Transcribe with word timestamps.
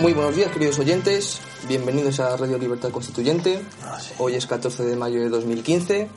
Muy 0.00 0.12
buenos 0.12 0.36
días, 0.36 0.52
queridos 0.52 0.78
oyentes. 0.78 1.40
Bienvenidos 1.66 2.20
a 2.20 2.36
Radio 2.36 2.56
Libertad 2.56 2.90
Constituyente. 2.90 3.60
Hoy 4.18 4.36
es 4.36 4.46
14 4.46 4.84
de 4.84 4.94
mayo 4.94 5.20
de 5.20 5.28
2015. 5.28 6.08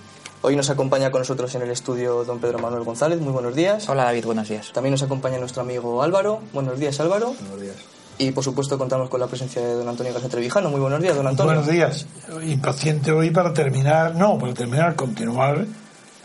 Hoy 0.43 0.55
nos 0.55 0.69
acompaña 0.69 1.09
con 1.09 1.21
nosotros 1.21 1.55
en 1.55 1.63
el 1.63 1.71
estudio 1.71 2.23
don 2.23 2.39
Pedro 2.39 2.59
Manuel 2.59 2.83
González. 2.83 3.19
Muy 3.19 3.33
buenos 3.33 3.55
días. 3.55 3.89
Hola 3.89 4.03
David, 4.03 4.25
buenos 4.25 4.47
días. 4.47 4.71
También 4.71 4.91
nos 4.91 5.01
acompaña 5.01 5.39
nuestro 5.39 5.63
amigo 5.63 6.03
Álvaro. 6.03 6.41
Buenos 6.53 6.77
días, 6.79 6.99
Álvaro. 6.99 7.33
Buenos 7.39 7.59
días. 7.59 7.75
Y 8.19 8.29
por 8.31 8.43
supuesto 8.43 8.77
contamos 8.77 9.09
con 9.09 9.19
la 9.19 9.25
presencia 9.25 9.63
de 9.63 9.73
don 9.73 9.89
Antonio 9.89 10.13
García 10.13 10.29
Trevijano. 10.29 10.69
Muy 10.69 10.79
buenos 10.79 11.01
días, 11.01 11.15
don 11.15 11.25
Antonio. 11.25 11.53
Buenos 11.53 11.67
días. 11.67 12.05
Impaciente 12.43 13.11
hoy 13.11 13.31
para 13.31 13.51
terminar, 13.51 14.13
no, 14.13 14.37
para 14.37 14.53
terminar, 14.53 14.95
continuar 14.95 15.65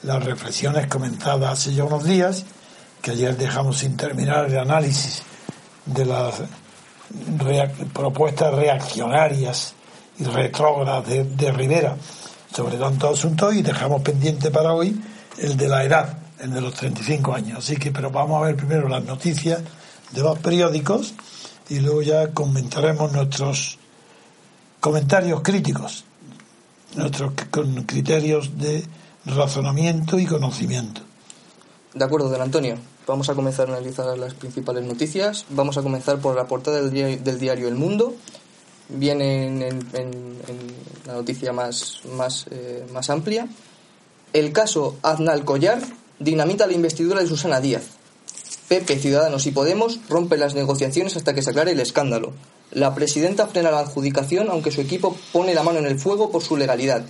las 0.03 0.23
reflexiones 0.23 0.89
comentadas 0.89 1.53
hace 1.53 1.73
ya 1.73 1.85
unos 1.85 2.05
días, 2.05 2.45
que 3.01 3.13
ayer 3.13 3.35
dejamos 3.35 3.79
sin 3.79 3.97
terminar 3.97 4.45
el 4.45 4.59
análisis 4.59 5.23
de 5.87 6.05
las 6.05 6.43
propuestas 7.93 8.55
reaccionarias 8.55 9.75
y 10.19 10.25
retrógradas 10.25 11.07
de, 11.07 11.25
de 11.25 11.53
Rivera 11.53 11.97
sobre 12.55 12.79
tantos 12.79 13.19
asuntos 13.19 13.55
y 13.55 13.63
dejamos 13.63 14.03
pendiente 14.03 14.51
para 14.51 14.73
hoy 14.73 14.99
el 15.39 15.57
de 15.57 15.69
la 15.69 15.85
edad, 15.85 16.19
el 16.41 16.53
de 16.53 16.61
los 16.61 16.75
35 16.75 17.35
años. 17.35 17.59
Así 17.59 17.77
que, 17.77 17.93
pero 17.93 18.11
vamos 18.11 18.43
a 18.43 18.47
ver 18.47 18.57
primero 18.57 18.89
las 18.89 19.05
noticias 19.05 19.61
de 20.13 20.23
los 20.23 20.39
periódicos 20.39 21.15
y 21.69 21.81
luego 21.81 22.03
ya 22.03 22.33
comentaremos 22.33 23.13
nuestros 23.13 23.79
comentarios 24.81 25.43
críticos, 25.43 26.05
nuestros 26.95 27.33
con 27.51 27.83
criterios 27.85 28.59
de 28.59 28.85
razonamiento 29.27 30.19
y 30.19 30.27
conocimiento. 30.27 31.03
De 31.93 32.05
acuerdo, 32.05 32.29
don 32.29 32.43
Antonio. 32.43 32.77
Vamos 33.07 33.29
a 33.29 33.35
comenzar 33.35 33.69
a 33.69 33.73
analizar 33.77 34.19
las 34.19 34.35
principales 34.35 34.85
noticias. 34.85 35.45
Vamos 35.51 35.79
a 35.79 35.83
comenzar 35.83 36.19
por 36.19 36.35
la 36.35 36.47
portada 36.49 36.81
del 36.83 37.39
diario, 37.39 37.69
El 37.69 37.75
Mundo. 37.77 38.15
Viene 38.89 39.47
en, 39.47 39.63
en- 39.63 39.89
en- 39.95 40.41
en 40.49 40.59
la 41.07 41.13
noticia 41.15 41.53
más, 41.53 42.01
más, 42.17 42.47
eh, 42.51 42.85
más 42.93 43.09
amplia. 43.11 43.47
El 44.33 44.53
caso 44.53 44.97
Aznal 45.03 45.45
Collar 45.45 45.81
dinamita 46.19 46.67
la 46.67 46.73
investidura 46.73 47.21
de 47.21 47.27
Susana 47.29 47.61
Díaz. 47.61 47.85
PP, 48.69 48.99
Ciudadanos 48.99 49.47
y 49.47 49.53
Podemos 49.53 50.01
rompen 50.09 50.41
las 50.41 50.55
negociaciones 50.55 51.17
hasta 51.17 51.33
que 51.35 51.43
se 51.43 51.51
aclare 51.51 51.73
el 51.73 51.81
escándalo. 51.81 52.33
La 52.73 52.95
presidenta 52.97 53.47
frena 53.47 53.71
la 53.71 53.79
adjudicación, 53.81 54.51
aunque 54.51 54.73
su 54.73 54.81
equipo 54.81 55.17
pone 55.33 55.55
la 55.55 55.63
mano 55.63 55.79
en 55.79 55.87
el 55.87 55.99
fuego 56.01 56.31
por 56.33 56.43
su 56.43 56.57
legalidad. 56.57 57.05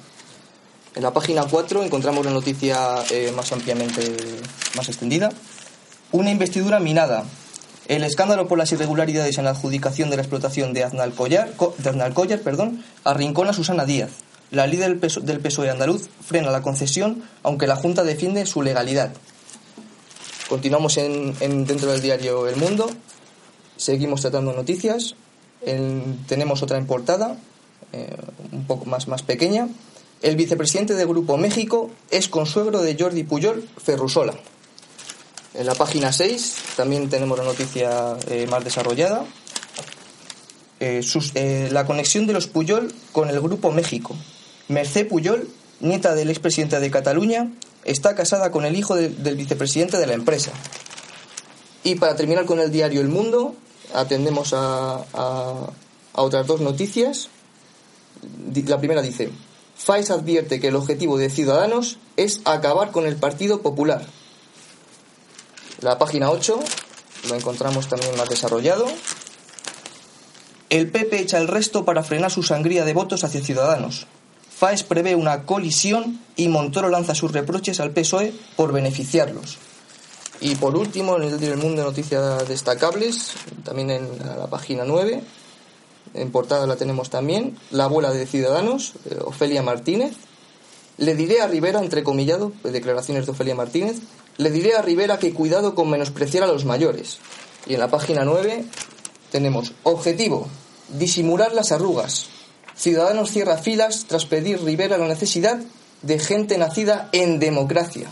En 0.94 1.02
la 1.02 1.12
página 1.14 1.44
4 1.50 1.82
encontramos 1.82 2.24
la 2.26 2.32
noticia 2.32 2.96
eh, 3.10 3.32
más 3.34 3.50
ampliamente 3.52 4.14
más 4.76 4.88
extendida. 4.88 5.30
Una 6.12 6.30
investidura 6.30 6.80
minada. 6.80 7.24
El 7.88 8.02
escándalo 8.04 8.48
por 8.48 8.58
las 8.58 8.72
irregularidades 8.72 9.38
en 9.38 9.44
la 9.44 9.50
adjudicación 9.50 10.10
de 10.10 10.16
la 10.16 10.22
explotación 10.22 10.72
de 10.72 10.82
Aznal 10.84 11.12
Collar, 11.14 11.50
perdón, 12.42 12.82
arrincona 13.04 13.50
a 13.50 13.54
Susana 13.54 13.84
Díaz. 13.84 14.10
La 14.50 14.66
líder 14.66 14.98
del 15.00 15.24
del 15.26 15.40
PSOE 15.40 15.70
andaluz 15.70 16.08
frena 16.24 16.50
la 16.50 16.62
concesión, 16.62 17.22
aunque 17.42 17.66
la 17.66 17.76
Junta 17.76 18.02
defiende 18.04 18.46
su 18.46 18.62
legalidad. 18.62 19.12
Continuamos 20.48 20.96
en, 20.96 21.34
en- 21.40 21.64
dentro 21.66 21.90
del 21.90 22.00
diario 22.00 22.48
El 22.48 22.56
Mundo. 22.56 22.88
Seguimos 23.76 24.20
tratando 24.20 24.52
noticias. 24.52 25.14
En- 25.62 26.24
tenemos 26.28 26.62
otra 26.62 26.78
en 26.78 26.86
portada, 26.86 27.36
eh, 27.92 28.16
un 28.52 28.64
poco 28.66 28.84
más, 28.86 29.08
más 29.08 29.22
pequeña. 29.22 29.68
El 30.22 30.36
vicepresidente 30.36 30.94
del 30.94 31.08
Grupo 31.08 31.36
México 31.36 31.90
es 32.10 32.28
consuegro 32.28 32.80
de 32.82 32.96
Jordi 32.98 33.24
Puyol 33.24 33.68
Ferrusola. 33.76 34.34
En 35.56 35.66
la 35.66 35.74
página 35.74 36.12
6 36.12 36.54
también 36.76 37.08
tenemos 37.08 37.38
la 37.38 37.44
noticia 37.44 38.16
eh, 38.28 38.46
más 38.46 38.62
desarrollada. 38.62 39.24
Eh, 40.80 41.00
eh, 41.34 41.68
la 41.72 41.86
conexión 41.86 42.26
de 42.26 42.34
los 42.34 42.46
Puyol 42.46 42.92
con 43.12 43.30
el 43.30 43.40
Grupo 43.40 43.72
México. 43.72 44.14
Mercé 44.68 45.04
Puyol, 45.06 45.48
nieta 45.80 46.14
del 46.14 46.28
expresidente 46.28 46.78
de 46.78 46.90
Cataluña, 46.90 47.50
está 47.84 48.14
casada 48.14 48.50
con 48.50 48.66
el 48.66 48.76
hijo 48.76 48.94
de- 48.96 49.08
del 49.08 49.36
vicepresidente 49.36 49.96
de 49.96 50.06
la 50.06 50.12
empresa. 50.12 50.50
Y 51.84 51.94
para 51.94 52.16
terminar 52.16 52.44
con 52.44 52.60
el 52.60 52.70
diario 52.70 53.00
El 53.00 53.08
Mundo, 53.08 53.54
atendemos 53.94 54.52
a, 54.52 55.04
a- 55.14 55.70
otras 56.12 56.46
dos 56.46 56.60
noticias. 56.60 57.28
La 58.66 58.78
primera 58.78 59.00
dice, 59.00 59.30
FAES 59.76 60.10
advierte 60.10 60.60
que 60.60 60.68
el 60.68 60.76
objetivo 60.76 61.16
de 61.16 61.30
Ciudadanos 61.30 61.98
es 62.18 62.40
acabar 62.44 62.90
con 62.90 63.06
el 63.06 63.16
Partido 63.16 63.62
Popular. 63.62 64.04
La 65.82 65.98
página 65.98 66.30
8 66.30 66.58
lo 67.28 67.34
encontramos 67.34 67.88
también 67.88 68.16
más 68.16 68.28
desarrollado. 68.28 68.86
El 70.70 70.90
PP 70.90 71.20
echa 71.20 71.38
el 71.38 71.48
resto 71.48 71.84
para 71.84 72.02
frenar 72.02 72.30
su 72.30 72.42
sangría 72.42 72.84
de 72.84 72.94
votos 72.94 73.24
hacia 73.24 73.42
Ciudadanos. 73.42 74.06
FAES 74.56 74.84
prevé 74.84 75.14
una 75.14 75.44
colisión 75.44 76.20
y 76.34 76.48
Montoro 76.48 76.88
lanza 76.88 77.14
sus 77.14 77.32
reproches 77.32 77.78
al 77.78 77.90
PSOE 77.90 78.32
por 78.56 78.72
beneficiarlos. 78.72 79.58
Y 80.40 80.54
por 80.54 80.76
último, 80.76 81.16
en 81.16 81.24
el 81.24 81.38
diario 81.38 81.54
El 81.54 81.60
Mundo, 81.62 81.82
noticias 81.82 82.48
destacables, 82.48 83.32
también 83.64 83.90
en 83.90 84.18
la 84.18 84.46
página 84.46 84.84
9, 84.84 85.22
en 86.14 86.32
portada 86.32 86.66
la 86.66 86.76
tenemos 86.76 87.10
también, 87.10 87.58
la 87.70 87.84
abuela 87.84 88.10
de 88.10 88.26
Ciudadanos, 88.26 88.94
eh, 89.10 89.18
Ofelia 89.24 89.62
Martínez. 89.62 90.14
Le 90.98 91.14
diré 91.14 91.42
a 91.42 91.46
Rivera, 91.46 91.80
entrecomillado, 91.80 92.52
declaraciones 92.64 93.26
de 93.26 93.32
Ofelia 93.32 93.54
Martínez, 93.54 93.98
le 94.38 94.50
diré 94.50 94.74
a 94.74 94.82
Rivera 94.82 95.18
que 95.18 95.32
cuidado 95.32 95.74
con 95.74 95.90
menospreciar 95.90 96.44
a 96.44 96.46
los 96.48 96.64
mayores. 96.64 97.18
Y 97.66 97.74
en 97.74 97.80
la 97.80 97.88
página 97.88 98.24
9 98.24 98.64
tenemos 99.30 99.72
objetivo, 99.82 100.48
disimular 100.88 101.52
las 101.52 101.72
arrugas. 101.72 102.26
Ciudadanos 102.76 103.30
cierra 103.30 103.56
filas 103.56 104.04
tras 104.06 104.26
pedir 104.26 104.62
Rivera 104.62 104.98
la 104.98 105.08
necesidad 105.08 105.58
de 106.02 106.18
gente 106.18 106.58
nacida 106.58 107.08
en 107.12 107.38
democracia. 107.38 108.08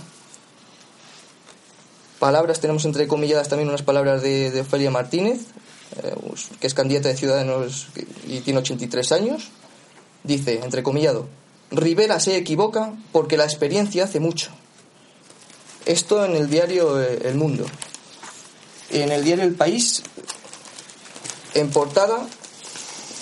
Palabras, 2.18 2.60
tenemos 2.60 2.84
entrecomilladas 2.86 3.48
también 3.48 3.68
unas 3.68 3.82
palabras 3.82 4.22
de, 4.22 4.50
de 4.50 4.62
Ofelia 4.62 4.90
Martínez, 4.90 5.40
eh, 6.02 6.14
que 6.58 6.66
es 6.66 6.74
candidata 6.74 7.08
de 7.08 7.16
Ciudadanos 7.16 7.88
y 8.26 8.40
tiene 8.40 8.60
83 8.60 9.12
años. 9.12 9.50
Dice, 10.22 10.60
entrecomillado, 10.64 11.28
Rivera 11.70 12.18
se 12.20 12.36
equivoca 12.36 12.94
porque 13.12 13.36
la 13.36 13.44
experiencia 13.44 14.04
hace 14.04 14.20
mucho. 14.20 14.50
Esto 15.86 16.24
en 16.24 16.36
el 16.36 16.48
diario 16.48 17.00
eh, 17.00 17.20
El 17.24 17.34
Mundo. 17.34 17.66
En 18.90 19.12
el 19.12 19.24
diario 19.24 19.44
El 19.44 19.54
País, 19.54 20.02
en 21.54 21.70
portada, 21.70 22.26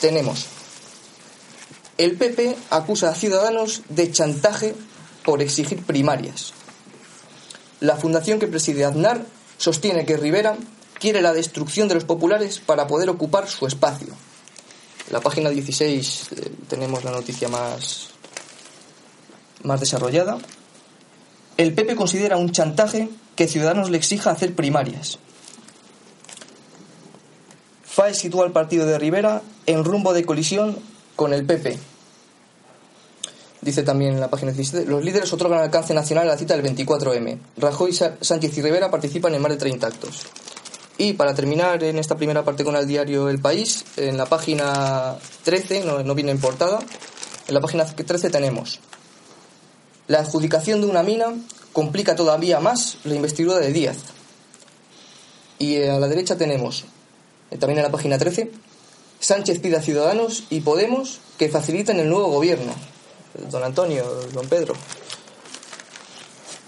tenemos 0.00 0.46
el 2.02 2.16
PP 2.16 2.56
acusa 2.70 3.10
a 3.10 3.14
Ciudadanos 3.14 3.82
de 3.88 4.10
chantaje 4.10 4.74
por 5.24 5.42
exigir 5.42 5.84
primarias. 5.84 6.52
La 7.80 7.96
fundación 7.96 8.40
que 8.40 8.48
preside 8.48 8.84
Aznar 8.84 9.24
sostiene 9.58 10.06
que 10.06 10.16
Rivera 10.16 10.56
quiere 10.98 11.20
la 11.20 11.32
destrucción 11.32 11.88
de 11.88 11.94
los 11.94 12.04
populares 12.04 12.60
para 12.60 12.86
poder 12.86 13.10
ocupar 13.10 13.48
su 13.48 13.66
espacio. 13.66 14.08
la 15.10 15.20
página 15.20 15.50
16 15.50 16.28
eh, 16.32 16.52
tenemos 16.68 17.04
la 17.04 17.10
noticia 17.10 17.48
más, 17.48 18.08
más 19.62 19.78
desarrollada. 19.78 20.38
El 21.56 21.74
PP 21.74 21.96
considera 21.96 22.36
un 22.36 22.50
chantaje 22.50 23.08
que 23.36 23.48
Ciudadanos 23.48 23.90
le 23.90 23.98
exija 23.98 24.30
hacer 24.30 24.54
primarias. 24.54 25.18
FAE 27.84 28.14
sitúa 28.14 28.46
al 28.46 28.52
partido 28.52 28.86
de 28.86 28.98
Rivera 28.98 29.42
en 29.66 29.84
rumbo 29.84 30.14
de 30.14 30.24
colisión 30.24 30.78
con 31.14 31.34
el 31.34 31.44
PP. 31.44 31.78
Dice 33.60 33.82
también 33.82 34.14
en 34.14 34.20
la 34.20 34.30
página 34.30 34.50
17, 34.50 34.90
los 34.90 35.04
líderes 35.04 35.32
otorgan 35.32 35.60
alcance 35.60 35.94
nacional 35.94 36.24
a 36.24 36.32
la 36.32 36.38
cita 36.38 36.56
del 36.56 36.64
24M. 36.64 37.38
Rajoy, 37.58 37.92
Sánchez 37.92 38.58
y 38.58 38.62
Rivera 38.62 38.90
participan 38.90 39.34
en 39.34 39.42
más 39.42 39.52
de 39.52 39.58
30 39.58 39.86
actos. 39.86 40.26
Y 40.98 41.12
para 41.12 41.34
terminar 41.34 41.84
en 41.84 41.98
esta 41.98 42.16
primera 42.16 42.44
parte 42.44 42.64
con 42.64 42.76
el 42.76 42.86
diario 42.86 43.28
El 43.28 43.40
País, 43.40 43.84
en 43.96 44.16
la 44.16 44.26
página 44.26 45.16
13, 45.44 45.84
no, 45.84 46.02
no 46.02 46.14
viene 46.14 46.32
en 46.32 46.40
portada, 46.40 46.80
en 47.46 47.54
la 47.54 47.60
página 47.60 47.84
13 47.84 48.30
tenemos 48.30 48.80
la 50.08 50.20
adjudicación 50.20 50.80
de 50.80 50.86
una 50.86 51.02
mina 51.02 51.26
complica 51.72 52.16
todavía 52.16 52.60
más 52.60 52.98
la 53.04 53.14
investidura 53.14 53.58
de 53.58 53.72
Díaz. 53.72 53.98
Y 55.58 55.82
a 55.82 55.98
la 55.98 56.08
derecha 56.08 56.36
tenemos, 56.36 56.84
eh, 57.50 57.56
también 57.56 57.78
en 57.78 57.84
la 57.84 57.90
página 57.90 58.18
13, 58.18 58.50
Sánchez 59.20 59.60
pide 59.60 59.76
a 59.76 59.82
Ciudadanos 59.82 60.44
y 60.50 60.60
Podemos 60.60 61.20
que 61.38 61.48
faciliten 61.48 62.00
el 62.00 62.08
nuevo 62.08 62.28
gobierno. 62.28 62.72
Don 63.50 63.62
Antonio, 63.62 64.04
don 64.34 64.48
Pedro. 64.48 64.74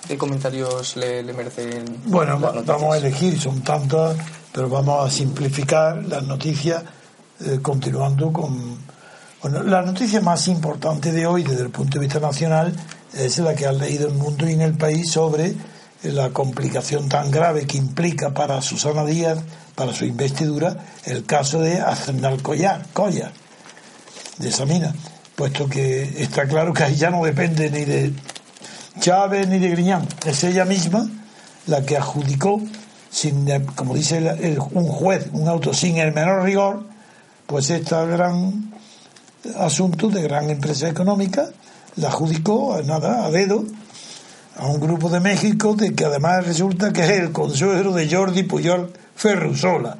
¿Qué 0.06 0.16
comentarios 0.16 0.96
le, 0.96 1.22
merecen? 1.32 2.02
Bueno, 2.06 2.38
vamos 2.38 2.94
a 2.94 2.98
elegir, 2.98 3.40
son 3.40 3.62
tantas, 3.62 4.16
pero 4.52 4.68
vamos 4.68 5.06
a 5.06 5.10
simplificar 5.10 6.04
las 6.04 6.22
noticias 6.22 6.82
eh, 7.40 7.58
continuando 7.60 8.32
con... 8.32 8.78
Bueno, 9.42 9.62
la 9.62 9.82
noticia 9.82 10.20
más 10.20 10.46
importante 10.48 11.10
de 11.10 11.26
hoy 11.26 11.42
desde 11.42 11.62
el 11.62 11.70
punto 11.70 11.98
de 11.98 12.06
vista 12.06 12.20
nacional 12.20 12.72
es 13.16 13.38
la 13.38 13.54
que 13.54 13.66
ha 13.66 13.72
leído 13.72 14.08
el 14.08 14.14
mundo 14.14 14.48
y 14.48 14.52
en 14.52 14.60
el 14.60 14.74
país 14.74 15.10
sobre 15.10 15.54
la 16.02 16.30
complicación 16.30 17.08
tan 17.08 17.30
grave 17.30 17.66
que 17.66 17.78
implica 17.78 18.34
para 18.34 18.60
Susana 18.60 19.04
Díaz, 19.04 19.38
para 19.74 19.92
su 19.92 20.04
investidura, 20.04 20.76
el 21.04 21.24
caso 21.24 21.60
de 21.60 21.80
Hacendal 21.80 22.42
Collar, 22.42 22.86
Collar, 22.92 23.32
de 24.38 24.48
esa 24.48 24.66
mina, 24.66 24.94
puesto 25.34 25.68
que 25.68 26.22
está 26.22 26.46
claro 26.46 26.72
que 26.72 26.84
ahí 26.84 26.96
ya 26.96 27.10
no 27.10 27.24
depende 27.24 27.70
ni 27.70 27.84
de 27.84 28.12
Chávez 29.00 29.48
ni 29.48 29.58
de 29.58 29.70
Griñán, 29.70 30.06
es 30.26 30.44
ella 30.44 30.64
misma 30.64 31.08
la 31.66 31.84
que 31.84 31.96
adjudicó, 31.96 32.60
sin, 33.10 33.48
como 33.74 33.94
dice 33.94 34.18
un 34.72 34.86
juez, 34.88 35.28
un 35.32 35.48
auto 35.48 35.72
sin 35.72 35.96
el 35.96 36.12
menor 36.12 36.44
rigor, 36.44 36.84
pues 37.46 37.70
este 37.70 37.94
gran 38.06 38.72
asunto 39.58 40.08
de 40.08 40.22
gran 40.22 40.50
empresa 40.50 40.88
económica 40.88 41.48
la 41.96 42.08
adjudicó, 42.08 42.80
nada, 42.84 43.24
a 43.24 43.30
dedo, 43.30 43.64
a 44.56 44.66
un 44.66 44.80
grupo 44.80 45.08
de 45.08 45.20
México, 45.20 45.74
de 45.74 45.94
que 45.94 46.04
además 46.04 46.46
resulta 46.46 46.92
que 46.92 47.02
es 47.02 47.10
el 47.10 47.32
consuelo 47.32 47.92
de 47.92 48.10
Jordi 48.10 48.42
Puyol 48.44 48.92
Ferrusola. 49.14 49.96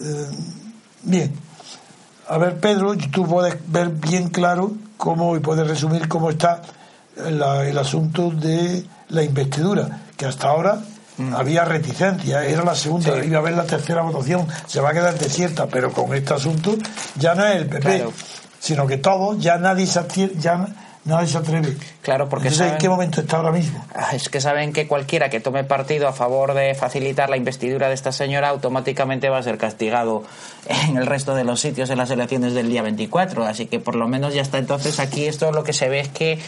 Eh, 0.00 0.26
bien, 1.02 1.32
a 2.28 2.38
ver, 2.38 2.58
Pedro, 2.58 2.96
tú 2.96 3.26
puedes 3.26 3.56
ver 3.68 3.88
bien 3.88 4.28
claro 4.30 4.72
cómo, 4.96 5.36
y 5.36 5.40
puedes 5.40 5.66
resumir 5.66 6.08
cómo 6.08 6.30
está 6.30 6.62
el 7.16 7.78
asunto 7.78 8.30
de 8.30 8.84
la 9.08 9.22
investidura, 9.22 10.02
que 10.16 10.26
hasta 10.26 10.48
ahora 10.48 10.80
mm. 11.16 11.34
había 11.34 11.64
reticencia, 11.64 12.44
era 12.44 12.64
la 12.64 12.74
segunda, 12.74 13.24
iba 13.24 13.38
a 13.38 13.40
haber 13.40 13.54
la 13.54 13.64
tercera 13.64 14.02
votación, 14.02 14.46
se 14.66 14.80
va 14.80 14.90
a 14.90 14.92
quedar 14.92 15.18
desierta, 15.18 15.66
pero 15.66 15.92
con 15.92 16.12
este 16.14 16.34
asunto 16.34 16.76
ya 17.16 17.34
no 17.34 17.46
es 17.46 17.56
el 17.56 17.66
PP 17.66 18.06
sino 18.60 18.86
que 18.86 18.96
todo, 18.96 19.38
ya 19.38 19.58
nadie 19.58 19.86
se, 19.86 20.00
ya 20.38 20.66
nadie 21.06 21.28
se 21.28 21.38
atreve. 21.38 21.76
Claro, 22.02 22.28
porque 22.28 22.48
¿en 22.48 22.78
qué 22.78 22.88
momento 22.88 23.20
está 23.20 23.38
ahora 23.38 23.52
mismo? 23.52 23.84
Ah, 23.94 24.10
es 24.12 24.28
que 24.28 24.40
saben 24.40 24.72
que 24.72 24.86
cualquiera 24.86 25.30
que 25.30 25.40
tome 25.40 25.64
partido 25.64 26.08
a 26.08 26.12
favor 26.12 26.54
de 26.54 26.74
facilitar 26.74 27.30
la 27.30 27.36
investidura 27.36 27.88
de 27.88 27.94
esta 27.94 28.12
señora 28.12 28.48
automáticamente 28.48 29.28
va 29.28 29.38
a 29.38 29.42
ser 29.42 29.58
castigado 29.58 30.24
en 30.68 30.96
el 30.96 31.06
resto 31.06 31.34
de 31.34 31.44
los 31.44 31.60
sitios 31.60 31.90
en 31.90 31.98
las 31.98 32.10
elecciones 32.10 32.54
del 32.54 32.68
día 32.68 32.82
24. 32.82 33.44
Así 33.44 33.66
que 33.66 33.80
por 33.80 33.94
lo 33.94 34.08
menos 34.08 34.34
ya 34.34 34.42
está. 34.42 34.58
Entonces 34.58 35.00
aquí 35.00 35.26
esto 35.26 35.52
lo 35.52 35.64
que 35.64 35.72
se 35.72 35.88
ve 35.88 36.00
es 36.00 36.08
que 36.08 36.38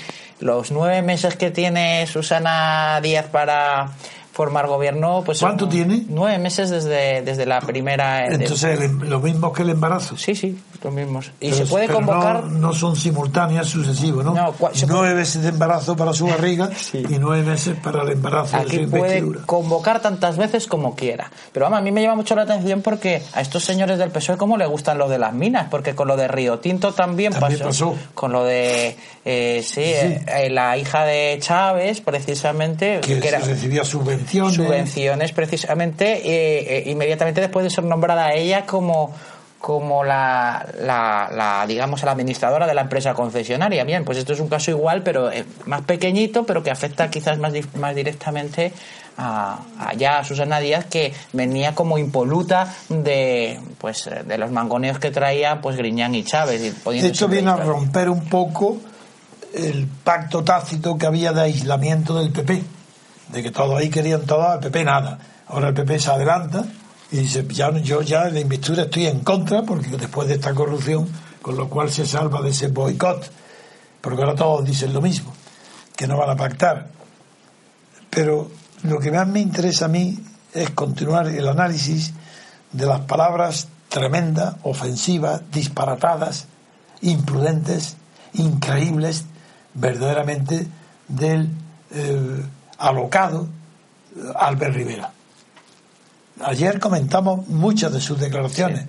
los 0.40 0.70
nueve 0.70 1.02
meses 1.02 1.36
que 1.36 1.50
tiene 1.50 2.06
Susana 2.06 3.00
Díaz 3.02 3.26
para 3.26 3.90
formar 4.38 4.68
gobierno, 4.68 5.24
pues... 5.26 5.40
¿Cuánto 5.40 5.68
tiene? 5.68 6.04
Nueve 6.08 6.38
meses 6.38 6.70
desde, 6.70 7.22
desde 7.22 7.44
la 7.44 7.60
primera... 7.60 8.24
Entonces, 8.24 8.88
lo 8.88 9.18
mismo 9.18 9.52
que 9.52 9.62
el 9.62 9.70
embarazo. 9.70 10.16
Sí, 10.16 10.36
sí, 10.36 10.56
los 10.80 10.94
mismos. 10.94 11.32
Y 11.40 11.50
se 11.50 11.66
puede 11.66 11.88
convocar... 11.88 12.44
No, 12.44 12.72
son 12.72 12.94
simultáneas, 12.94 13.66
sucesivos, 13.66 14.24
¿no? 14.24 14.34
no 14.34 14.54
nueve 14.86 15.16
meses 15.16 15.42
de 15.42 15.48
embarazo 15.48 15.96
para 15.96 16.12
su 16.12 16.26
barriga 16.28 16.70
y 16.92 17.18
nueve 17.18 17.42
meses 17.42 17.76
para 17.82 18.04
el 18.04 18.10
embarazo 18.10 18.58
Aquí 18.58 18.76
de 18.76 18.84
su 18.84 18.90
puede 18.90 19.24
convocar 19.44 20.00
tantas 20.00 20.36
veces 20.36 20.68
como 20.68 20.94
quiera. 20.94 21.32
Pero 21.52 21.66
vamos, 21.66 21.80
a 21.80 21.82
mí 21.82 21.90
me 21.90 22.00
llama 22.00 22.14
mucho 22.14 22.36
la 22.36 22.42
atención 22.42 22.80
porque 22.80 23.20
a 23.32 23.40
estos 23.40 23.64
señores 23.64 23.98
del 23.98 24.12
PSOE 24.12 24.36
cómo 24.36 24.56
le 24.56 24.66
gustan 24.66 24.98
lo 24.98 25.08
de 25.08 25.18
las 25.18 25.34
minas, 25.34 25.66
porque 25.68 25.96
con 25.96 26.06
lo 26.06 26.16
de 26.16 26.28
Río 26.28 26.60
Tinto 26.60 26.92
también, 26.92 27.32
pasó, 27.32 27.96
Con 28.14 28.30
lo 28.30 28.44
de, 28.44 28.96
eh, 29.24 29.64
sí, 29.66 29.82
eh, 29.82 30.48
la 30.48 30.78
hija 30.78 31.02
de 31.02 31.38
Chávez, 31.40 32.00
precisamente... 32.02 33.00
Que, 33.00 33.18
que 33.18 33.30
recibía 33.32 33.84
subvenciones 33.84 34.27
subvenciones. 34.28 35.32
precisamente, 35.32 36.18
eh, 36.18 36.78
eh, 36.78 36.90
inmediatamente 36.90 37.40
después 37.40 37.64
de 37.64 37.70
ser 37.70 37.84
nombrada 37.84 38.32
ella 38.32 38.66
como 38.66 39.14
como 39.60 40.04
la, 40.04 40.64
la, 40.80 41.64
digamos 41.66 42.02
la 42.04 42.12
administradora 42.12 42.66
de 42.66 42.74
la 42.74 42.82
empresa 42.82 43.12
concesionaria. 43.14 43.82
Bien, 43.82 44.04
pues 44.04 44.18
esto 44.18 44.32
es 44.32 44.40
un 44.40 44.48
caso 44.48 44.70
igual, 44.70 45.02
pero 45.02 45.32
eh, 45.32 45.44
más 45.66 45.82
pequeñito, 45.82 46.46
pero 46.46 46.62
que 46.62 46.70
afecta 46.70 47.10
quizás 47.10 47.38
más, 47.38 47.52
más 47.74 47.94
directamente 47.94 48.72
a, 49.16 49.58
a, 49.78 50.18
a 50.18 50.24
Susana 50.24 50.60
Díaz, 50.60 50.84
que 50.84 51.12
venía 51.32 51.74
como 51.74 51.98
impoluta 51.98 52.72
de 52.88 53.60
pues 53.78 54.08
de 54.26 54.38
los 54.38 54.52
mangoneos 54.52 55.00
que 55.00 55.10
traía 55.10 55.60
pues 55.60 55.76
Griñán 55.76 56.14
y 56.14 56.22
Chávez. 56.22 56.74
Esto 56.86 57.26
viene 57.26 57.50
a 57.50 57.56
romper 57.56 58.10
un 58.10 58.26
poco 58.26 58.78
el 59.52 59.88
pacto 60.04 60.44
tácito 60.44 60.96
que 60.96 61.06
había 61.06 61.32
de 61.32 61.42
aislamiento 61.42 62.14
del 62.14 62.30
PP 62.30 62.77
de 63.32 63.42
que 63.42 63.50
todos 63.50 63.78
ahí 63.78 63.90
querían 63.90 64.22
todo, 64.22 64.54
el 64.54 64.60
PP 64.60 64.84
nada. 64.84 65.18
Ahora 65.48 65.68
el 65.68 65.74
PP 65.74 65.98
se 65.98 66.10
adelanta 66.10 66.64
y 67.10 67.18
dice, 67.18 67.46
ya, 67.48 67.70
yo 67.78 68.02
ya 68.02 68.30
de 68.30 68.40
investidura 68.40 68.82
estoy 68.82 69.06
en 69.06 69.20
contra, 69.20 69.62
porque 69.62 69.96
después 69.96 70.28
de 70.28 70.34
esta 70.34 70.54
corrupción, 70.54 71.08
con 71.40 71.56
lo 71.56 71.68
cual 71.68 71.90
se 71.90 72.06
salva 72.06 72.42
de 72.42 72.50
ese 72.50 72.68
boicot, 72.68 73.30
porque 74.00 74.22
ahora 74.22 74.34
todos 74.34 74.64
dicen 74.64 74.92
lo 74.92 75.00
mismo, 75.00 75.32
que 75.96 76.06
no 76.06 76.16
van 76.16 76.30
a 76.30 76.36
pactar. 76.36 76.88
Pero 78.10 78.50
lo 78.82 78.98
que 78.98 79.10
más 79.10 79.26
me 79.26 79.40
interesa 79.40 79.86
a 79.86 79.88
mí 79.88 80.18
es 80.52 80.70
continuar 80.70 81.28
el 81.28 81.48
análisis 81.48 82.12
de 82.72 82.86
las 82.86 83.00
palabras 83.00 83.68
tremendas, 83.88 84.56
ofensivas, 84.62 85.42
disparatadas, 85.50 86.46
imprudentes, 87.00 87.96
increíbles, 88.34 89.24
verdaderamente 89.74 90.66
del 91.08 91.50
eh, 91.90 92.42
alocado 92.78 93.48
Albert 94.36 94.74
Rivera. 94.74 95.12
Ayer 96.44 96.78
comentamos 96.78 97.48
muchas 97.48 97.92
de 97.92 98.00
sus 98.00 98.18
declaraciones, 98.18 98.86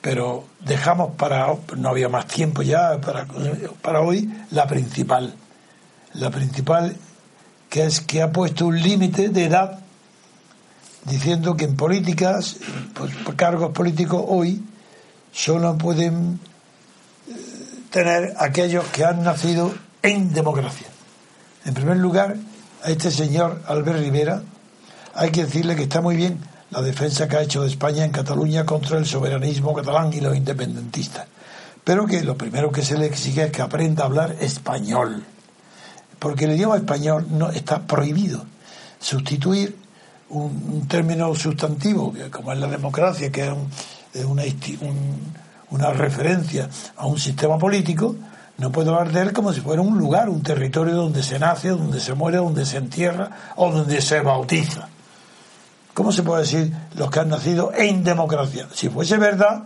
pero 0.00 0.44
dejamos 0.60 1.14
para, 1.16 1.48
no 1.76 1.88
había 1.88 2.08
más 2.08 2.26
tiempo 2.26 2.62
ya 2.62 3.00
para, 3.00 3.26
para 3.80 4.00
hoy, 4.00 4.32
la 4.50 4.66
principal. 4.66 5.34
La 6.14 6.30
principal 6.30 6.96
que 7.68 7.86
es 7.86 8.00
que 8.00 8.22
ha 8.22 8.30
puesto 8.30 8.66
un 8.66 8.80
límite 8.80 9.30
de 9.30 9.46
edad 9.46 9.78
diciendo 11.04 11.56
que 11.56 11.64
en 11.64 11.76
políticas, 11.76 12.58
pues 12.94 13.12
cargos 13.34 13.72
políticos 13.72 14.22
hoy, 14.28 14.62
solo 15.32 15.76
pueden 15.78 16.38
eh, 17.28 17.32
tener 17.90 18.34
aquellos 18.38 18.84
que 18.88 19.04
han 19.04 19.24
nacido 19.24 19.74
en 20.02 20.32
democracia. 20.32 20.86
En 21.64 21.74
primer 21.74 21.96
lugar, 21.96 22.36
a 22.82 22.90
este 22.90 23.10
señor 23.10 23.62
Albert 23.66 23.98
Rivera 23.98 24.42
hay 25.14 25.30
que 25.30 25.44
decirle 25.44 25.76
que 25.76 25.84
está 25.84 26.00
muy 26.00 26.16
bien 26.16 26.38
la 26.70 26.82
defensa 26.82 27.28
que 27.28 27.36
ha 27.36 27.42
hecho 27.42 27.62
de 27.62 27.68
España 27.68 28.04
en 28.04 28.12
Cataluña 28.12 28.64
contra 28.64 28.98
el 28.98 29.06
soberanismo 29.06 29.74
catalán 29.74 30.12
y 30.12 30.20
los 30.20 30.34
independentistas. 30.34 31.26
Pero 31.84 32.06
que 32.06 32.22
lo 32.22 32.36
primero 32.36 32.72
que 32.72 32.82
se 32.82 32.96
le 32.96 33.06
exige 33.06 33.44
es 33.44 33.52
que 33.52 33.60
aprenda 33.60 34.04
a 34.04 34.06
hablar 34.06 34.36
español. 34.40 35.22
Porque 36.18 36.46
el 36.46 36.52
idioma 36.52 36.76
español 36.76 37.26
no 37.30 37.50
está 37.50 37.82
prohibido. 37.82 38.46
Sustituir 38.98 39.76
un, 40.30 40.86
término 40.88 41.34
sustantivo, 41.34 42.14
como 42.30 42.52
es 42.52 42.58
la 42.58 42.68
democracia, 42.68 43.30
que 43.30 43.52
es, 44.14 44.24
una, 44.24 44.44
una 45.70 45.90
referencia 45.90 46.70
a 46.96 47.06
un 47.06 47.18
sistema 47.18 47.58
político, 47.58 48.16
no 48.58 48.70
puedo 48.70 48.94
hablar 48.94 49.12
de 49.12 49.22
él 49.22 49.32
como 49.32 49.52
si 49.52 49.60
fuera 49.60 49.82
un 49.82 49.98
lugar, 49.98 50.28
un 50.28 50.42
territorio 50.42 50.94
donde 50.94 51.22
se 51.22 51.38
nace, 51.38 51.70
donde 51.70 52.00
se 52.00 52.14
muere, 52.14 52.38
donde 52.38 52.64
se 52.66 52.76
entierra 52.76 53.30
o 53.56 53.70
donde 53.70 54.00
se 54.00 54.20
bautiza. 54.20 54.88
¿Cómo 55.94 56.12
se 56.12 56.22
puede 56.22 56.42
decir 56.42 56.72
los 56.96 57.10
que 57.10 57.20
han 57.20 57.28
nacido 57.28 57.72
en 57.74 58.04
democracia? 58.04 58.66
Si 58.72 58.88
fuese 58.88 59.18
verdad, 59.18 59.64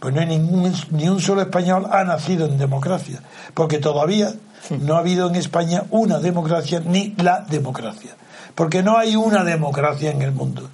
Pues 0.00 0.14
no 0.14 0.20
hay 0.20 0.26
ningún, 0.26 0.72
ni 0.90 1.08
un 1.08 1.20
solo 1.20 1.42
español 1.42 1.86
ha 1.90 2.04
nacido 2.04 2.46
en 2.46 2.56
democracia, 2.56 3.20
porque 3.54 3.78
todavía 3.78 4.32
no 4.70 4.94
ha 4.94 4.98
habido 4.98 5.28
en 5.28 5.36
España 5.36 5.84
una 5.90 6.18
democracia 6.18 6.80
ni 6.84 7.14
la 7.18 7.44
democracia, 7.48 8.16
porque 8.54 8.82
no 8.82 8.96
hay 8.96 9.16
una 9.16 9.44
democracia 9.44 10.10
en 10.10 10.22
el 10.22 10.32
mundo. 10.32 10.68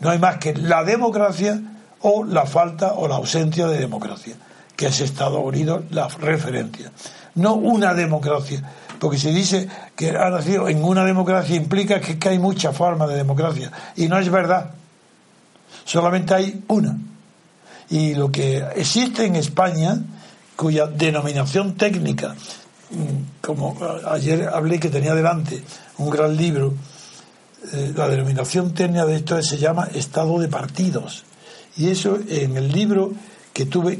No 0.00 0.10
hay 0.10 0.18
más 0.18 0.38
que 0.38 0.54
la 0.54 0.84
democracia 0.84 1.60
o 2.00 2.24
la 2.24 2.46
falta 2.46 2.94
o 2.94 3.08
la 3.08 3.16
ausencia 3.16 3.66
de 3.66 3.78
democracia, 3.78 4.36
que 4.76 4.86
es 4.86 5.00
Estados 5.00 5.40
Unidos 5.42 5.84
la 5.90 6.08
referencia. 6.08 6.92
No 7.34 7.54
una 7.54 7.94
democracia, 7.94 8.62
porque 8.98 9.18
si 9.18 9.30
dice 9.30 9.68
que 9.94 10.10
ha 10.10 10.30
nacido 10.30 10.68
en 10.68 10.84
una 10.84 11.04
democracia 11.04 11.56
implica 11.56 12.00
que, 12.00 12.18
que 12.18 12.28
hay 12.28 12.38
muchas 12.38 12.76
formas 12.76 13.08
de 13.08 13.16
democracia, 13.16 13.72
y 13.96 14.08
no 14.08 14.18
es 14.18 14.30
verdad. 14.30 14.70
Solamente 15.84 16.34
hay 16.34 16.64
una. 16.68 16.96
Y 17.90 18.14
lo 18.14 18.30
que 18.30 18.64
existe 18.74 19.24
en 19.24 19.36
España, 19.36 19.98
cuya 20.56 20.86
denominación 20.86 21.76
técnica, 21.76 22.34
mm, 22.90 23.40
como 23.40 23.76
ayer 24.08 24.48
hablé 24.52 24.80
que 24.80 24.88
tenía 24.88 25.14
delante 25.14 25.62
un 25.98 26.10
gran 26.10 26.36
libro, 26.36 26.74
eh, 27.72 27.92
la 27.94 28.08
denominación 28.08 28.74
técnica 28.74 29.06
de 29.06 29.16
esto 29.16 29.40
se 29.42 29.58
llama 29.58 29.88
estado 29.94 30.38
de 30.38 30.48
partidos. 30.48 31.24
Y 31.76 31.88
eso 31.90 32.18
en 32.28 32.56
el 32.56 32.72
libro 32.72 33.12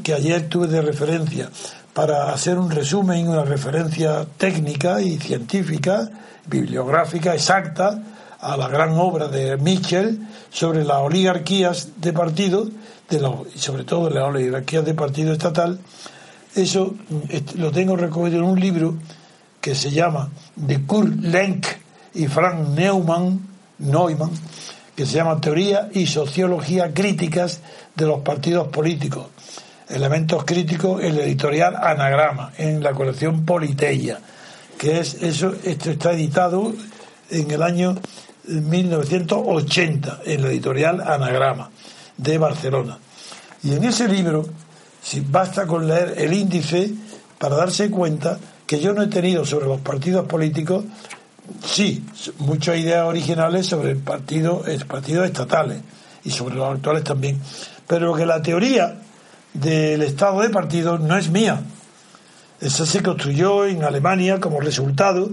que 0.03 0.13
ayer 0.13 0.47
tuve 0.47 0.67
de 0.67 0.81
referencia 0.81 1.49
para 1.93 2.31
hacer 2.31 2.59
un 2.59 2.69
resumen, 2.69 3.27
una 3.27 3.43
referencia 3.43 4.23
técnica 4.37 5.01
y 5.01 5.17
científica, 5.17 6.07
bibliográfica 6.45 7.33
exacta 7.33 7.99
a 8.39 8.55
la 8.55 8.67
gran 8.67 8.91
obra 8.99 9.27
de 9.27 9.57
Mitchell 9.57 10.19
sobre 10.51 10.83
las 10.83 10.97
oligarquías 10.97 11.89
de 11.97 12.13
partido, 12.13 12.67
de 13.09 13.19
sobre 13.55 13.83
todo 13.83 14.11
las 14.11 14.25
oligarquías 14.25 14.85
de 14.85 14.93
partido 14.93 15.33
estatal, 15.33 15.79
eso 16.53 16.93
lo 17.55 17.71
tengo 17.71 17.95
recogido 17.95 18.37
en 18.37 18.43
un 18.43 18.59
libro 18.59 18.95
que 19.59 19.73
se 19.73 19.89
llama 19.89 20.29
de 20.55 20.83
Kurt 20.85 21.15
Lenk 21.19 21.65
y 22.13 22.27
Frank 22.27 22.69
Neumann, 22.69 23.39
Neumann, 23.79 24.31
que 24.95 25.05
se 25.05 25.15
llama 25.15 25.41
Teoría 25.41 25.89
y 25.93 26.05
Sociología 26.05 26.93
Críticas 26.93 27.59
de 27.95 28.05
los 28.05 28.21
Partidos 28.21 28.67
Políticos. 28.67 29.25
Elementos 29.89 30.43
críticos 30.43 31.03
en 31.03 31.15
la 31.15 31.23
editorial 31.23 31.75
Anagrama, 31.75 32.51
en 32.57 32.83
la 32.83 32.91
colección 32.91 33.45
Politeia, 33.45 34.19
que 34.77 34.99
es 34.99 35.15
eso, 35.21 35.53
esto 35.63 35.91
está 35.91 36.11
editado 36.11 36.73
en 37.29 37.51
el 37.51 37.63
año 37.63 37.95
1980, 38.47 40.21
en 40.25 40.41
la 40.41 40.49
editorial 40.49 41.01
Anagrama 41.01 41.69
de 42.17 42.37
Barcelona. 42.37 42.97
Y 43.63 43.73
en 43.73 43.83
ese 43.85 44.07
libro, 44.07 44.45
basta 45.29 45.65
con 45.65 45.87
leer 45.87 46.15
el 46.17 46.33
índice 46.33 46.91
para 47.37 47.55
darse 47.55 47.89
cuenta 47.89 48.37
que 48.65 48.79
yo 48.79 48.93
no 48.93 49.03
he 49.03 49.07
tenido 49.07 49.45
sobre 49.45 49.67
los 49.67 49.79
partidos 49.81 50.27
políticos 50.27 50.83
sí, 51.65 52.05
muchas 52.39 52.77
ideas 52.77 53.05
originales 53.05 53.67
sobre 53.67 53.91
el 53.91 53.97
partido, 53.97 54.63
partidos 54.87 55.25
estatales 55.27 55.81
y 56.23 56.31
sobre 56.31 56.55
los 56.55 56.73
actuales 56.73 57.03
también. 57.03 57.39
Pero 57.87 58.13
que 58.13 58.25
la 58.25 58.41
teoría 58.41 58.95
del 59.59 60.01
estado 60.03 60.41
de 60.41 60.49
partidos 60.49 60.99
no 60.99 61.17
es 61.17 61.29
mía. 61.29 61.61
Esa 62.59 62.85
se 62.85 63.03
construyó 63.03 63.65
en 63.65 63.83
Alemania 63.83 64.39
como 64.39 64.59
resultado 64.59 65.29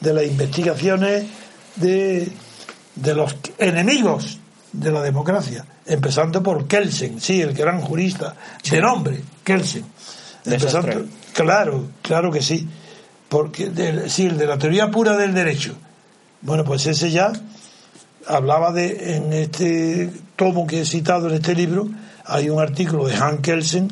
de 0.00 0.12
las 0.12 0.24
investigaciones 0.24 1.24
de, 1.76 2.30
de 2.94 3.14
los 3.14 3.36
enemigos 3.58 4.38
de 4.72 4.92
la 4.92 5.00
democracia, 5.00 5.64
empezando 5.86 6.42
por 6.42 6.66
Kelsen, 6.66 7.20
sí, 7.20 7.40
el 7.40 7.54
gran 7.54 7.80
jurista 7.80 8.34
de 8.70 8.80
nombre, 8.80 9.22
Kelsen. 9.42 9.84
Empezando, 10.44 11.06
claro, 11.32 11.86
claro 12.02 12.30
que 12.30 12.42
sí 12.42 12.68
porque 13.28 13.70
de, 13.70 14.08
sí, 14.08 14.26
el 14.26 14.38
de 14.38 14.46
la 14.46 14.58
teoría 14.58 14.90
pura 14.90 15.16
del 15.16 15.34
derecho. 15.34 15.74
Bueno, 16.42 16.64
pues 16.64 16.86
ese 16.86 17.10
ya 17.10 17.32
hablaba 18.26 18.72
de, 18.72 19.16
en 19.16 19.32
este 19.32 20.10
tomo 20.36 20.66
que 20.66 20.82
he 20.82 20.84
citado 20.84 21.28
en 21.28 21.34
este 21.36 21.54
libro, 21.54 21.88
hay 22.26 22.50
un 22.50 22.60
artículo 22.60 23.06
de 23.06 23.14
Hans 23.16 23.40
Kelsen 23.40 23.90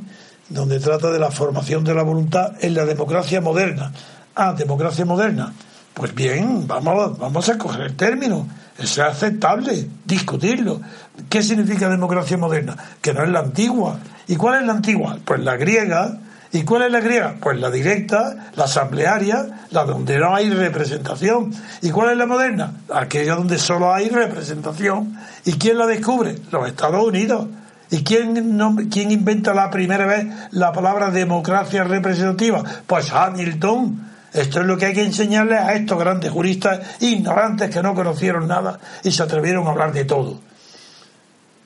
donde 0.49 0.81
trata 0.81 1.11
de 1.11 1.19
la 1.19 1.31
formación 1.31 1.85
de 1.85 1.95
la 1.95 2.03
voluntad 2.03 2.53
en 2.61 2.75
la 2.75 2.85
democracia 2.85 3.41
moderna. 3.41 3.93
Ah, 4.35 4.53
democracia 4.53 5.05
moderna. 5.05 5.53
Pues 5.95 6.15
bien, 6.15 6.67
vamos, 6.67 7.19
vamos 7.19 7.49
a 7.49 7.57
coger 7.57 7.83
el 7.83 7.97
término. 7.97 8.47
Es 8.79 8.99
aceptable 8.99 9.89
discutirlo. 10.05 10.81
¿Qué 11.29 11.43
significa 11.43 11.89
democracia 11.89 12.37
moderna? 12.37 12.77
Que 13.01 13.15
no 13.15 13.23
es 13.23 13.31
la 13.31 13.41
antigua. 13.41 13.99
¿Y 14.27 14.37
cuál 14.37 14.61
es 14.61 14.67
la 14.67 14.73
antigua? 14.73 15.19
Pues 15.25 15.41
la 15.41 15.57
griega, 15.57 16.19
¿Y 16.55 16.63
cuál 16.63 16.83
es 16.83 16.93
la 16.93 17.01
griega? 17.01 17.35
Pues 17.41 17.59
la 17.59 17.69
directa, 17.69 18.53
la 18.55 18.65
asamblearia, 18.65 19.67
la 19.71 19.85
donde 19.85 20.19
no 20.19 20.37
hay 20.37 20.51
representación. 20.51 21.53
¿Y 21.83 21.91
cuál 21.91 22.13
es 22.13 22.17
la 22.17 22.27
moderna? 22.27 22.75
Aquella 22.95 23.35
donde 23.35 23.59
solo 23.59 23.93
hay 23.93 24.09
representación. 24.09 25.19
¿Y 25.45 25.55
quién 25.55 25.79
la 25.79 25.87
descubre? 25.87 26.39
Los 26.53 26.69
Estados 26.69 27.05
Unidos. 27.05 27.49
¿Y 27.95 28.03
quién, 28.03 28.57
no, 28.57 28.75
quién 28.91 29.13
inventa 29.13 29.55
la 29.55 29.71
primera 29.71 30.05
vez 30.05 30.27
la 30.51 30.73
palabra 30.73 31.13
democracia 31.13 31.85
representativa? 31.85 32.65
Pues 32.89 33.13
Hamilton. 33.13 34.11
Esto 34.33 34.63
es 34.63 34.67
lo 34.67 34.77
que 34.77 34.87
hay 34.87 34.95
que 34.95 35.05
enseñarles 35.05 35.61
a 35.61 35.75
estos 35.75 35.97
grandes 35.97 36.33
juristas 36.33 36.81
ignorantes 36.99 37.71
que 37.71 37.81
no 37.85 37.95
conocieron 37.95 38.49
nada 38.49 38.81
y 39.05 39.13
se 39.13 39.23
atrevieron 39.23 39.69
a 39.69 39.71
hablar 39.71 39.93
de 39.93 40.05
todo. 40.07 40.41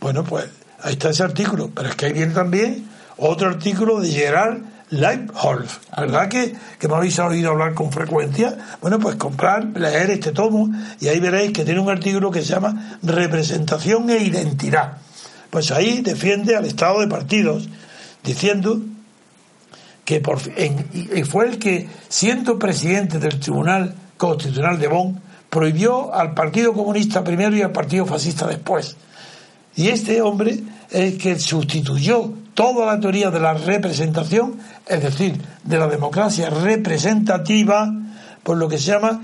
Bueno, 0.01 0.23
pues 0.23 0.45
ahí 0.83 0.93
está 0.93 1.09
ese 1.09 1.23
artículo. 1.23 1.71
Pero 1.75 1.89
es 1.89 1.97
que 1.97 2.05
hay 2.05 2.13
bien 2.13 2.35
también 2.35 2.87
otro 3.17 3.49
artículo 3.49 3.99
de 3.99 4.11
Gerard 4.11 4.59
Leibholz, 4.91 5.81
¿verdad 5.97 6.29
que, 6.29 6.55
que 6.79 6.89
me 6.89 6.97
habéis 6.97 7.19
oído 7.19 7.53
hablar 7.53 7.73
con 7.73 7.91
frecuencia? 7.91 8.55
Bueno, 8.83 8.99
pues 8.99 9.17
comprar, 9.17 9.65
leer 9.75 10.11
este 10.11 10.33
tomo 10.33 10.69
y 11.01 11.09
ahí 11.09 11.21
veréis 11.21 11.53
que 11.53 11.65
tiene 11.65 11.81
un 11.81 11.89
artículo 11.89 12.31
que 12.31 12.43
se 12.43 12.53
llama 12.53 12.99
Representación 13.03 14.11
e 14.11 14.19
Identidad. 14.19 14.99
Pues 15.51 15.71
ahí 15.71 16.01
defiende 16.03 16.57
al 16.57 16.65
Estado 16.65 17.01
de 17.01 17.09
partidos, 17.09 17.69
diciendo 18.23 18.81
que 20.05 20.21
por, 20.21 20.39
fue 20.41 21.47
el 21.47 21.59
que, 21.59 21.89
siendo 22.09 22.59
presidente 22.59 23.19
del 23.19 23.39
Tribunal 23.41 23.95
Constitucional 24.17 24.79
de 24.79 24.89
Bonn, 24.89 25.21
prohibió 25.51 26.15
al 26.15 26.35
Partido 26.35 26.73
Comunista 26.73 27.25
primero 27.25 27.57
y 27.57 27.63
al 27.63 27.73
Partido 27.73 28.07
Fascista 28.07 28.47
después. 28.47 28.97
Y 29.77 29.89
este 29.89 30.21
hombre 30.21 30.61
es 30.91 31.13
el 31.13 31.19
que 31.19 31.39
sustituyó 31.39 32.33
toda 32.55 32.87
la 32.87 33.01
teoría 33.01 33.31
de 33.31 33.39
la 33.39 33.55
representación, 33.55 34.59
es 34.87 35.03
decir, 35.03 35.41
de 35.63 35.79
la 35.79 35.87
democracia 35.87 36.51
representativa, 36.51 37.89
por 38.43 38.57
lo 38.57 38.69
que 38.69 38.79
se 38.79 38.91
llama, 38.91 39.21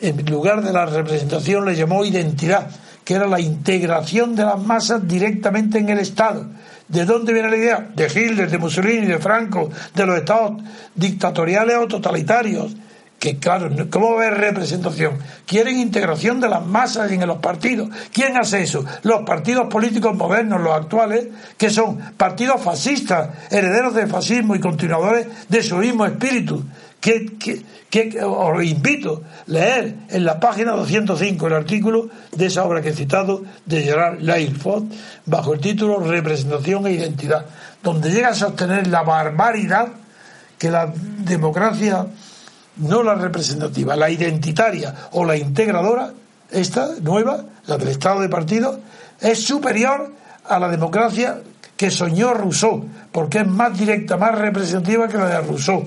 en 0.00 0.24
lugar 0.26 0.62
de 0.62 0.72
la 0.72 0.86
representación 0.86 1.64
le 1.66 1.76
llamó 1.76 2.04
identidad, 2.04 2.70
que 3.06 3.14
era 3.14 3.28
la 3.28 3.38
integración 3.38 4.34
de 4.34 4.44
las 4.44 4.60
masas 4.60 5.06
directamente 5.06 5.78
en 5.78 5.88
el 5.90 6.00
Estado. 6.00 6.44
¿De 6.88 7.04
dónde 7.04 7.32
viene 7.32 7.48
la 7.48 7.56
idea? 7.56 7.88
De 7.94 8.06
Hitler, 8.06 8.50
de 8.50 8.58
Mussolini, 8.58 9.06
de 9.06 9.20
Franco, 9.20 9.70
de 9.94 10.06
los 10.06 10.18
estados 10.18 10.60
dictatoriales 10.96 11.76
o 11.76 11.86
totalitarios 11.86 12.74
que 13.18 13.38
claro, 13.38 13.70
¿cómo 13.90 14.14
va 14.14 14.24
a 14.24 14.26
haber 14.26 14.38
representación? 14.38 15.18
Quieren 15.46 15.78
integración 15.78 16.38
de 16.40 16.48
las 16.48 16.66
masas 16.66 17.10
en 17.10 17.26
los 17.26 17.38
partidos. 17.38 17.88
¿Quién 18.12 18.36
hace 18.36 18.62
eso? 18.62 18.84
Los 19.04 19.22
partidos 19.22 19.68
políticos 19.68 20.14
modernos, 20.14 20.60
los 20.60 20.74
actuales, 20.74 21.28
que 21.56 21.70
son 21.70 21.96
partidos 22.16 22.60
fascistas, 22.60 23.30
herederos 23.50 23.94
del 23.94 24.08
fascismo 24.08 24.54
y 24.54 24.60
continuadores 24.60 25.26
de 25.48 25.62
su 25.62 25.76
mismo 25.76 26.04
espíritu. 26.04 26.62
Que, 27.06 27.62
que, 27.88 28.18
os 28.20 28.64
invito 28.64 29.22
a 29.22 29.46
leer 29.46 29.94
en 30.10 30.24
la 30.24 30.40
página 30.40 30.72
205 30.72 31.46
el 31.46 31.52
artículo 31.52 32.08
de 32.34 32.46
esa 32.46 32.64
obra 32.64 32.82
que 32.82 32.88
he 32.88 32.94
citado 32.94 33.44
de 33.64 33.82
Gerard 33.82 34.18
Leirford 34.18 34.90
bajo 35.24 35.54
el 35.54 35.60
título 35.60 36.00
Representación 36.00 36.84
e 36.88 36.98
Identidad, 36.98 37.46
donde 37.80 38.10
llega 38.10 38.30
a 38.30 38.34
sostener 38.34 38.88
la 38.88 39.04
barbaridad 39.04 39.86
que 40.58 40.68
la 40.68 40.92
democracia 40.96 42.08
no 42.78 43.04
la 43.04 43.14
representativa, 43.14 43.94
la 43.94 44.10
identitaria 44.10 44.92
o 45.12 45.24
la 45.24 45.36
integradora, 45.36 46.10
esta 46.50 46.88
nueva, 47.00 47.44
la 47.68 47.78
del 47.78 47.88
Estado 47.88 48.20
de 48.20 48.28
partido, 48.28 48.80
es 49.20 49.46
superior 49.46 50.12
a 50.44 50.58
la 50.58 50.68
democracia 50.68 51.38
que 51.76 51.92
soñó 51.92 52.34
Rousseau, 52.34 52.84
porque 53.12 53.38
es 53.38 53.46
más 53.46 53.78
directa, 53.78 54.16
más 54.16 54.36
representativa 54.36 55.06
que 55.06 55.18
la 55.18 55.28
de 55.28 55.40
Rousseau. 55.42 55.86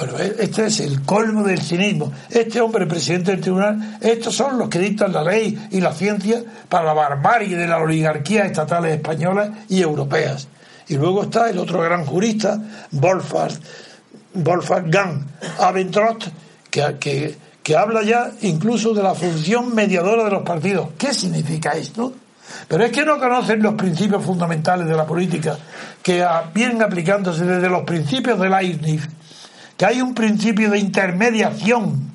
Bueno, 0.00 0.18
e-, 0.18 0.36
este 0.38 0.66
es 0.66 0.80
el 0.80 1.02
colmo 1.02 1.42
del 1.42 1.60
cinismo. 1.60 2.10
Este 2.30 2.60
hombre, 2.60 2.86
presidente 2.86 3.32
del 3.32 3.42
tribunal, 3.42 3.98
estos 4.00 4.34
son 4.34 4.58
los 4.58 4.70
que 4.70 4.78
dictan 4.78 5.12
la 5.12 5.22
ley 5.22 5.68
y 5.70 5.80
la 5.80 5.92
ciencia 5.92 6.42
para 6.70 6.86
la 6.86 6.94
barbarie 6.94 7.54
de 7.54 7.68
la 7.68 7.78
oligarquía 7.78 8.46
estatales 8.46 8.94
españolas 8.94 9.50
y 9.68 9.82
europeas. 9.82 10.48
Y 10.88 10.96
luego 10.96 11.24
está 11.24 11.50
el 11.50 11.58
otro 11.58 11.82
gran 11.82 12.06
jurista, 12.06 12.58
Wolfgang 12.92 13.52
Wolfgang 14.32 15.26
Abendroth, 15.58 16.24
que, 16.70 17.36
que, 17.62 17.76
habla 17.76 18.02
ya 18.02 18.30
incluso 18.40 18.94
de 18.94 19.02
la 19.02 19.14
función 19.14 19.74
mediadora 19.74 20.24
de 20.24 20.30
los 20.30 20.42
partidos. 20.42 20.88
¿Qué 20.96 21.12
significa 21.12 21.72
esto? 21.72 22.12
Pero 22.66 22.84
es 22.84 22.90
que 22.90 23.04
no 23.04 23.18
conocen 23.18 23.62
los 23.62 23.74
principios 23.74 24.24
fundamentales 24.24 24.88
de 24.88 24.96
la 24.96 25.06
política 25.06 25.56
que 26.02 26.24
vienen 26.54 26.82
aplicándose 26.82 27.44
desde 27.44 27.68
los 27.68 27.82
principios 27.82 28.40
de 28.40 28.48
Leibniz, 28.48 29.08
que 29.80 29.86
hay 29.86 30.02
un 30.02 30.12
principio 30.12 30.70
de 30.70 30.78
intermediación 30.78 32.12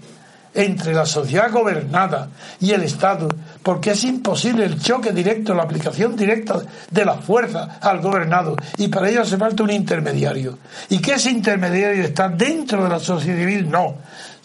entre 0.54 0.94
la 0.94 1.08
sociedad 1.08 1.52
gobernada 1.52 2.30
y 2.60 2.74
el 2.74 2.84
Estado, 2.84 3.28
porque 3.64 3.90
es 3.90 4.04
imposible 4.04 4.66
el 4.66 4.80
choque 4.80 5.12
directo, 5.12 5.56
la 5.56 5.64
aplicación 5.64 6.16
directa 6.16 6.62
de 6.92 7.06
la 7.06 7.16
fuerza 7.16 7.80
al 7.82 8.02
gobernado, 8.02 8.56
y 8.78 8.88
para 8.88 9.10
ello 9.10 9.24
hace 9.24 9.38
falta 9.38 9.64
un 9.64 9.72
intermediario. 9.72 10.60
¿Y 10.90 11.00
que 11.00 11.16
ese 11.16 11.32
intermediario 11.32 12.04
está 12.04 12.30
dentro 12.30 12.84
de 12.84 12.90
la 12.90 13.00
sociedad 13.00 13.40
civil? 13.40 13.68
No. 13.68 13.96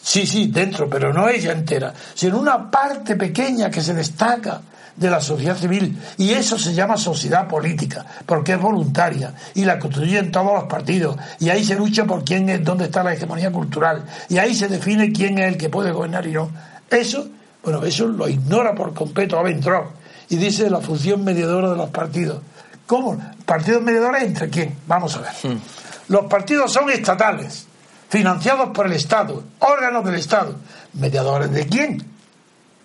Sí, 0.00 0.26
sí, 0.26 0.46
dentro, 0.46 0.88
pero 0.88 1.12
no 1.12 1.28
ella 1.28 1.52
entera, 1.52 1.92
sino 2.14 2.38
una 2.38 2.70
parte 2.70 3.16
pequeña 3.16 3.70
que 3.70 3.82
se 3.82 3.92
destaca 3.92 4.62
de 4.97 5.11
la 5.11 5.20
sociedad 5.20 5.56
civil. 5.56 5.99
Y 6.16 6.30
eso 6.30 6.59
se 6.59 6.75
llama 6.75 6.97
sociedad 6.97 7.49
política 7.49 8.04
porque 8.26 8.52
es 8.52 8.61
voluntaria 8.61 9.35
y 9.54 9.64
la 9.64 9.78
constituyen 9.78 10.30
todos 10.30 10.54
los 10.54 10.64
partidos. 10.64 11.16
Y 11.38 11.49
ahí 11.49 11.64
se 11.64 11.76
lucha 11.76 12.04
por 12.04 12.25
quién 12.25 12.49
es 12.49 12.64
dónde 12.64 12.85
está 12.85 13.02
la 13.02 13.14
hegemonía 13.14 13.50
cultural. 13.50 14.04
Y 14.28 14.38
ahí 14.38 14.54
se 14.54 14.68
define 14.68 15.12
quién 15.12 15.38
es 15.38 15.49
el 15.49 15.56
que 15.56 15.68
puede 15.68 15.92
gobernar 15.92 16.26
y 16.26 16.32
no. 16.32 16.50
Eso 16.90 17.28
bueno 17.62 17.85
eso 17.85 18.06
lo 18.06 18.28
ignora 18.28 18.75
por 18.75 18.94
completo 18.94 19.38
Aventrop 19.38 19.90
y 20.28 20.37
dice 20.37 20.70
la 20.70 20.80
función 20.80 21.25
mediadora 21.25 21.70
de 21.70 21.76
los 21.76 21.90
partidos. 21.90 22.40
¿cómo? 22.87 23.16
partidos 23.44 23.82
mediadores 23.82 24.23
entre 24.25 24.49
quién 24.50 24.76
vamos 24.87 25.16
a 25.16 25.20
ver. 25.20 25.32
Hmm. 25.42 25.61
los 26.09 26.26
partidos 26.26 26.73
son 26.73 26.90
estatales 26.90 27.66
financiados 28.09 28.70
por 28.70 28.87
el 28.87 28.92
Estado 28.92 29.44
órganos 29.59 30.04
del 30.04 30.16
Estado. 30.16 30.56
Mediadores 30.94 31.52
de 31.52 31.66
quién 31.66 32.04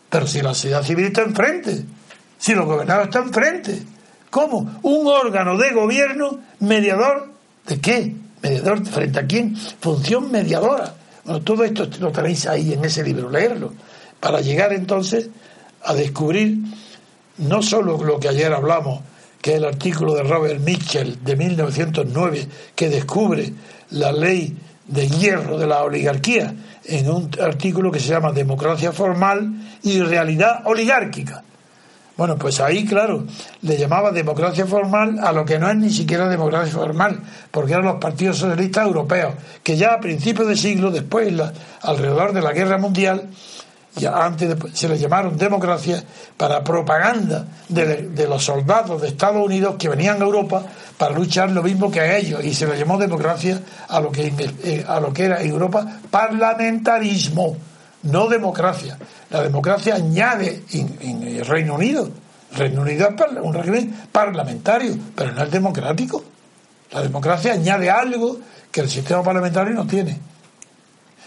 pero 0.09 0.27
si 0.27 0.41
la 0.41 0.53
sociedad 0.53 0.83
civil 0.83 1.05
está 1.05 1.23
enfrente, 1.23 1.85
si 2.37 2.53
los 2.53 2.65
gobernados 2.65 3.05
están 3.05 3.23
enfrente, 3.23 3.81
¿cómo? 4.29 4.79
Un 4.83 5.07
órgano 5.07 5.57
de 5.57 5.71
gobierno 5.71 6.39
mediador 6.59 7.31
de 7.67 7.79
qué? 7.79 8.15
¿Mediador 8.41 8.85
frente 8.85 9.19
a 9.19 9.25
quién? 9.25 9.55
Función 9.55 10.31
mediadora. 10.31 10.93
Bueno, 11.23 11.41
todo 11.41 11.63
esto 11.63 11.87
lo 11.99 12.11
tenéis 12.11 12.45
ahí 12.45 12.73
en 12.73 12.85
ese 12.85 13.03
libro, 13.03 13.29
leerlo, 13.29 13.73
para 14.19 14.41
llegar 14.41 14.73
entonces 14.73 15.29
a 15.83 15.93
descubrir 15.93 16.57
no 17.37 17.61
solo 17.61 18.01
lo 18.03 18.19
que 18.19 18.29
ayer 18.29 18.53
hablamos, 18.53 19.01
que 19.41 19.51
es 19.51 19.57
el 19.57 19.65
artículo 19.65 20.13
de 20.13 20.23
Robert 20.23 20.59
Mitchell 20.61 21.23
de 21.23 21.35
1909, 21.35 22.47
que 22.75 22.89
descubre 22.89 23.53
la 23.91 24.11
ley 24.11 24.55
de 24.87 25.07
hierro 25.07 25.57
de 25.57 25.67
la 25.67 25.83
oligarquía, 25.83 26.53
en 26.87 27.09
un 27.09 27.31
artículo 27.41 27.91
que 27.91 27.99
se 27.99 28.09
llama 28.09 28.31
Democracia 28.31 28.91
Formal 28.91 29.53
y 29.83 29.99
Realidad 30.01 30.61
Oligárquica. 30.65 31.43
Bueno, 32.17 32.37
pues 32.37 32.61
ahí, 32.61 32.85
claro, 32.85 33.25
le 33.61 33.77
llamaba 33.77 34.11
democracia 34.11 34.65
formal 34.65 35.19
a 35.21 35.33
lo 35.33 35.43
que 35.43 35.59
no 35.59 35.69
es 35.69 35.75
ni 35.75 35.89
siquiera 35.89 36.29
democracia 36.29 36.73
formal, 36.73 37.19
porque 37.51 37.73
eran 37.73 37.83
los 37.83 37.97
partidos 37.97 38.37
socialistas 38.37 38.85
europeos, 38.85 39.33
que 39.61 39.75
ya 39.75 39.93
a 39.93 39.99
principios 39.99 40.47
de 40.47 40.55
siglo, 40.55 40.91
después, 40.91 41.33
alrededor 41.81 42.31
de 42.31 42.41
la 42.41 42.53
guerra 42.53 42.77
mundial, 42.77 43.29
antes 44.03 44.55
se 44.73 44.89
les 44.89 44.99
llamaron 44.99 45.37
democracias 45.37 46.03
para 46.35 46.63
propaganda 46.63 47.45
de, 47.69 48.27
los 48.27 48.43
soldados 48.43 49.01
de 49.01 49.07
Estados 49.07 49.43
Unidos 49.45 49.75
que 49.79 49.87
venían 49.87 50.21
a 50.21 50.25
Europa 50.25 50.63
para 50.97 51.15
luchar 51.15 51.51
lo 51.51 51.63
mismo 51.63 51.89
que 51.89 52.01
a 52.01 52.17
ellos 52.17 52.43
y 52.43 52.53
se 52.53 52.67
les 52.67 52.77
llamó 52.77 52.97
democracia 52.97 53.59
a 53.87 53.99
lo 54.01 54.11
que 54.11 54.33
eh, 54.63 54.85
a 54.87 54.99
lo 54.99 55.13
que 55.13 55.23
era 55.25 55.41
en 55.41 55.49
Europa 55.49 55.85
parlamentarismo 56.11 57.55
no 58.03 58.27
democracia. 58.27 58.97
La 59.29 59.41
democracia 59.41 59.95
añade 59.95 60.63
en, 60.73 61.23
el 61.23 61.45
Reino 61.45 61.75
Unido. 61.75 62.09
Reino 62.51 62.81
Unido 62.81 63.09
es 63.09 63.37
un 63.41 63.53
régimen 63.53 63.95
parlamentario 64.11 64.95
pero 65.15 65.31
no 65.31 65.43
es 65.43 65.51
democrático. 65.51 66.21
La 66.91 67.01
democracia 67.01 67.53
añade 67.53 67.89
algo 67.89 68.39
que 68.71 68.81
el 68.81 68.89
sistema 68.89 69.23
parlamentario 69.23 69.73
no 69.73 69.87
tiene. 69.87 70.19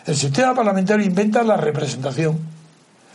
El 0.07 0.17
sistema 0.17 0.55
parlamentario 0.55 1.05
inventa 1.05 1.43
la 1.43 1.57
representación 1.57 2.58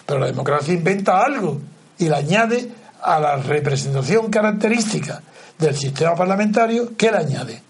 pero 0.05 0.19
la 0.19 0.27
democracia 0.27 0.73
inventa 0.73 1.23
algo 1.23 1.59
y 1.97 2.09
le 2.09 2.15
añade 2.15 2.69
a 3.01 3.19
la 3.19 3.35
representación 3.37 4.29
característica 4.29 5.21
del 5.57 5.75
sistema 5.75 6.15
parlamentario, 6.15 6.95
¿qué 6.97 7.11
le 7.11 7.17
añade? 7.17 7.61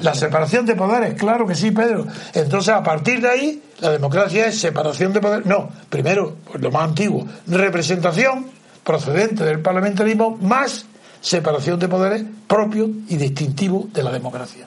La 0.00 0.14
separación. 0.14 0.66
de 0.66 0.74
poderes, 0.74 1.14
claro 1.14 1.46
que 1.46 1.54
sí, 1.54 1.70
Pedro. 1.70 2.06
Entonces, 2.32 2.74
a 2.74 2.82
partir 2.82 3.20
de 3.20 3.28
ahí, 3.28 3.62
la 3.80 3.90
democracia 3.90 4.46
es 4.46 4.58
separación 4.58 5.12
de 5.12 5.20
poderes. 5.20 5.46
No, 5.46 5.68
primero, 5.90 6.36
pues 6.50 6.62
lo 6.62 6.70
más 6.70 6.88
antiguo, 6.88 7.26
representación 7.46 8.46
procedente 8.82 9.44
del 9.44 9.60
parlamentarismo 9.60 10.38
más 10.40 10.86
separación 11.20 11.78
de 11.78 11.88
poderes 11.88 12.24
propio 12.46 12.88
y 13.08 13.16
distintivo 13.16 13.88
de 13.92 14.02
la 14.02 14.10
democracia. 14.10 14.66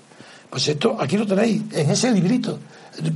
Pues 0.50 0.68
esto, 0.68 0.98
aquí 1.00 1.18
lo 1.18 1.26
tenéis, 1.26 1.64
en 1.72 1.90
ese 1.90 2.12
librito. 2.12 2.60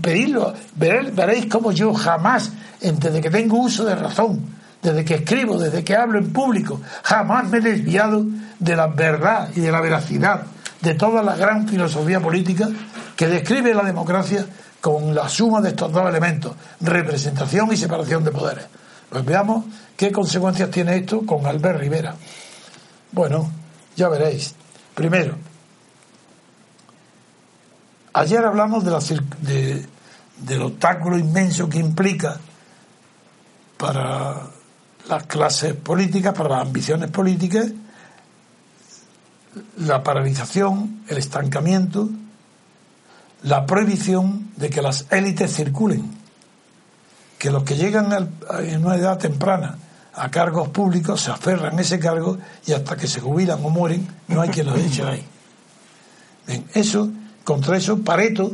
Pedidlo, 0.01 0.53
veréis, 0.75 1.13
veréis 1.13 1.45
cómo 1.47 1.71
yo 1.71 1.93
jamás 1.93 2.51
desde 2.79 3.21
que 3.21 3.29
tengo 3.29 3.57
uso 3.57 3.83
de 3.85 3.95
razón, 3.95 4.45
desde 4.81 5.03
que 5.03 5.15
escribo, 5.15 5.57
desde 5.57 5.83
que 5.83 5.95
hablo 5.95 6.19
en 6.19 6.31
público, 6.31 6.81
jamás 7.03 7.47
me 7.49 7.57
he 7.57 7.61
desviado 7.61 8.25
de 8.59 8.75
la 8.75 8.87
verdad 8.87 9.49
y 9.55 9.59
de 9.59 9.71
la 9.71 9.81
veracidad 9.81 10.43
de 10.81 10.93
toda 10.93 11.23
la 11.23 11.35
gran 11.35 11.67
filosofía 11.67 12.19
política 12.19 12.69
que 13.15 13.27
describe 13.27 13.73
la 13.73 13.83
democracia 13.83 14.45
con 14.79 15.15
la 15.15 15.27
suma 15.27 15.61
de 15.61 15.69
estos 15.69 15.91
dos 15.91 16.07
elementos, 16.07 16.53
representación 16.79 17.71
y 17.73 17.77
separación 17.77 18.23
de 18.23 18.31
poderes. 18.31 18.65
Pues 19.09 19.25
veamos 19.25 19.65
qué 19.97 20.11
consecuencias 20.11 20.69
tiene 20.69 20.97
esto 20.97 21.25
con 21.25 21.45
Albert 21.45 21.79
Rivera. 21.79 22.15
Bueno, 23.11 23.49
ya 23.95 24.09
veréis. 24.09 24.53
Primero, 24.93 25.35
ayer 28.15 28.43
hablamos 28.45 28.83
de 28.83 28.91
la, 28.91 28.99
de, 29.41 29.85
del 30.37 30.61
obstáculo 30.61 31.17
inmenso 31.17 31.69
que 31.69 31.79
implica 31.79 32.37
para 33.77 34.41
las 35.09 35.23
clases 35.25 35.73
políticas, 35.73 36.33
para 36.33 36.49
las 36.49 36.61
ambiciones 36.61 37.11
políticas, 37.11 37.67
la 39.77 40.01
paralización, 40.01 41.03
el 41.07 41.17
estancamiento, 41.17 42.09
la 43.43 43.65
prohibición 43.65 44.49
de 44.55 44.69
que 44.69 44.81
las 44.81 45.05
élites 45.11 45.53
circulen, 45.53 46.09
que 47.37 47.51
los 47.51 47.63
que 47.63 47.75
llegan 47.75 48.31
en 48.59 48.85
una 48.85 48.95
edad 48.95 49.17
temprana 49.17 49.77
a 50.13 50.31
cargos 50.31 50.69
públicos 50.69 51.21
se 51.21 51.31
aferran 51.31 51.77
a 51.77 51.81
ese 51.81 51.99
cargo 51.99 52.37
y 52.65 52.71
hasta 52.71 52.95
que 52.95 53.07
se 53.07 53.19
jubilan 53.19 53.59
o 53.63 53.69
mueren 53.69 54.07
no 54.29 54.41
hay 54.41 54.49
quien 54.49 54.67
los 54.67 54.79
eche 54.79 55.03
ahí. 55.03 55.25
eso, 56.73 57.11
contra 57.45 57.77
eso, 57.77 57.99
Pareto, 57.99 58.51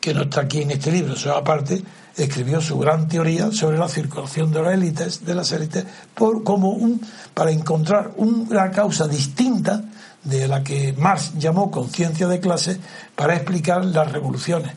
que 0.00 0.12
no 0.12 0.22
está 0.22 0.40
aquí 0.40 0.62
en 0.62 0.72
este 0.72 0.90
libro, 0.90 1.14
eso 1.14 1.36
aparte, 1.36 1.80
escribió 2.16 2.60
su 2.60 2.78
gran 2.78 3.06
teoría 3.06 3.52
sobre 3.52 3.78
la 3.78 3.88
circulación 3.88 4.50
de 4.50 4.62
las 4.62 4.74
élites, 4.74 5.24
de 5.24 5.34
las 5.34 5.52
élites, 5.52 5.84
por, 6.14 6.42
como 6.42 6.70
un, 6.70 7.00
para 7.34 7.52
encontrar 7.52 8.12
una 8.16 8.70
causa 8.72 9.06
distinta 9.06 9.84
de 10.24 10.48
la 10.48 10.64
que 10.64 10.94
Marx 10.98 11.34
llamó 11.38 11.70
conciencia 11.70 12.26
de 12.26 12.40
clase 12.40 12.80
para 13.14 13.34
explicar 13.36 13.84
las 13.84 14.10
revoluciones. 14.10 14.72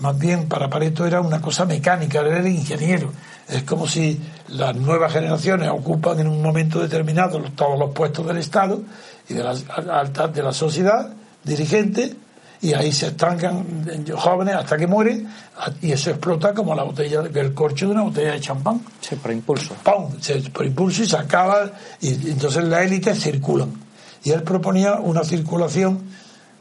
Más 0.00 0.18
bien 0.18 0.48
para 0.48 0.68
Pareto 0.68 1.06
era 1.06 1.20
una 1.20 1.40
cosa 1.40 1.64
mecánica, 1.64 2.20
él 2.20 2.26
era 2.26 2.48
ingeniero. 2.48 3.12
Es 3.48 3.62
como 3.62 3.86
si 3.86 4.20
las 4.48 4.74
nuevas 4.74 5.12
generaciones 5.12 5.68
ocupan 5.70 6.20
en 6.20 6.28
un 6.28 6.42
momento 6.42 6.80
determinado 6.80 7.40
todos 7.54 7.78
los 7.78 7.92
puestos 7.92 8.26
del 8.26 8.38
Estado 8.38 8.82
y 9.28 9.34
de 9.34 9.42
altas 9.90 10.34
de 10.34 10.42
la 10.42 10.52
sociedad 10.52 11.14
dirigente 11.44 12.16
y 12.60 12.72
ahí 12.72 12.92
se 12.92 13.08
estancan 13.08 13.64
jóvenes 14.16 14.54
hasta 14.54 14.76
que 14.76 14.86
mueren 14.86 15.28
y 15.82 15.92
eso 15.92 16.10
explota 16.10 16.54
como 16.54 16.74
la 16.74 16.82
botella 16.82 17.22
el 17.32 17.54
corcho 17.54 17.86
de 17.86 17.92
una 17.92 18.02
botella 18.02 18.32
de 18.32 18.40
champán. 18.40 18.80
Sí, 19.00 19.16
por 19.16 19.30
impulso. 19.30 19.74
Por 20.52 20.66
impulso 20.66 21.02
y 21.02 21.06
se 21.06 21.16
acaba 21.16 21.70
y 22.00 22.30
entonces 22.30 22.64
las 22.64 22.82
élites 22.82 23.20
circulan 23.20 23.72
y 24.24 24.30
él 24.30 24.42
proponía 24.42 24.94
una 24.94 25.22
circulación 25.24 26.02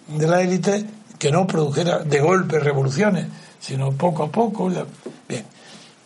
de 0.08 0.27
la 0.27 0.41
élite 0.41 0.86
que 1.17 1.31
no 1.31 1.47
produjera 1.47 1.99
de 1.99 2.19
golpe 2.19 2.60
revoluciones 2.60 3.27
sino 3.60 3.91
poco 3.93 4.23
a 4.23 4.31
poco 4.31 4.69
bien. 5.27 5.45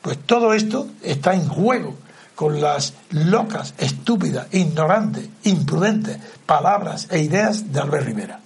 Pues 0.01 0.17
todo 0.25 0.53
esto 0.53 0.87
está 1.03 1.33
en 1.33 1.47
juego 1.47 1.95
con 2.35 2.61
las 2.61 2.93
locas, 3.09 3.73
estúpidas, 3.77 4.47
ignorantes, 4.53 5.27
imprudentes 5.43 6.17
palabras 6.45 7.07
e 7.09 7.19
ideas 7.19 7.73
de 7.73 7.79
Albert 7.81 8.05
Rivera 8.05 8.39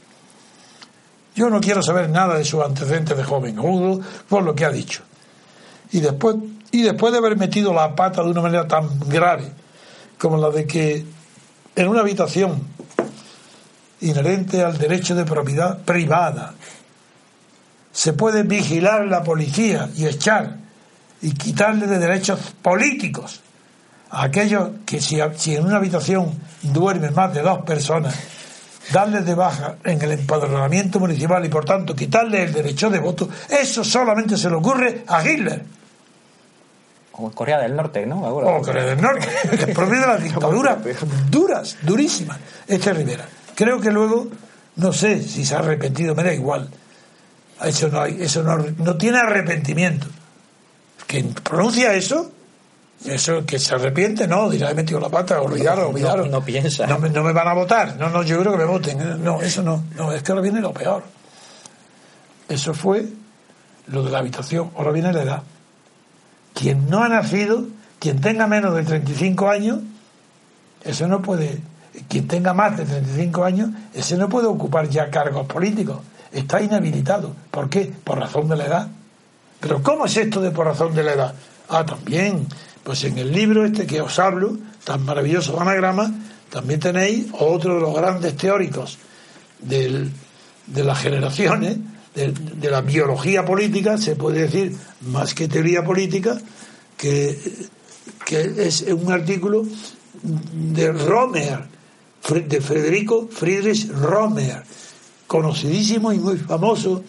yo 1.36 1.50
no 1.50 1.60
quiero 1.60 1.82
saber 1.82 2.10
nada 2.10 2.38
de 2.38 2.46
sus 2.46 2.64
antecedentes 2.64 3.18
de 3.18 3.24
joven, 3.24 3.56
por 4.30 4.44
lo 4.44 4.54
que 4.54 4.66
ha 4.66 4.70
dicho. 4.70 5.02
Y 5.92 6.00
después, 6.00 6.36
y 6.72 6.84
después 6.84 7.12
de 7.12 7.20
haber 7.20 7.38
metido 7.38 7.74
la 7.74 7.96
pata 7.96 8.24
de 8.24 8.30
una 8.30 8.42
manera 8.42 8.68
tan 8.68 9.00
grave 9.08 9.52
como 10.18 10.38
la 10.38 10.50
de 10.50 10.66
que 10.66 11.06
en 11.76 11.88
una 11.88 12.02
habitación 12.02 12.62
inherente 14.02 14.64
al 14.64 14.78
derecho 14.78 15.16
de 15.16 15.26
propiedad 15.26 15.80
privada 15.80 16.54
se 17.92 18.14
puede 18.14 18.44
vigilar 18.44 19.06
la 19.06 19.24
policía 19.24 19.90
y 19.96 20.06
echar 20.06 20.58
y 21.22 21.32
quitarle 21.34 21.88
de 21.88 22.00
derechos 22.00 22.40
políticos 22.62 23.42
a 24.10 24.24
aquellos 24.24 24.70
que 24.86 25.02
si 25.02 25.20
en 25.56 25.66
una 25.66 25.78
habitación 25.78 26.34
duermen 26.62 27.14
más 27.14 27.34
de 27.34 27.42
dos 27.42 27.60
personas, 27.60 28.16
darles 28.92 29.26
de 29.26 29.36
baja 29.36 29.76
en 29.84 30.02
el 30.02 30.12
empadronamiento 30.12 31.00
municipal 31.00 31.44
y 31.46 31.50
por 31.50 31.66
tanto 31.66 31.96
quitarles 31.96 32.48
el 32.48 32.54
derecho 32.54 32.90
de 32.90 33.00
voto, 33.00 33.30
eso 33.50 33.84
solamente 33.84 34.38
se 34.38 34.50
le 34.50 34.56
ocurre 34.56 35.04
a 35.08 35.26
Hitler. 35.26 35.64
O 37.14 37.30
Corea 37.32 37.60
del 37.60 37.76
Norte, 37.76 38.06
¿no? 38.06 38.24
O 38.24 38.62
Corea 38.62 38.86
del 38.86 39.02
Norte, 39.02 39.28
que 39.50 39.56
es 39.56 39.76
propio 39.76 40.00
de 40.00 40.08
las 40.08 40.24
dictaduras 40.24 40.80
duras, 41.30 41.78
durísimas. 41.82 42.40
Este 42.68 42.90
es 42.90 42.98
Rivera. 42.98 43.26
Creo 43.56 43.80
que 43.80 43.92
luego, 43.92 44.28
no 44.78 44.92
sé 44.92 45.22
si 45.22 45.46
se 45.46 45.56
ha 45.56 45.60
arrepentido, 45.60 46.16
me 46.16 46.24
da 46.24 46.34
igual. 46.34 46.70
Eso 47.64 47.88
no, 47.90 48.02
hay, 48.02 48.18
eso 48.20 48.42
no, 48.42 48.58
no 48.58 48.98
tiene 48.98 49.20
arrepentimiento. 49.20 50.08
Quien 51.06 51.34
pronuncia 51.34 51.94
eso, 51.94 52.32
eso 53.06 53.46
que 53.46 53.60
se 53.60 53.76
arrepiente, 53.76 54.28
no, 54.28 54.50
dirá, 54.50 54.72
he 54.72 54.74
metido 54.74 55.00
la 55.00 55.10
pata, 55.10 55.42
olvidaron, 55.42 55.88
olvidaron. 55.88 56.32
No, 56.32 56.42
piensa. 56.44 56.88
No, 56.88 57.00
me- 57.00 57.10
no 57.10 57.24
me 57.24 57.34
van 57.34 57.48
a 57.48 57.54
votar. 57.54 57.98
No, 57.98 58.10
no, 58.10 58.24
yo 58.24 58.40
creo 58.40 58.54
que 58.54 58.58
me 58.60 58.66
voten. 58.66 59.24
No, 59.24 59.42
eso 59.42 59.62
no. 59.62 59.84
No, 59.98 60.12
es 60.14 60.24
que 60.24 60.32
ahora 60.32 60.42
viene 60.42 60.62
lo 60.62 60.72
peor. 60.74 61.04
Eso 62.48 62.74
fue 62.74 63.06
lo 63.88 64.04
de 64.04 64.12
la 64.12 64.20
habitación. 64.20 64.72
Ahora 64.78 64.92
viene 64.92 65.12
la 65.12 65.24
edad. 65.24 65.44
Quien 66.54 66.90
no 66.90 67.04
ha 67.04 67.10
nacido, 67.10 67.66
quien 68.00 68.22
tenga 68.22 68.48
menos 68.48 68.76
de 68.76 68.84
35 68.84 69.50
años, 69.50 69.80
eso 70.84 71.08
no 71.08 71.22
puede. 71.22 71.60
Quien 72.10 72.28
tenga 72.28 72.54
más 72.54 72.78
de 72.78 72.86
35 72.86 73.44
años, 73.44 73.70
ese 73.94 74.18
no 74.18 74.30
puede 74.30 74.48
ocupar 74.48 74.88
ya 74.90 75.10
cargos 75.10 75.46
políticos. 75.48 76.00
Está 76.32 76.62
inhabilitado. 76.62 77.36
¿Por 77.52 77.70
qué? 77.70 77.92
Por 78.04 78.20
razón 78.20 78.48
de 78.50 78.56
la 78.56 78.66
edad. 78.66 78.88
Pero 79.60 79.82
¿cómo 79.84 80.06
es 80.06 80.18
esto 80.18 80.42
de 80.42 80.52
por 80.52 80.66
razón 80.66 80.94
de 80.96 81.04
la 81.04 81.14
edad? 81.14 81.34
Ah, 81.70 81.86
también. 81.86 82.48
Pues 82.84 83.04
en 83.06 83.18
el 83.18 83.32
libro 83.32 83.66
este 83.66 83.88
que 83.88 84.02
os 84.02 84.20
hablo, 84.20 84.58
tan 84.84 85.06
maravilloso 85.06 85.60
anagrama, 85.60 86.14
también 86.50 86.80
tenéis 86.80 87.28
otro 87.40 87.76
de 87.76 87.82
los 87.82 87.96
grandes 87.96 88.36
teóricos 88.36 88.98
de 89.60 90.84
las 90.84 91.00
generaciones, 91.00 91.78
de, 92.16 92.70
la 92.70 92.82
biología 92.82 93.44
política, 93.46 93.98
se 93.98 94.16
puede 94.16 94.42
decir, 94.42 94.76
más 95.02 95.34
que 95.34 95.48
teoría 95.48 95.84
política, 95.84 96.40
que, 96.98 97.38
es 98.30 98.82
un 98.82 99.12
artículo 99.12 99.66
de 100.22 100.92
Romer, 100.92 101.60
de 102.30 102.62
Federico 102.62 103.28
Friedrich 103.30 103.90
Romer, 103.90 104.64
conocidísimo 105.28 106.14
y 106.14 106.20
muy 106.20 106.38
famoso, 106.38 107.04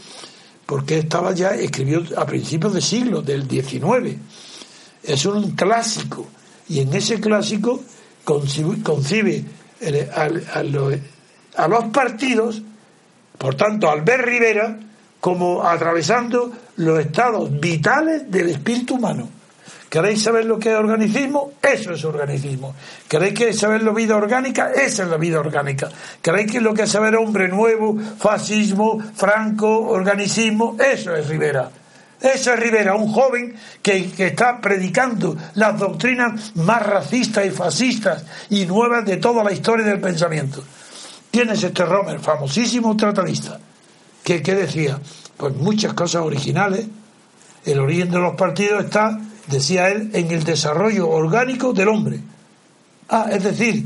porque 0.66 0.98
estaba 0.98 1.32
ya, 1.32 1.50
escribió 1.50 2.02
a 2.16 2.24
principios 2.24 2.72
de 2.74 2.80
siglo, 2.80 3.20
del 3.20 3.48
XIX. 3.48 4.16
Es 5.06 5.26
un 5.26 5.50
clásico, 5.52 6.26
y 6.68 6.80
en 6.80 6.94
ese 6.94 7.20
clásico 7.20 7.82
concibe, 8.82 9.44
al- 10.14 10.44
a, 10.52 10.62
lo- 10.62 10.90
a 11.56 11.68
los 11.68 11.84
partidos, 11.86 12.62
por 13.38 13.54
tanto, 13.54 13.90
Albert 13.90 14.24
Rivera, 14.24 14.78
como 15.20 15.62
atravesando 15.66 16.52
los 16.76 16.98
estados 17.00 17.50
vitales 17.60 18.30
del 18.30 18.50
espíritu 18.50 18.94
humano. 18.96 19.28
¿Queréis 19.88 20.22
saber 20.22 20.44
lo 20.44 20.58
que 20.58 20.70
es 20.72 20.76
organicismo? 20.76 21.52
Eso 21.62 21.92
es 21.92 22.04
organicismo. 22.04 22.74
¿Queréis 23.06 23.34
que 23.34 23.52
saber 23.52 23.82
la 23.84 23.92
vida 23.92 24.16
orgánica? 24.16 24.72
Esa 24.72 25.04
es 25.04 25.08
la 25.08 25.16
vida 25.16 25.38
orgánica. 25.38 25.88
¿Queréis 26.20 26.50
que 26.50 26.60
lo 26.60 26.74
que 26.74 26.82
es 26.82 26.90
saber 26.90 27.14
hombre 27.14 27.48
nuevo, 27.48 27.96
fascismo, 28.18 28.98
franco, 29.14 29.86
organicismo? 29.88 30.76
Eso 30.80 31.14
es 31.14 31.28
Rivera. 31.28 31.70
Eso 32.24 32.54
es 32.54 32.58
Rivera, 32.58 32.94
un 32.94 33.12
joven 33.12 33.54
que, 33.82 34.10
que 34.10 34.28
está 34.28 34.58
predicando 34.58 35.36
las 35.56 35.78
doctrinas 35.78 36.56
más 36.56 36.82
racistas 36.82 37.44
y 37.44 37.50
fascistas 37.50 38.24
y 38.48 38.64
nuevas 38.64 39.04
de 39.04 39.18
toda 39.18 39.44
la 39.44 39.52
historia 39.52 39.84
del 39.84 40.00
pensamiento. 40.00 40.64
¿Quién 41.30 41.50
es 41.50 41.62
este 41.62 41.84
Romer? 41.84 42.18
Famosísimo 42.20 42.96
tratadista. 42.96 43.60
¿Qué, 44.22 44.40
qué 44.40 44.54
decía? 44.54 44.98
Pues 45.36 45.54
muchas 45.54 45.92
cosas 45.92 46.22
originales. 46.22 46.86
El 47.66 47.78
origen 47.78 48.10
de 48.10 48.18
los 48.18 48.36
partidos 48.36 48.86
está, 48.86 49.20
decía 49.48 49.90
él, 49.90 50.08
en 50.14 50.30
el 50.30 50.44
desarrollo 50.44 51.10
orgánico 51.10 51.74
del 51.74 51.88
hombre. 51.88 52.20
Ah, 53.10 53.26
es 53.30 53.44
decir, 53.44 53.84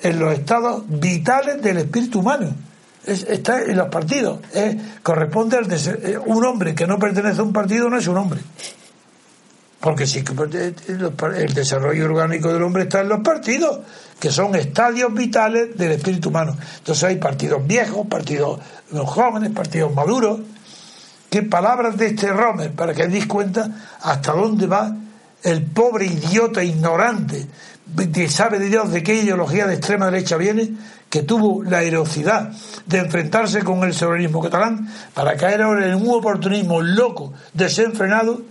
en 0.00 0.18
los 0.20 0.32
estados 0.32 0.84
vitales 0.86 1.60
del 1.60 1.78
espíritu 1.78 2.20
humano. 2.20 2.54
Es- 3.06 3.22
está 3.24 3.62
en 3.62 3.76
los 3.76 3.88
partidos. 3.88 4.40
Es- 4.52 4.76
corresponde 5.02 5.56
al 5.56 5.66
dese- 5.66 5.98
eh, 6.02 6.18
un 6.18 6.44
hombre 6.44 6.74
que 6.74 6.86
no 6.86 6.98
pertenece 6.98 7.40
a 7.40 7.44
un 7.44 7.52
partido 7.52 7.88
no 7.88 7.96
es 7.98 8.06
un 8.06 8.16
hombre. 8.18 8.40
Porque 9.80 10.06
sí 10.06 10.22
que 10.22 10.34
eh, 10.52 10.74
par- 11.16 11.34
el 11.34 11.54
desarrollo 11.54 12.04
orgánico 12.04 12.52
del 12.52 12.62
hombre 12.62 12.82
está 12.82 13.00
en 13.00 13.08
los 13.08 13.20
partidos, 13.20 13.80
que 14.18 14.30
son 14.30 14.54
estadios 14.54 15.14
vitales 15.14 15.74
del 15.78 15.92
espíritu 15.92 16.28
humano. 16.28 16.54
Entonces 16.78 17.02
hay 17.04 17.16
partidos 17.16 17.66
viejos, 17.66 18.06
partidos 18.06 18.60
jóvenes, 19.06 19.50
partidos 19.52 19.94
maduros. 19.94 20.40
Qué 21.30 21.42
palabras 21.44 21.96
de 21.96 22.08
este 22.08 22.28
Romer, 22.30 22.72
para 22.72 22.92
que 22.92 23.06
deis 23.06 23.26
cuenta 23.26 23.70
hasta 24.02 24.32
dónde 24.32 24.66
va 24.66 24.94
el 25.42 25.62
pobre 25.64 26.04
idiota 26.04 26.62
ignorante, 26.62 27.46
que 28.12 28.28
sabe 28.28 28.58
de 28.58 28.68
Dios 28.68 28.92
de 28.92 29.02
qué 29.02 29.14
ideología 29.14 29.66
de 29.66 29.74
extrema 29.76 30.10
derecha 30.10 30.36
viene, 30.36 30.72
que 31.10 31.24
tuvo 31.24 31.64
la 31.64 31.82
heroicidad 31.82 32.52
de 32.86 32.98
enfrentarse 32.98 33.64
con 33.64 33.82
el 33.82 33.92
soberanismo 33.92 34.40
catalán 34.40 34.88
para 35.12 35.36
caer 35.36 35.60
ahora 35.62 35.86
en 35.86 35.96
un 35.96 36.08
oportunismo 36.08 36.80
loco, 36.80 37.34
desenfrenado, 37.52 38.42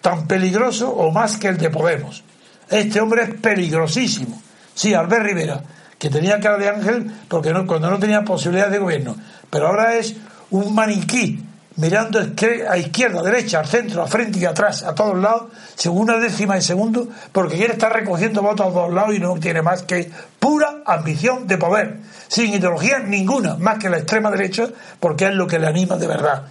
tan 0.00 0.26
peligroso 0.26 0.90
o 0.90 1.12
más 1.12 1.36
que 1.36 1.48
el 1.48 1.58
de 1.58 1.68
Podemos. 1.68 2.24
Este 2.70 3.00
hombre 3.00 3.24
es 3.24 3.34
peligrosísimo. 3.34 4.40
Sí, 4.74 4.94
Albert 4.94 5.24
Rivera, 5.24 5.62
que 5.98 6.08
tenía 6.08 6.40
cara 6.40 6.56
de 6.56 6.68
ángel 6.68 7.10
porque 7.28 7.52
no, 7.52 7.66
cuando 7.66 7.90
no 7.90 7.98
tenía 7.98 8.22
posibilidad 8.24 8.70
de 8.70 8.78
gobierno, 8.78 9.16
pero 9.50 9.68
ahora 9.68 9.96
es 9.96 10.16
un 10.50 10.74
maniquí 10.74 11.44
mirando 11.76 12.20
a 12.20 12.78
izquierda, 12.78 13.20
a 13.20 13.22
derecha, 13.22 13.60
al 13.60 13.66
centro, 13.66 14.02
a 14.02 14.06
frente 14.06 14.38
y 14.38 14.44
atrás, 14.46 14.82
a 14.82 14.94
todos 14.94 15.16
lados, 15.16 15.44
según 15.74 16.02
una 16.02 16.18
décima 16.18 16.54
de 16.54 16.62
segundo, 16.62 17.08
porque 17.32 17.56
quiere 17.56 17.74
estar 17.74 17.92
recogiendo 17.92 18.42
votos 18.42 18.66
a 18.66 18.70
todos 18.70 18.92
lados 18.92 19.14
y 19.14 19.20
no 19.20 19.34
tiene 19.38 19.62
más 19.62 19.82
que 19.82 20.10
pura 20.40 20.67
ambición 20.88 21.46
de 21.46 21.58
poder, 21.58 21.98
sin 22.28 22.52
ideología 22.52 22.98
ninguna, 22.98 23.56
más 23.56 23.78
que 23.78 23.88
la 23.88 23.98
extrema 23.98 24.30
derecha, 24.30 24.68
porque 24.98 25.26
es 25.26 25.34
lo 25.34 25.46
que 25.46 25.58
le 25.58 25.66
anima 25.66 25.96
de 25.96 26.06
verdad. 26.06 26.44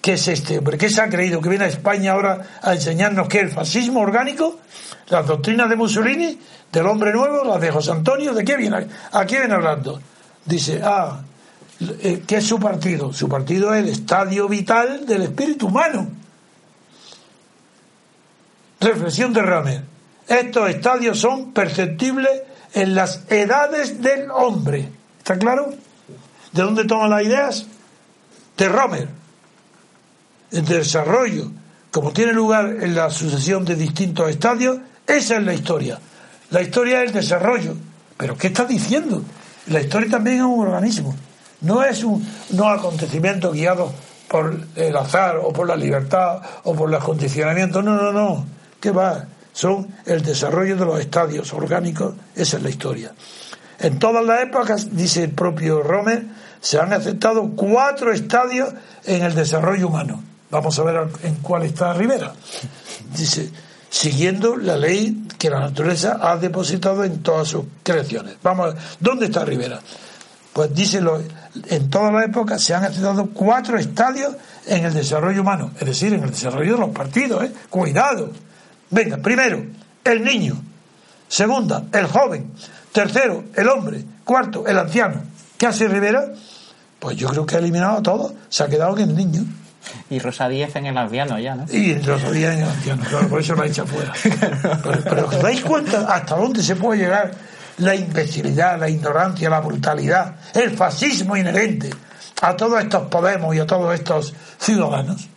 ¿Qué 0.00 0.12
es 0.12 0.28
este 0.28 0.58
hombre? 0.58 0.78
¿Qué 0.78 0.88
se 0.88 1.00
ha 1.00 1.08
creído? 1.08 1.40
¿Que 1.40 1.48
viene 1.48 1.64
a 1.64 1.68
España 1.68 2.12
ahora 2.12 2.40
a 2.62 2.74
enseñarnos 2.74 3.26
qué? 3.28 3.40
¿El 3.40 3.50
fascismo 3.50 4.00
orgánico? 4.00 4.60
¿Las 5.08 5.26
doctrinas 5.26 5.68
de 5.68 5.76
Mussolini? 5.76 6.38
¿Del 6.70 6.86
hombre 6.86 7.12
nuevo? 7.12 7.42
¿Las 7.44 7.60
de 7.60 7.70
José 7.70 7.90
Antonio? 7.90 8.32
¿De 8.32 8.44
qué 8.44 8.56
viene? 8.56 8.86
¿A 9.12 9.26
qué 9.26 9.38
viene 9.38 9.54
hablando? 9.54 10.00
Dice, 10.44 10.80
ah, 10.84 11.20
eh, 11.80 12.22
¿qué 12.26 12.36
es 12.36 12.46
su 12.46 12.60
partido? 12.60 13.12
Su 13.12 13.28
partido 13.28 13.74
es 13.74 13.82
el 13.82 13.88
estadio 13.88 14.48
vital 14.48 15.06
del 15.06 15.22
espíritu 15.22 15.66
humano. 15.66 16.08
Reflexión 18.80 19.32
de 19.32 19.42
Ramer. 19.42 19.82
Estos 20.28 20.70
estadios 20.70 21.18
son 21.18 21.52
perceptibles 21.52 22.42
en 22.76 22.94
las 22.94 23.24
edades 23.28 24.00
del 24.00 24.30
hombre. 24.30 24.88
¿Está 25.18 25.36
claro? 25.36 25.74
¿De 26.52 26.62
dónde 26.62 26.84
toman 26.84 27.10
las 27.10 27.22
ideas? 27.24 27.66
De 28.56 28.68
Romer 28.68 29.08
el 30.50 30.64
desarrollo, 30.64 31.50
como 31.90 32.12
tiene 32.12 32.32
lugar 32.32 32.76
en 32.80 32.94
la 32.94 33.10
sucesión 33.10 33.64
de 33.64 33.74
distintos 33.74 34.30
estadios, 34.30 34.78
esa 35.06 35.36
es 35.36 35.42
la 35.42 35.54
historia. 35.54 35.98
La 36.50 36.62
historia 36.62 37.02
es 37.02 37.08
el 37.08 37.14
desarrollo. 37.14 37.74
¿Pero 38.16 38.36
qué 38.36 38.48
está 38.48 38.64
diciendo? 38.64 39.22
La 39.66 39.80
historia 39.80 40.10
también 40.10 40.36
es 40.36 40.42
un 40.42 40.60
organismo. 40.60 41.14
No 41.60 41.82
es 41.82 42.04
un 42.04 42.26
no 42.50 42.68
acontecimiento 42.68 43.50
guiado 43.52 43.92
por 44.28 44.58
el 44.76 44.96
azar 44.96 45.38
o 45.42 45.52
por 45.52 45.66
la 45.66 45.76
libertad 45.76 46.40
o 46.64 46.74
por 46.74 46.90
los 46.90 47.02
condicionamientos. 47.02 47.82
No, 47.82 47.96
no, 47.96 48.12
no. 48.12 48.46
¿Qué 48.80 48.90
va? 48.90 49.26
Son 49.56 49.88
el 50.04 50.20
desarrollo 50.20 50.76
de 50.76 50.84
los 50.84 51.00
estadios 51.00 51.50
orgánicos. 51.54 52.12
Esa 52.34 52.58
es 52.58 52.62
la 52.62 52.68
historia. 52.68 53.12
En 53.78 53.98
todas 53.98 54.22
las 54.22 54.42
épocas, 54.42 54.94
dice 54.94 55.24
el 55.24 55.30
propio 55.30 55.82
Romer, 55.82 56.26
se 56.60 56.78
han 56.78 56.92
aceptado 56.92 57.52
cuatro 57.56 58.12
estadios 58.12 58.68
en 59.06 59.22
el 59.22 59.34
desarrollo 59.34 59.88
humano. 59.88 60.22
Vamos 60.50 60.78
a 60.78 60.82
ver 60.82 61.08
en 61.22 61.36
cuál 61.36 61.62
está 61.62 61.94
Rivera. 61.94 62.34
Dice, 63.16 63.50
siguiendo 63.88 64.56
la 64.56 64.76
ley 64.76 65.26
que 65.38 65.48
la 65.48 65.60
naturaleza 65.60 66.18
ha 66.20 66.36
depositado 66.36 67.02
en 67.02 67.22
todas 67.22 67.48
sus 67.48 67.64
creaciones. 67.82 68.36
Vamos 68.42 68.66
a 68.66 68.74
ver, 68.74 68.82
¿dónde 69.00 69.24
está 69.24 69.42
Rivera? 69.46 69.80
Pues 70.52 70.74
dice, 70.74 71.00
en 71.70 71.88
todas 71.88 72.12
las 72.12 72.26
épocas 72.26 72.62
se 72.62 72.74
han 72.74 72.84
aceptado 72.84 73.30
cuatro 73.32 73.78
estadios 73.78 74.34
en 74.66 74.84
el 74.84 74.92
desarrollo 74.92 75.40
humano, 75.40 75.70
es 75.80 75.86
decir, 75.86 76.12
en 76.12 76.24
el 76.24 76.30
desarrollo 76.30 76.74
de 76.74 76.80
los 76.80 76.90
partidos. 76.90 77.42
¿eh? 77.44 77.52
Cuidado. 77.70 78.32
Venga, 78.90 79.16
primero, 79.18 79.64
el 80.04 80.24
niño. 80.24 80.56
Segunda, 81.28 81.84
el 81.92 82.06
joven. 82.06 82.52
Tercero, 82.92 83.44
el 83.54 83.68
hombre. 83.68 84.04
Cuarto, 84.24 84.66
el 84.66 84.78
anciano. 84.78 85.22
¿Qué 85.58 85.66
hace 85.66 85.88
Rivera? 85.88 86.32
Pues 86.98 87.16
yo 87.16 87.28
creo 87.28 87.46
que 87.46 87.56
ha 87.56 87.58
eliminado 87.58 87.98
a 87.98 88.02
todos. 88.02 88.32
Se 88.48 88.64
ha 88.64 88.68
quedado 88.68 88.96
en 88.98 89.10
el 89.10 89.16
niño. 89.16 89.44
Y 90.10 90.18
Rosa 90.18 90.48
Díez 90.48 90.74
en 90.76 90.86
el 90.86 90.98
anciano 90.98 91.38
ya, 91.38 91.54
¿no? 91.54 91.64
Y 91.70 91.94
Rosa 91.98 92.30
Díez 92.30 92.54
en 92.54 92.62
el 92.62 92.68
anciano, 92.68 93.04
claro, 93.04 93.28
por 93.28 93.40
eso 93.40 93.54
la 93.54 93.66
echa 93.66 93.84
fuera. 93.84 94.12
Pero, 94.82 95.00
pero 95.04 95.26
¿os 95.28 95.42
dais 95.42 95.60
cuenta 95.62 96.12
hasta 96.12 96.36
dónde 96.36 96.62
se 96.62 96.76
puede 96.76 97.00
llegar 97.00 97.32
la 97.78 97.94
imbecilidad, 97.94 98.78
la 98.78 98.88
ignorancia, 98.88 99.50
la 99.50 99.60
brutalidad, 99.60 100.36
el 100.54 100.70
fascismo 100.70 101.36
inherente 101.36 101.90
a 102.42 102.56
todos 102.56 102.82
estos 102.82 103.08
Podemos 103.08 103.54
y 103.54 103.60
a 103.60 103.66
todos 103.66 103.94
estos 103.94 104.34
ciudadanos? 104.58 105.28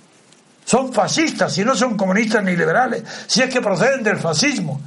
Son 0.70 0.94
fascistas, 0.94 1.52
si 1.52 1.66
no 1.66 1.74
son 1.74 1.98
comunistas 1.98 2.44
ni 2.44 2.56
liberales, 2.56 3.02
si 3.26 3.42
es 3.42 3.52
que 3.52 3.60
proceden 3.60 4.04
del 4.04 4.18
fascismo. 4.18 4.80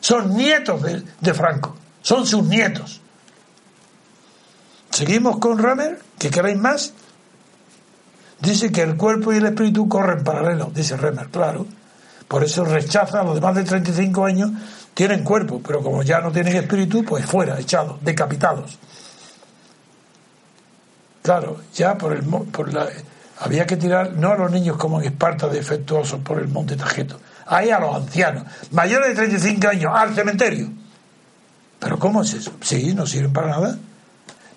Son 0.00 0.36
nietos 0.36 0.82
de, 0.82 1.34
Franco, 1.34 1.76
son 2.02 2.26
sus 2.26 2.42
nietos. 2.42 3.00
Seguimos 4.90 5.38
con 5.38 5.56
Ramer, 5.56 6.00
¿qué 6.18 6.30
queréis 6.30 6.58
más? 6.58 6.92
Dice 8.40 8.72
que 8.72 8.82
el 8.82 8.96
cuerpo 8.96 9.32
y 9.32 9.36
el 9.36 9.46
espíritu 9.46 9.88
corren 9.88 10.24
paralelo, 10.24 10.72
dice 10.74 10.96
Remer, 10.96 11.28
claro. 11.28 11.64
Por 12.26 12.42
eso 12.42 12.64
rechaza 12.64 13.20
a 13.20 13.22
los 13.22 13.36
demás 13.36 13.54
de 13.54 13.62
35 13.62 14.24
años, 14.24 14.50
tienen 14.94 15.22
cuerpo, 15.22 15.62
pero 15.64 15.80
como 15.80 16.02
ya 16.02 16.20
no 16.20 16.32
tienen 16.32 16.56
espíritu, 16.56 17.04
pues 17.04 17.24
fuera, 17.24 17.60
echados, 17.60 18.02
decapitados. 18.02 18.76
Claro, 21.22 21.58
ya 21.72 21.96
por 21.96 22.12
el 22.14 22.24
por 22.24 22.74
la 22.74 22.88
había 23.38 23.66
que 23.66 23.76
tirar 23.76 24.14
no 24.14 24.32
a 24.32 24.36
los 24.36 24.50
niños 24.50 24.76
como 24.76 25.00
en 25.00 25.06
Esparta 25.06 25.48
defectuosos 25.48 26.20
por 26.20 26.38
el 26.38 26.48
monte 26.48 26.76
Tajeto, 26.76 27.20
ahí 27.46 27.70
a 27.70 27.78
los 27.78 27.94
ancianos, 27.94 28.44
mayores 28.70 29.08
de 29.10 29.14
35 29.14 29.68
años, 29.68 29.92
al 29.94 30.14
cementerio. 30.14 30.70
Pero 31.78 31.98
¿cómo 31.98 32.22
es 32.22 32.32
eso? 32.32 32.52
Sí, 32.62 32.94
no 32.94 33.06
sirven 33.06 33.32
para 33.32 33.48
nada. 33.48 33.78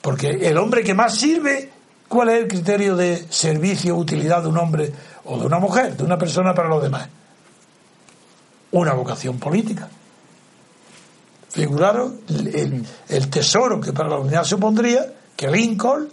Porque 0.01 0.29
el 0.29 0.57
hombre 0.57 0.83
que 0.83 0.93
más 0.93 1.15
sirve, 1.15 1.69
¿cuál 2.07 2.29
es 2.29 2.39
el 2.39 2.47
criterio 2.47 2.95
de 2.95 3.27
servicio, 3.29 3.97
utilidad 3.97 4.41
de 4.41 4.47
un 4.47 4.57
hombre 4.57 4.93
o 5.25 5.37
de 5.37 5.45
una 5.45 5.59
mujer, 5.59 5.97
de 5.97 6.03
una 6.03 6.17
persona 6.17 6.53
para 6.53 6.69
los 6.69 6.81
demás? 6.81 7.09
Una 8.71 8.93
vocación 8.93 9.37
política. 9.37 9.89
Figuraros 11.49 12.13
el, 12.29 12.85
el 13.09 13.29
tesoro 13.29 13.81
que 13.81 13.91
para 13.91 14.07
la 14.07 14.17
unidad 14.17 14.45
supondría 14.45 15.05
que 15.35 15.49
Lincoln, 15.49 16.07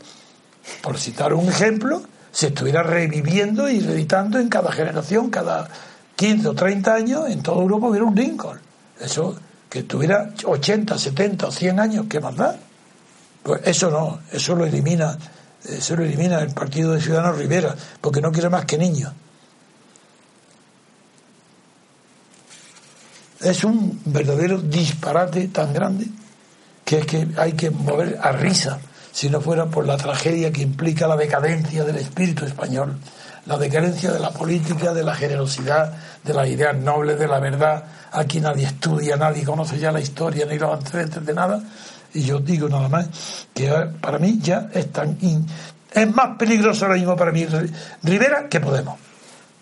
por 0.83 0.99
citar 0.99 1.33
un 1.35 1.49
ejemplo, 1.49 2.03
se 2.37 2.49
estuviera 2.49 2.83
reviviendo 2.83 3.67
y 3.67 3.81
reeditando 3.81 4.39
en 4.39 4.51
cada 4.51 4.71
generación, 4.71 5.31
cada 5.31 5.71
15 6.17 6.49
o 6.49 6.55
30 6.55 6.95
años, 6.95 7.31
en 7.31 7.43
toda 7.43 7.63
Europa 7.63 7.87
hubiera 7.87 8.05
un 8.05 8.15
Lincoln. 8.15 8.61
Eso, 9.01 9.35
que 9.71 9.85
tuviera 9.85 10.35
80, 10.45 10.99
70 10.99 11.47
o 11.47 11.51
100 11.51 11.81
años, 11.81 12.07
¿qué 12.11 12.21
más 12.21 12.37
da? 12.37 12.55
Pues 13.43 13.63
eso 13.65 13.91
no, 13.91 14.21
eso 14.31 14.55
lo 14.55 14.67
elimina, 14.67 15.17
eso 15.65 15.97
lo 15.97 16.05
elimina 16.05 16.41
el 16.41 16.53
Partido 16.53 16.93
de 16.93 17.01
Ciudadanos 17.01 17.39
Rivera, 17.39 17.75
porque 18.03 18.21
no 18.21 18.31
quiere 18.31 18.51
más 18.51 18.67
que 18.67 18.77
niños. 18.77 19.15
Es 23.41 23.65
un 23.65 24.03
verdadero 24.05 24.61
disparate 24.61 25.49
tan 25.49 25.73
grande 25.73 26.05
que 26.85 26.99
es 26.99 27.07
que 27.07 27.29
hay 27.39 27.55
que 27.55 27.71
mover 27.71 28.19
a 28.21 28.33
risa 28.33 28.79
si 29.17 29.31
no 29.31 29.41
fuera 29.41 29.65
por 29.65 29.87
la 29.87 29.97
tragedia 29.97 30.53
que 30.53 30.61
implica 30.61 31.07
la 31.07 31.17
decadencia 31.17 31.85
del 31.85 31.97
espíritu 31.97 32.45
español, 32.45 32.99
la 33.47 33.57
decadencia 33.57 34.13
de 34.13 34.21
la 34.21 34.29
política, 34.29 34.93
de 34.93 35.03
la 35.03 35.15
generosidad, 35.15 35.91
de 36.23 36.35
las 36.35 36.47
ideas 36.47 36.77
nobles, 36.77 37.19
de 37.19 37.27
la 37.27 37.41
verdad. 37.41 37.83
Aquí 38.13 38.41
nadie 38.41 38.67
estudia, 38.67 39.17
nadie 39.17 39.43
conoce 39.43 39.79
ya 39.79 39.91
la 39.91 40.01
historia 40.01 40.45
ni 40.45 40.59
los 40.59 40.71
antecedentes 40.71 41.25
de 41.25 41.33
nada. 41.33 41.63
Y 42.13 42.25
yo 42.25 42.41
digo 42.41 42.69
nada 42.69 42.91
más 42.91 43.09
que 43.55 43.71
para 44.03 44.19
mí 44.19 44.39
ya 44.39 44.69
es 44.75 44.93
tan. 44.93 45.17
es 45.93 46.15
más 46.15 46.37
peligroso 46.37 46.85
ahora 46.85 46.99
mismo 46.99 47.17
para 47.17 47.33
mí 47.33 47.47
Rivera 48.03 48.51
que 48.51 48.61
Podemos. 48.61 48.99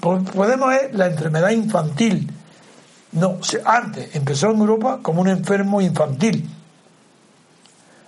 Podemos 0.00 0.74
es 0.74 0.92
la 0.94 1.06
enfermedad 1.06 1.50
infantil. 1.50 2.28
No, 3.12 3.38
antes 3.64 4.16
empezó 4.16 4.50
en 4.50 4.58
Europa 4.58 4.98
como 5.00 5.20
un 5.20 5.28
enfermo 5.28 5.80
infantil 5.80 6.50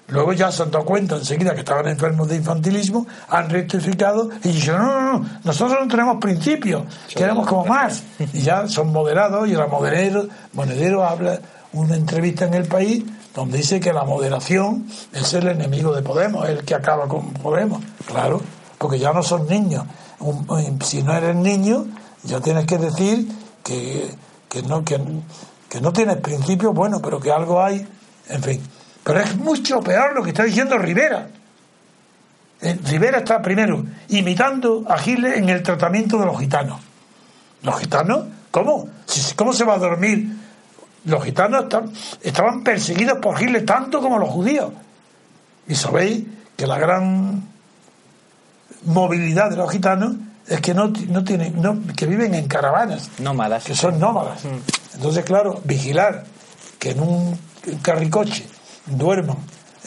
Luego 0.09 0.33
ya 0.33 0.53
se 0.53 0.63
han 0.63 0.71
dado 0.71 0.85
cuenta 0.85 1.17
enseguida 1.17 1.53
que 1.53 1.61
estaban 1.61 1.89
enfermos 1.89 2.29
de 2.29 2.37
infantilismo, 2.37 3.07
han 3.29 3.51
rectificado 3.51 4.31
y 4.45 4.51
dijeron, 4.51 4.83
no, 4.83 5.01
no, 5.01 5.19
no, 5.19 5.29
nosotros 5.43 5.79
no 5.81 5.89
tenemos 5.89 6.19
principios, 6.19 6.85
queremos 7.13 7.47
como 7.47 7.65
más. 7.65 8.05
Y 8.33 8.43
ya 8.43 8.69
son 8.69 8.93
moderados 8.93 9.49
y 9.49 9.53
la 9.53 9.67
Monedero, 9.67 10.29
Monedero 10.53 11.05
habla 11.05 11.41
una 11.73 11.97
entrevista 11.97 12.45
en 12.45 12.55
el 12.55 12.67
país 12.67 13.05
donde 13.35 13.59
dice 13.59 13.81
que 13.81 13.93
la 13.93 14.05
moderación 14.05 14.87
es 15.13 15.35
el 15.35 15.49
enemigo 15.49 15.93
de 15.93 16.03
Podemos, 16.03 16.49
el 16.49 16.65
que 16.65 16.75
acaba 16.75 17.09
con 17.09 17.33
Podemos. 17.35 17.83
Claro, 18.07 18.41
porque 18.79 18.99
ya 18.99 19.13
no 19.13 19.25
son 19.25 19.49
niños. 19.49 19.85
si 20.85 21.03
no 21.03 21.15
eres 21.15 21.35
niño, 21.35 21.85
ya 22.23 22.41
tienes 22.41 22.65
que 22.65 22.79
decir 22.79 23.29
que, 23.65 24.15
que 24.49 24.63
no, 24.63 24.85
que, 24.85 25.01
que 25.69 25.81
no 25.81 25.93
tienes 25.93 26.17
principios, 26.19 26.73
bueno, 26.73 27.01
pero 27.03 27.19
que 27.19 27.33
algo 27.33 27.61
hay, 27.61 27.87
en 28.29 28.43
fin. 28.43 28.63
Pero 29.07 29.21
es 29.21 29.37
mucho 29.37 29.81
peor 29.83 30.17
lo 30.17 30.23
que 30.25 30.31
está 30.31 30.43
diciendo 30.43 30.77
Rivera. 30.79 31.29
Eh, 32.61 32.77
Rivera 32.83 33.19
está 33.19 33.41
primero 33.41 33.85
imitando 34.09 34.85
a 34.89 34.99
Giles 34.99 35.37
en 35.37 35.49
el 35.49 35.63
tratamiento 35.63 36.19
de 36.19 36.27
los 36.27 36.37
gitanos. 36.41 36.81
¿Los 37.63 37.79
gitanos? 37.79 38.25
¿Cómo? 38.51 38.89
¿Cómo 39.37 39.53
se 39.53 39.63
va 39.63 39.75
a 39.75 39.79
dormir? 39.79 40.27
Los 41.05 41.23
gitanos 41.23 41.67
estaban 42.21 42.65
perseguidos 42.65 43.19
por 43.19 43.37
Giles 43.37 43.65
tanto 43.65 44.01
como 44.01 44.19
los 44.19 44.29
judíos. 44.29 44.73
Y 45.69 45.77
sabéis 45.77 46.25
que 46.57 46.67
la 46.67 46.77
gran 46.77 47.45
movilidad 48.87 49.51
de 49.51 49.57
los 49.57 49.71
gitanos 49.71 50.17
es 50.49 50.61
que 50.61 50.75
no, 50.75 50.93
tienen, 50.93 51.55
que 51.95 52.07
viven 52.07 52.35
en 52.35 52.49
caravanas. 52.49 53.09
Nómadas. 53.21 53.63
Que 53.63 53.77
son 53.77 54.01
nómadas. 54.01 54.45
Mm. 54.45 54.95
Entonces, 54.97 55.25
claro, 55.25 55.61
vigilar 55.63 56.25
que 56.81 56.91
en 56.91 57.01
un 57.01 57.39
carricoche 57.83 58.56
duerman 58.87 59.37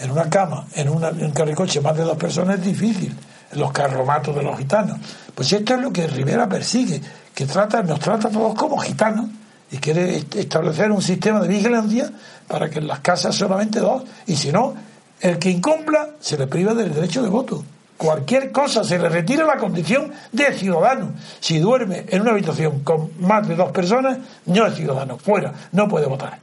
en 0.02 0.12
una 0.12 0.30
cama, 0.30 0.66
en, 0.76 0.90
un 0.90 1.32
carricoche 1.32 1.82
más 1.82 1.96
de 1.96 2.04
dos 2.04 2.18
personas 2.18 2.60
es 2.60 2.66
difícil, 2.66 3.16
los 3.54 3.72
carromatos 3.72 4.36
de 4.36 4.44
los 4.44 4.58
gitanos. 4.58 4.98
Pues 5.36 5.52
esto 5.52 5.76
es 5.76 5.82
lo 5.82 5.92
que 5.92 6.08
Rivera 6.08 6.48
persigue, 6.48 7.02
que 7.34 7.46
trata, 7.46 7.82
nos 7.84 8.00
trata 8.00 8.28
a 8.28 8.32
todos 8.32 8.56
como 8.56 8.78
gitanos 8.78 9.26
y 9.72 9.78
quiere 9.78 10.24
establecer 10.36 10.92
un 10.92 11.02
sistema 11.02 11.40
de 11.40 11.48
vigilancia 11.48 12.10
para 12.48 12.70
que 12.70 12.80
en 12.80 12.88
las 12.88 13.00
casas 13.00 13.36
solamente 13.36 13.80
dos, 13.80 14.04
y 14.26 14.36
si 14.36 14.52
no, 14.52 14.74
el 15.20 15.38
que 15.38 15.50
incumpla 15.50 16.12
se 16.20 16.38
le 16.38 16.48
priva 16.48 16.74
del 16.74 16.94
derecho 16.94 17.22
de 17.22 17.30
voto. 17.30 17.64
Cualquier 17.98 18.54
cosa 18.54 18.86
se 18.86 18.98
le 18.98 19.10
retira 19.10 19.44
la 19.44 19.58
condición 19.58 20.14
de 20.32 20.54
ciudadano. 20.54 21.12
Si 21.42 21.60
duerme 21.60 22.06
en 22.08 22.22
una 22.22 22.32
habitación 22.32 22.80
con 22.80 23.12
más 23.20 23.46
de 23.46 23.58
dos 23.58 23.74
personas, 23.74 24.18
no 24.46 24.66
es 24.66 24.76
ciudadano, 24.76 25.18
fuera, 25.18 25.54
no 25.74 25.90
puede 25.90 26.06
votar. 26.06 26.40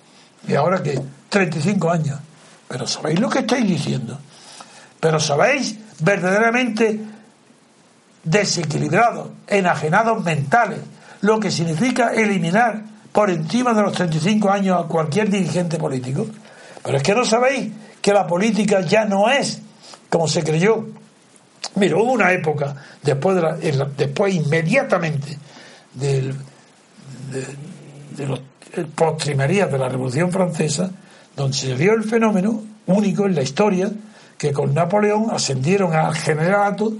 Y 0.46 0.54
ahora 0.54 0.82
que 0.82 1.00
35 1.30 1.90
años 1.90 2.18
pero 2.68 2.86
¿sabéis 2.86 3.20
lo 3.20 3.28
que 3.28 3.40
estáis 3.40 3.66
diciendo? 3.66 4.18
Pero 5.00 5.20
¿sabéis 5.20 5.78
verdaderamente 6.00 7.00
desequilibrados, 8.24 9.28
enajenados 9.46 10.22
mentales, 10.24 10.80
lo 11.20 11.38
que 11.38 11.50
significa 11.50 12.12
eliminar 12.12 12.82
por 13.12 13.30
encima 13.30 13.72
de 13.72 13.82
los 13.82 13.92
35 13.92 14.50
años 14.50 14.84
a 14.84 14.88
cualquier 14.88 15.30
dirigente 15.30 15.78
político? 15.78 16.26
Pero 16.82 16.96
es 16.96 17.02
que 17.02 17.14
no 17.14 17.24
sabéis 17.24 17.72
que 18.00 18.12
la 18.12 18.26
política 18.26 18.80
ya 18.80 19.04
no 19.04 19.30
es 19.30 19.62
como 20.08 20.28
se 20.28 20.42
creyó. 20.42 20.86
Mira, 21.74 21.96
hubo 21.96 22.12
una 22.12 22.32
época, 22.32 22.74
después, 23.02 23.36
de 23.36 23.42
la, 23.42 23.86
después 23.96 24.34
inmediatamente 24.34 25.36
del, 25.94 26.34
de, 27.30 27.46
de 28.16 28.26
los 28.26 28.40
postrimerías 28.94 29.70
de 29.70 29.78
la 29.78 29.88
Revolución 29.88 30.30
Francesa, 30.30 30.90
donde 31.36 31.56
se 31.56 31.76
dio 31.76 31.92
el 31.92 32.04
fenómeno 32.04 32.62
único 32.86 33.26
en 33.26 33.34
la 33.34 33.42
historia 33.42 33.90
que 34.38 34.52
con 34.52 34.74
Napoleón 34.74 35.28
ascendieron 35.30 35.94
al 35.94 36.14
generalato 36.14 36.92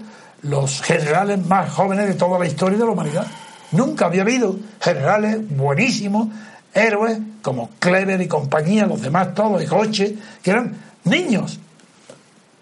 los 0.42 0.82
generales 0.82 1.44
más 1.44 1.70
jóvenes 1.72 2.06
de 2.06 2.14
toda 2.14 2.38
la 2.38 2.46
historia 2.46 2.78
de 2.78 2.84
la 2.84 2.90
humanidad. 2.90 3.26
Nunca 3.72 4.06
había 4.06 4.22
habido 4.22 4.56
generales 4.80 5.38
buenísimos, 5.56 6.28
héroes 6.72 7.18
como 7.42 7.70
Clever 7.78 8.20
y 8.20 8.28
compañía, 8.28 8.86
los 8.86 9.00
demás 9.00 9.34
todos, 9.34 9.62
y 9.62 9.66
Coche, 9.66 10.16
que 10.42 10.50
eran 10.50 10.76
niños. 11.04 11.58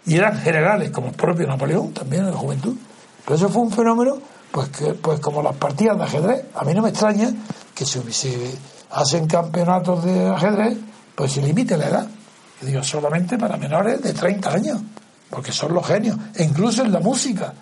Y 0.06 0.16
eran 0.16 0.38
generales, 0.38 0.90
como 0.90 1.08
el 1.08 1.14
propio 1.14 1.46
Napoleón, 1.46 1.92
también 1.92 2.24
en 2.24 2.30
la 2.30 2.36
juventud. 2.36 2.74
Pero 3.24 3.36
eso 3.36 3.48
fue 3.48 3.62
un 3.62 3.72
fenómeno, 3.72 4.18
pues, 4.50 4.68
pues 5.00 5.20
como 5.20 5.42
las 5.42 5.56
partidas 5.56 5.98
de 5.98 6.04
ajedrez. 6.04 6.44
A 6.54 6.64
mí 6.64 6.74
no 6.74 6.82
me 6.82 6.90
extraña 6.90 7.30
que 7.74 7.84
se, 7.84 8.12
se 8.12 8.54
hacen 8.90 9.26
campeonatos 9.26 10.04
de 10.04 10.28
ajedrez 10.28 10.78
pues 11.14 11.32
se 11.32 11.42
limite 11.42 11.76
la 11.76 11.88
edad. 11.88 12.08
digo, 12.60 12.82
solamente 12.82 13.38
para 13.38 13.56
menores 13.56 14.00
de 14.02 14.12
30 14.12 14.52
años, 14.52 14.80
porque 15.30 15.52
son 15.52 15.74
los 15.74 15.86
genios, 15.86 16.16
e 16.34 16.44
incluso 16.44 16.84
en 16.84 16.92
la 16.92 17.00
música. 17.00 17.52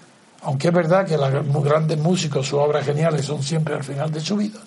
Aunque 0.43 0.69
es 0.69 0.75
verdad 0.75 1.07
que 1.07 1.17
los 1.17 1.65
grandes 1.65 1.99
músicos, 1.99 2.47
sus 2.47 2.59
obras 2.59 2.85
geniales 2.85 3.25
son 3.25 3.43
siempre 3.43 3.75
al 3.75 3.85
final 3.85 4.11
de 4.11 4.21
su 4.21 4.37
vida. 4.37 4.59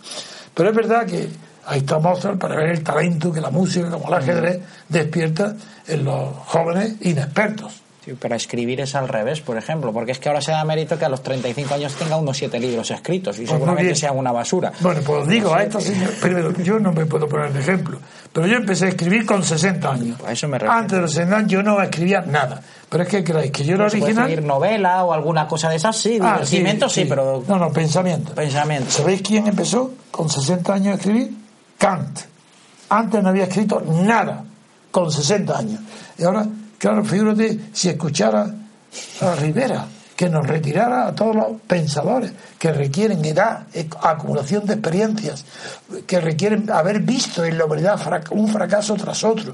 Pero 0.53 0.69
es 0.69 0.75
verdad 0.75 1.05
que 1.05 1.29
ahí 1.65 1.79
está 1.79 1.99
Mozart 1.99 2.39
para 2.39 2.55
ver 2.55 2.69
el 2.69 2.83
talento 2.83 3.31
que 3.31 3.41
la 3.41 3.49
música, 3.49 3.89
como 3.89 4.07
el 4.07 4.13
ajedrez, 4.13 4.61
despierta 4.87 5.53
en 5.87 6.05
los 6.05 6.35
jóvenes 6.45 6.95
inexpertos. 7.01 7.84
Sí, 8.05 8.15
pero 8.19 8.35
escribir 8.35 8.81
es 8.81 8.93
al 8.93 9.07
revés, 9.07 9.41
por 9.41 9.57
ejemplo, 9.57 9.91
porque 9.91 10.11
es 10.11 10.19
que 10.19 10.29
ahora 10.29 10.39
se 10.39 10.51
da 10.51 10.63
mérito 10.63 10.97
que 10.99 11.05
a 11.05 11.09
los 11.09 11.23
35 11.23 11.73
años 11.73 11.93
tenga 11.95 12.15
unos 12.17 12.37
siete 12.37 12.59
libros 12.59 12.91
escritos 12.91 13.37
y 13.37 13.41
Pues 13.41 13.49
seguramente 13.49 13.95
sea 13.95 14.11
una 14.11 14.31
basura. 14.31 14.71
Bueno, 14.81 15.01
pues 15.03 15.23
os 15.23 15.27
digo 15.27 15.49
No 15.49 15.55
a 15.55 15.57
sé, 15.59 15.63
esta 15.65 15.81
señora, 15.81 16.11
primero, 16.21 16.53
yo 16.61 16.79
no 16.79 16.91
me 16.93 17.05
puedo 17.07 17.27
poner 17.27 17.51
de 17.51 17.61
ejemplo, 17.61 17.97
pero 18.31 18.45
yo 18.45 18.57
empecé 18.57 18.85
a 18.85 18.89
escribir 18.89 19.25
con 19.25 19.43
60 19.43 19.91
años. 19.91 20.17
A 20.23 20.31
eso 20.33 20.47
me 20.47 20.59
refiero. 20.59 20.73
Antes 20.79 20.91
de 20.97 21.01
los 21.01 21.11
60 21.13 21.35
años 21.35 21.51
yo 21.51 21.63
no 21.63 21.81
escribía 21.81 22.21
nada. 22.21 22.61
Pero 22.89 23.03
es 23.03 23.09
que 23.09 23.23
creéis 23.23 23.51
que 23.51 23.63
yo 23.65 23.73
era 23.75 23.89
¿Se 23.89 23.97
puede 23.97 24.11
original. 24.11 24.29
escribir 24.29 24.47
novela 24.47 25.03
o 25.03 25.11
alguna 25.11 25.47
cosa 25.47 25.69
de 25.69 25.77
esas? 25.77 25.97
Sí, 25.97 26.19
Ah, 26.21 26.33
divertimento 26.33 26.87
sí, 26.87 27.05
pero 27.09 27.43
No, 27.47 27.57
no, 27.57 27.73
pensamiento. 27.73 28.33
pensamiento. 28.35 28.91
¿Sabéis 28.91 29.23
quién 29.23 29.47
empezó 29.47 29.91
con 30.11 30.29
60 30.29 30.73
años 30.75 30.87
a 30.93 30.95
escribir? 30.97 31.33
Kant. 31.79 32.19
Antes 32.89 33.23
no 33.23 33.29
había 33.29 33.45
escrito 33.45 33.81
nada, 33.81 34.43
con 34.91 35.11
60 35.11 35.57
años. 35.57 35.79
Y 36.19 36.23
ahora, 36.23 36.45
claro, 36.77 37.03
figúrate 37.03 37.59
si 37.73 37.89
escuchara 37.89 38.53
a 39.21 39.35
Rivera, 39.35 39.87
que 40.15 40.29
nos 40.29 40.47
retirara 40.47 41.07
a 41.07 41.15
todos 41.15 41.35
los 41.35 41.61
pensadores 41.67 42.31
que 42.57 42.71
requieren 42.71 43.23
edad, 43.25 43.67
eh, 43.73 43.89
acumulación 44.01 44.65
de 44.65 44.73
experiencias, 44.73 45.45
que 46.07 46.21
requieren 46.21 46.71
haber 46.71 46.99
visto 46.99 47.43
en 47.43 47.57
la 47.57 47.65
humanidad 47.65 47.99
un 48.31 48.47
fracaso 48.47 48.95
tras 48.95 49.23
otro. 49.23 49.53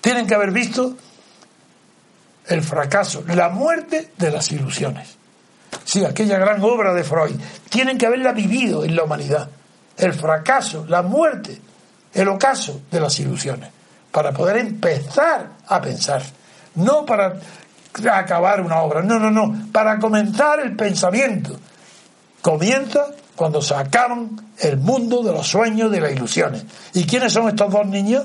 Tienen 0.00 0.26
que 0.26 0.34
haber 0.34 0.52
visto 0.52 0.96
el 2.46 2.62
fracaso, 2.62 3.24
la 3.28 3.48
muerte 3.48 4.12
de 4.16 4.30
las 4.30 4.50
ilusiones. 4.52 5.16
Sí, 5.84 6.04
aquella 6.04 6.38
gran 6.38 6.62
obra 6.62 6.94
de 6.94 7.04
Freud. 7.04 7.36
Tienen 7.68 7.98
que 7.98 8.06
haberla 8.06 8.32
vivido 8.32 8.84
en 8.84 8.96
la 8.96 9.04
humanidad. 9.04 9.48
El 9.96 10.14
fracaso, 10.14 10.84
la 10.88 11.02
muerte, 11.02 11.60
el 12.14 12.28
ocaso 12.28 12.82
de 12.90 13.00
las 13.00 13.18
ilusiones. 13.20 13.70
Para 14.10 14.32
poder 14.32 14.56
empezar 14.56 15.50
a 15.66 15.80
pensar. 15.80 16.22
No 16.74 17.04
para 17.04 17.40
acabar 18.12 18.60
una 18.60 18.80
obra. 18.80 19.02
No, 19.02 19.18
no, 19.18 19.30
no. 19.30 19.66
Para 19.72 19.98
comenzar 19.98 20.60
el 20.60 20.76
pensamiento. 20.76 21.58
Comienza 22.40 23.06
cuando 23.36 23.60
se 23.60 23.74
acaban 23.74 24.52
el 24.58 24.76
mundo 24.78 25.22
de 25.22 25.32
los 25.32 25.46
sueños, 25.46 25.90
de 25.90 26.00
las 26.00 26.12
ilusiones. 26.12 26.64
¿Y 26.94 27.04
quiénes 27.04 27.32
son 27.32 27.48
estos 27.48 27.70
dos 27.72 27.86
niños? 27.86 28.24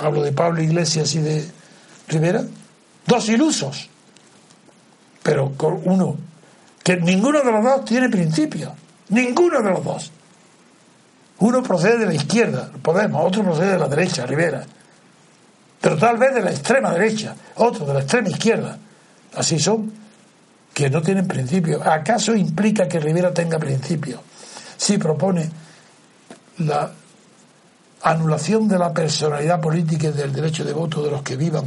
Hablo 0.00 0.22
de 0.22 0.32
Pablo 0.32 0.62
Iglesias 0.62 1.14
y 1.14 1.20
de 1.20 1.50
Rivera. 2.08 2.42
Dos 3.06 3.28
ilusos 3.28 3.88
pero 5.26 5.54
con 5.56 5.80
uno 5.84 6.16
que 6.84 6.96
ninguno 6.98 7.42
de 7.42 7.50
los 7.50 7.64
dos 7.64 7.84
tiene 7.84 8.08
principio, 8.08 8.72
ninguno 9.08 9.60
de 9.60 9.70
los 9.70 9.82
dos. 9.82 10.12
Uno 11.40 11.64
procede 11.64 11.98
de 11.98 12.06
la 12.06 12.14
izquierda, 12.14 12.70
Podemos, 12.80 13.26
otro 13.26 13.42
procede 13.42 13.72
de 13.72 13.78
la 13.78 13.88
derecha, 13.88 14.24
Rivera, 14.24 14.64
pero 15.80 15.96
tal 15.96 16.16
vez 16.16 16.34
de 16.34 16.42
la 16.42 16.50
extrema 16.50 16.92
derecha, 16.92 17.34
otro 17.56 17.86
de 17.86 17.94
la 17.94 18.00
extrema 18.00 18.28
izquierda. 18.28 18.78
Así 19.34 19.58
son, 19.58 19.92
que 20.72 20.90
no 20.90 21.02
tienen 21.02 21.26
principio. 21.26 21.82
¿Acaso 21.82 22.34
implica 22.34 22.88
que 22.88 23.00
Rivera 23.00 23.32
tenga 23.32 23.58
principio? 23.58 24.22
Si 24.76 24.98
propone 24.98 25.48
la 26.58 26.90
anulación 28.02 28.68
de 28.68 28.78
la 28.78 28.92
personalidad 28.92 29.60
política 29.60 30.08
y 30.08 30.12
del 30.12 30.32
derecho 30.32 30.64
de 30.64 30.72
voto 30.72 31.02
de 31.02 31.10
los 31.10 31.22
que 31.22 31.36
vivan 31.36 31.64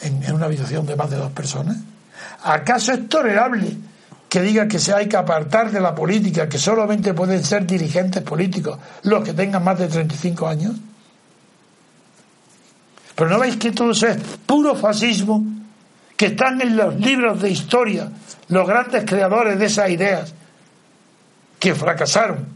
en, 0.00 0.22
en 0.22 0.34
una 0.34 0.46
habitación 0.46 0.86
de 0.86 0.96
más 0.96 1.10
de 1.10 1.16
dos 1.16 1.32
personas? 1.32 1.76
¿Acaso 2.44 2.92
es 2.92 3.08
tolerable 3.08 3.76
que 4.28 4.40
diga 4.40 4.66
que 4.66 4.78
se 4.78 4.92
hay 4.94 5.08
que 5.08 5.16
apartar 5.16 5.70
de 5.70 5.80
la 5.80 5.94
política, 5.94 6.48
que 6.48 6.58
solamente 6.58 7.14
pueden 7.14 7.44
ser 7.44 7.66
dirigentes 7.66 8.22
políticos 8.22 8.78
los 9.02 9.22
que 9.22 9.34
tengan 9.34 9.62
más 9.62 9.78
de 9.78 9.88
35 9.88 10.48
años? 10.48 10.72
Pero 13.14 13.30
no 13.30 13.38
veis 13.38 13.56
que 13.56 13.72
todo 13.72 13.92
eso 13.92 14.08
es 14.08 14.18
puro 14.46 14.74
fascismo, 14.74 15.44
que 16.16 16.26
están 16.26 16.60
en 16.60 16.76
los 16.76 16.94
libros 16.96 17.40
de 17.40 17.50
historia 17.50 18.10
los 18.48 18.68
grandes 18.68 19.04
creadores 19.04 19.58
de 19.58 19.66
esas 19.66 19.88
ideas 19.90 20.34
que 21.58 21.74
fracasaron, 21.74 22.46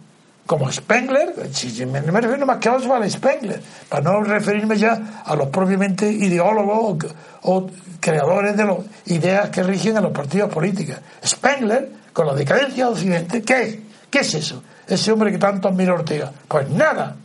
como 0.44 0.70
Spengler, 0.70 1.32
si 1.52 1.86
me 1.86 2.00
refiero 2.00 2.44
más 2.44 2.58
que 2.58 2.68
a 2.68 2.74
Oswald 2.74 3.08
Spengler, 3.10 3.60
para 3.88 4.02
no 4.02 4.20
referirme 4.22 4.76
ya 4.76 5.22
a 5.24 5.34
los 5.34 5.48
propiamente 5.48 6.10
ideólogos 6.10 7.12
o, 7.42 7.56
o 7.56 7.70
creadores 7.98 8.56
de 8.56 8.64
las 8.64 8.76
ideas 9.06 9.48
que 9.50 9.62
rigen 9.62 9.96
a 9.96 10.00
los 10.00 10.12
partidos 10.12 10.52
políticos. 10.52 10.96
Spengler, 11.24 11.90
con 12.12 12.26
la 12.26 12.34
decadencia 12.34 12.86
de 12.86 12.92
Occidente, 12.92 13.42
¿qué 13.42 13.62
es? 13.62 13.78
¿Qué 14.10 14.18
es 14.20 14.34
eso? 14.34 14.62
Ese 14.86 15.12
hombre 15.12 15.32
que 15.32 15.38
tanto 15.38 15.68
admira 15.68 15.94
Ortega. 15.94 16.30
Pues 16.46 16.68
nada, 16.70 17.16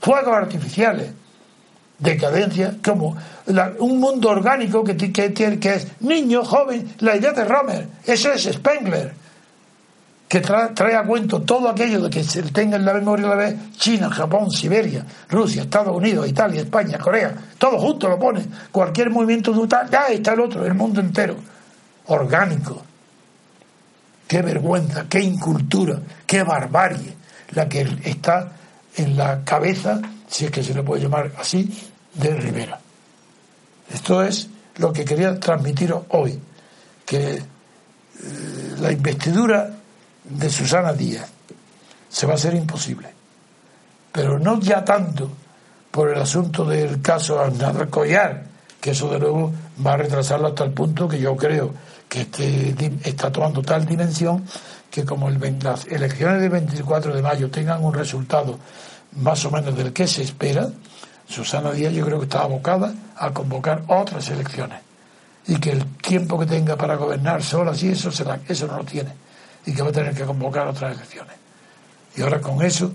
fuegos 0.00 0.34
artificiales, 0.34 1.10
decadencia, 2.02 2.74
como 2.84 3.16
la- 3.46 3.72
un 3.78 3.98
mundo 4.00 4.28
orgánico 4.30 4.82
que, 4.84 4.96
que, 4.96 5.32
que 5.32 5.74
es 5.74 5.86
niño, 6.00 6.44
joven, 6.44 6.94
la 7.00 7.16
idea 7.16 7.32
de 7.32 7.44
Romer, 7.44 7.88
eso 8.04 8.32
es 8.32 8.42
Spengler, 8.44 9.12
que 10.28 10.42
tra- 10.42 10.72
trae 10.74 10.96
a 10.96 11.04
cuento 11.04 11.42
todo 11.42 11.68
aquello 11.68 12.00
de 12.00 12.10
que 12.10 12.24
se 12.24 12.42
tenga 12.42 12.76
en 12.76 12.84
la 12.84 12.94
memoria 12.94 13.26
la 13.28 13.34
vez 13.34 13.54
China, 13.76 14.08
Japón, 14.10 14.50
Siberia, 14.50 15.04
Rusia, 15.28 15.62
Estados 15.62 15.94
Unidos, 15.94 16.26
Italia, 16.26 16.62
España, 16.62 16.98
Corea, 16.98 17.34
todo 17.58 17.78
junto 17.78 18.08
lo 18.08 18.18
pone, 18.18 18.46
cualquier 18.70 19.10
movimiento 19.10 19.52
de 19.52 19.68
ya 19.90 20.06
está 20.08 20.32
el 20.32 20.40
otro, 20.40 20.64
el 20.66 20.74
mundo 20.74 21.00
entero, 21.00 21.36
orgánico. 22.06 22.82
Qué 24.26 24.40
vergüenza, 24.40 25.04
qué 25.10 25.20
incultura, 25.20 25.98
qué 26.26 26.42
barbarie 26.42 27.14
la 27.50 27.68
que 27.68 27.82
está 28.04 28.50
en 28.96 29.14
la 29.16 29.44
cabeza, 29.44 30.00
si 30.26 30.46
es 30.46 30.50
que 30.50 30.62
se 30.62 30.72
le 30.72 30.82
puede 30.82 31.02
llamar 31.02 31.30
así, 31.38 31.68
de 32.14 32.34
Rivera. 32.34 32.80
Esto 33.92 34.22
es 34.22 34.48
lo 34.76 34.92
que 34.92 35.04
quería 35.04 35.38
transmitiros 35.38 36.04
hoy, 36.10 36.38
que 37.04 37.34
eh, 37.34 37.44
la 38.80 38.92
investidura 38.92 39.70
de 40.24 40.50
Susana 40.50 40.92
Díaz 40.92 41.28
se 42.08 42.26
va 42.26 42.32
a 42.32 42.36
hacer 42.36 42.54
imposible. 42.54 43.08
Pero 44.12 44.38
no 44.38 44.60
ya 44.60 44.84
tanto 44.84 45.30
por 45.90 46.10
el 46.10 46.20
asunto 46.20 46.64
del 46.64 47.00
caso 47.02 47.40
Aznar 47.40 47.88
Collar, 47.88 48.44
que 48.80 48.90
eso 48.90 49.10
de 49.10 49.18
luego 49.18 49.52
va 49.84 49.94
a 49.94 49.96
retrasarlo 49.96 50.48
hasta 50.48 50.64
el 50.64 50.72
punto 50.72 51.08
que 51.08 51.20
yo 51.20 51.36
creo 51.36 51.72
que 52.08 52.22
este, 52.22 52.74
está 53.04 53.30
tomando 53.30 53.62
tal 53.62 53.86
dimensión 53.86 54.44
que 54.90 55.04
como 55.04 55.28
el, 55.28 55.58
las 55.62 55.86
elecciones 55.86 56.40
del 56.42 56.50
24 56.50 57.14
de 57.14 57.22
mayo 57.22 57.50
tengan 57.50 57.82
un 57.82 57.94
resultado 57.94 58.58
más 59.16 59.44
o 59.44 59.50
menos 59.50 59.74
del 59.76 59.92
que 59.92 60.06
se 60.06 60.22
espera, 60.22 60.68
Susana 61.32 61.72
Díaz 61.72 61.92
yo 61.94 62.04
creo 62.04 62.18
que 62.18 62.24
está 62.24 62.40
abocada 62.42 62.92
a 63.16 63.30
convocar 63.30 63.82
otras 63.88 64.28
elecciones. 64.30 64.80
Y 65.46 65.56
que 65.58 65.70
el 65.70 65.86
tiempo 65.96 66.38
que 66.38 66.46
tenga 66.46 66.76
para 66.76 66.94
gobernar 66.96 67.42
sola 67.42 67.72
así 67.72 67.88
eso 67.88 68.12
será, 68.12 68.38
eso 68.46 68.66
no 68.66 68.76
lo 68.78 68.84
tiene. 68.84 69.10
Y 69.66 69.72
que 69.74 69.82
va 69.82 69.88
a 69.88 69.92
tener 69.92 70.14
que 70.14 70.24
convocar 70.24 70.66
otras 70.68 70.94
elecciones. 70.94 71.34
Y 72.16 72.22
ahora 72.22 72.40
con 72.40 72.62
eso 72.62 72.92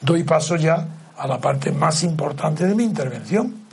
doy 0.00 0.22
paso 0.22 0.56
ya 0.56 0.86
a 1.16 1.26
la 1.26 1.38
parte 1.40 1.72
más 1.72 2.02
importante 2.04 2.66
de 2.66 2.74
mi 2.74 2.84
intervención. 2.84 3.64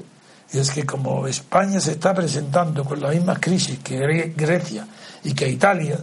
Y 0.53 0.57
es 0.59 0.71
que 0.71 0.85
como 0.85 1.27
España 1.27 1.79
se 1.79 1.91
está 1.93 2.13
presentando 2.13 2.83
con 2.83 3.01
la 3.01 3.09
misma 3.09 3.35
crisis 3.39 3.79
que 3.79 3.99
Gre- 3.99 4.33
Grecia 4.35 4.85
y 5.23 5.33
que 5.33 5.47
Italia 5.47 5.97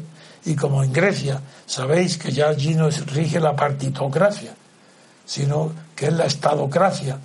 y 0.46 0.54
como 0.54 0.82
en 0.82 0.92
Grecia 0.92 1.40
sabéis 1.66 2.16
que 2.16 2.32
ya 2.32 2.48
allí 2.48 2.74
no 2.74 2.88
rige 2.88 3.40
la 3.40 3.54
partitocracia 3.54 4.54
sino 5.26 5.72
que 5.98 6.06
es 6.06 6.12
la 6.12 6.26
estadocracia, 6.26 7.18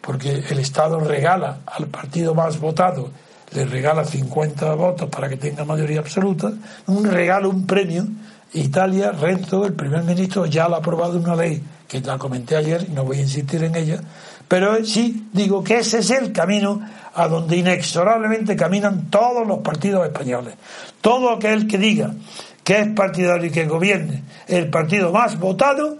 porque 0.00 0.42
el 0.48 0.58
Estado 0.58 0.98
regala 0.98 1.58
al 1.66 1.88
partido 1.88 2.34
más 2.34 2.58
votado, 2.58 3.10
le 3.52 3.66
regala 3.66 4.02
50 4.02 4.74
votos 4.76 5.10
para 5.10 5.28
que 5.28 5.36
tenga 5.36 5.66
mayoría 5.66 6.00
absoluta, 6.00 6.50
un 6.86 7.04
regalo, 7.04 7.50
un 7.50 7.66
premio. 7.66 8.06
Italia, 8.54 9.10
Renzo, 9.10 9.66
el 9.66 9.74
primer 9.74 10.04
ministro, 10.04 10.46
ya 10.46 10.68
lo 10.68 10.76
ha 10.76 10.78
aprobado 10.78 11.18
una 11.18 11.36
ley, 11.36 11.62
que 11.86 12.00
la 12.00 12.16
comenté 12.16 12.56
ayer 12.56 12.86
y 12.88 12.92
no 12.92 13.04
voy 13.04 13.18
a 13.18 13.22
insistir 13.22 13.62
en 13.62 13.74
ella, 13.74 14.00
pero 14.48 14.82
sí 14.84 15.28
digo 15.32 15.62
que 15.62 15.78
ese 15.78 15.98
es 15.98 16.10
el 16.10 16.32
camino 16.32 16.80
a 17.12 17.28
donde 17.28 17.58
inexorablemente 17.58 18.56
caminan 18.56 19.10
todos 19.10 19.46
los 19.46 19.58
partidos 19.58 20.06
españoles. 20.06 20.54
Todo 21.02 21.30
aquel 21.30 21.66
que 21.66 21.76
diga 21.76 22.14
que 22.62 22.78
es 22.78 22.88
partidario 22.94 23.48
y 23.48 23.50
que 23.50 23.66
gobierne 23.66 24.22
el 24.46 24.70
partido 24.70 25.12
más 25.12 25.38
votado, 25.38 25.98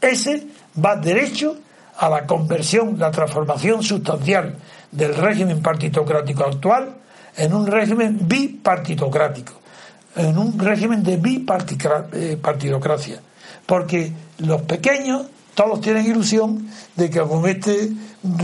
ese 0.00 0.46
va 0.82 0.96
derecho 0.96 1.56
a 1.98 2.08
la 2.08 2.26
conversión, 2.26 2.98
la 2.98 3.10
transformación 3.10 3.82
sustancial 3.82 4.56
del 4.90 5.14
régimen 5.14 5.62
partitocrático 5.62 6.44
actual 6.44 6.96
en 7.36 7.54
un 7.54 7.66
régimen 7.66 8.18
bipartitocrático, 8.22 9.54
en 10.16 10.36
un 10.36 10.58
régimen 10.58 11.02
de 11.02 11.16
bipartidocracia. 11.16 13.20
Porque 13.66 14.12
los 14.38 14.62
pequeños, 14.62 15.26
todos 15.54 15.80
tienen 15.80 16.06
ilusión 16.06 16.68
de 16.96 17.10
que 17.10 17.20
con 17.20 17.48
este 17.48 17.90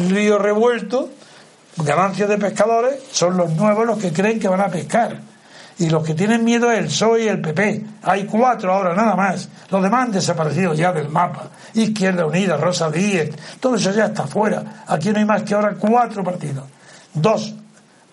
río 0.09 0.39
revuelto, 0.39 1.11
ganancias 1.79 2.29
de 2.29 2.39
pescadores, 2.39 3.03
son 3.11 3.37
los 3.37 3.51
nuevos 3.53 3.87
los 3.87 3.99
que 3.99 4.13
creen 4.13 4.39
que 4.39 4.49
van 4.49 4.61
a 4.61 4.69
pescar. 4.69 5.21
Y 5.79 5.91
los 5.91 6.03
que 6.03 6.15
tienen 6.15 6.43
miedo 6.43 6.71
es 6.73 6.79
el 6.79 6.87
PSOE 6.87 7.25
y 7.25 7.29
el 7.29 7.41
PP. 7.41 7.85
Hay 8.03 8.25
cuatro 8.25 8.73
ahora, 8.73 8.95
nada 8.95 9.15
más. 9.15 9.49
Los 9.71 9.83
demás 9.83 10.07
han 10.07 10.13
desaparecido 10.13 10.73
ya 10.73 10.93
del 10.93 11.11
mapa. 11.11 11.49
Izquierda 11.75 12.25
Unida, 12.25 12.57
Rosa 12.57 12.91
Díez, 12.91 13.37
todo 13.61 13.77
eso 13.77 13.93
ya 13.93 14.07
está 14.07 14.27
fuera. 14.27 14.85
Aquí 14.87 15.11
no 15.11 15.19
hay 15.19 15.27
más 15.27 15.43
que 15.43 15.55
ahora 15.55 15.75
cuatro 15.79 16.25
partidos. 16.25 16.65
Dos 17.13 17.55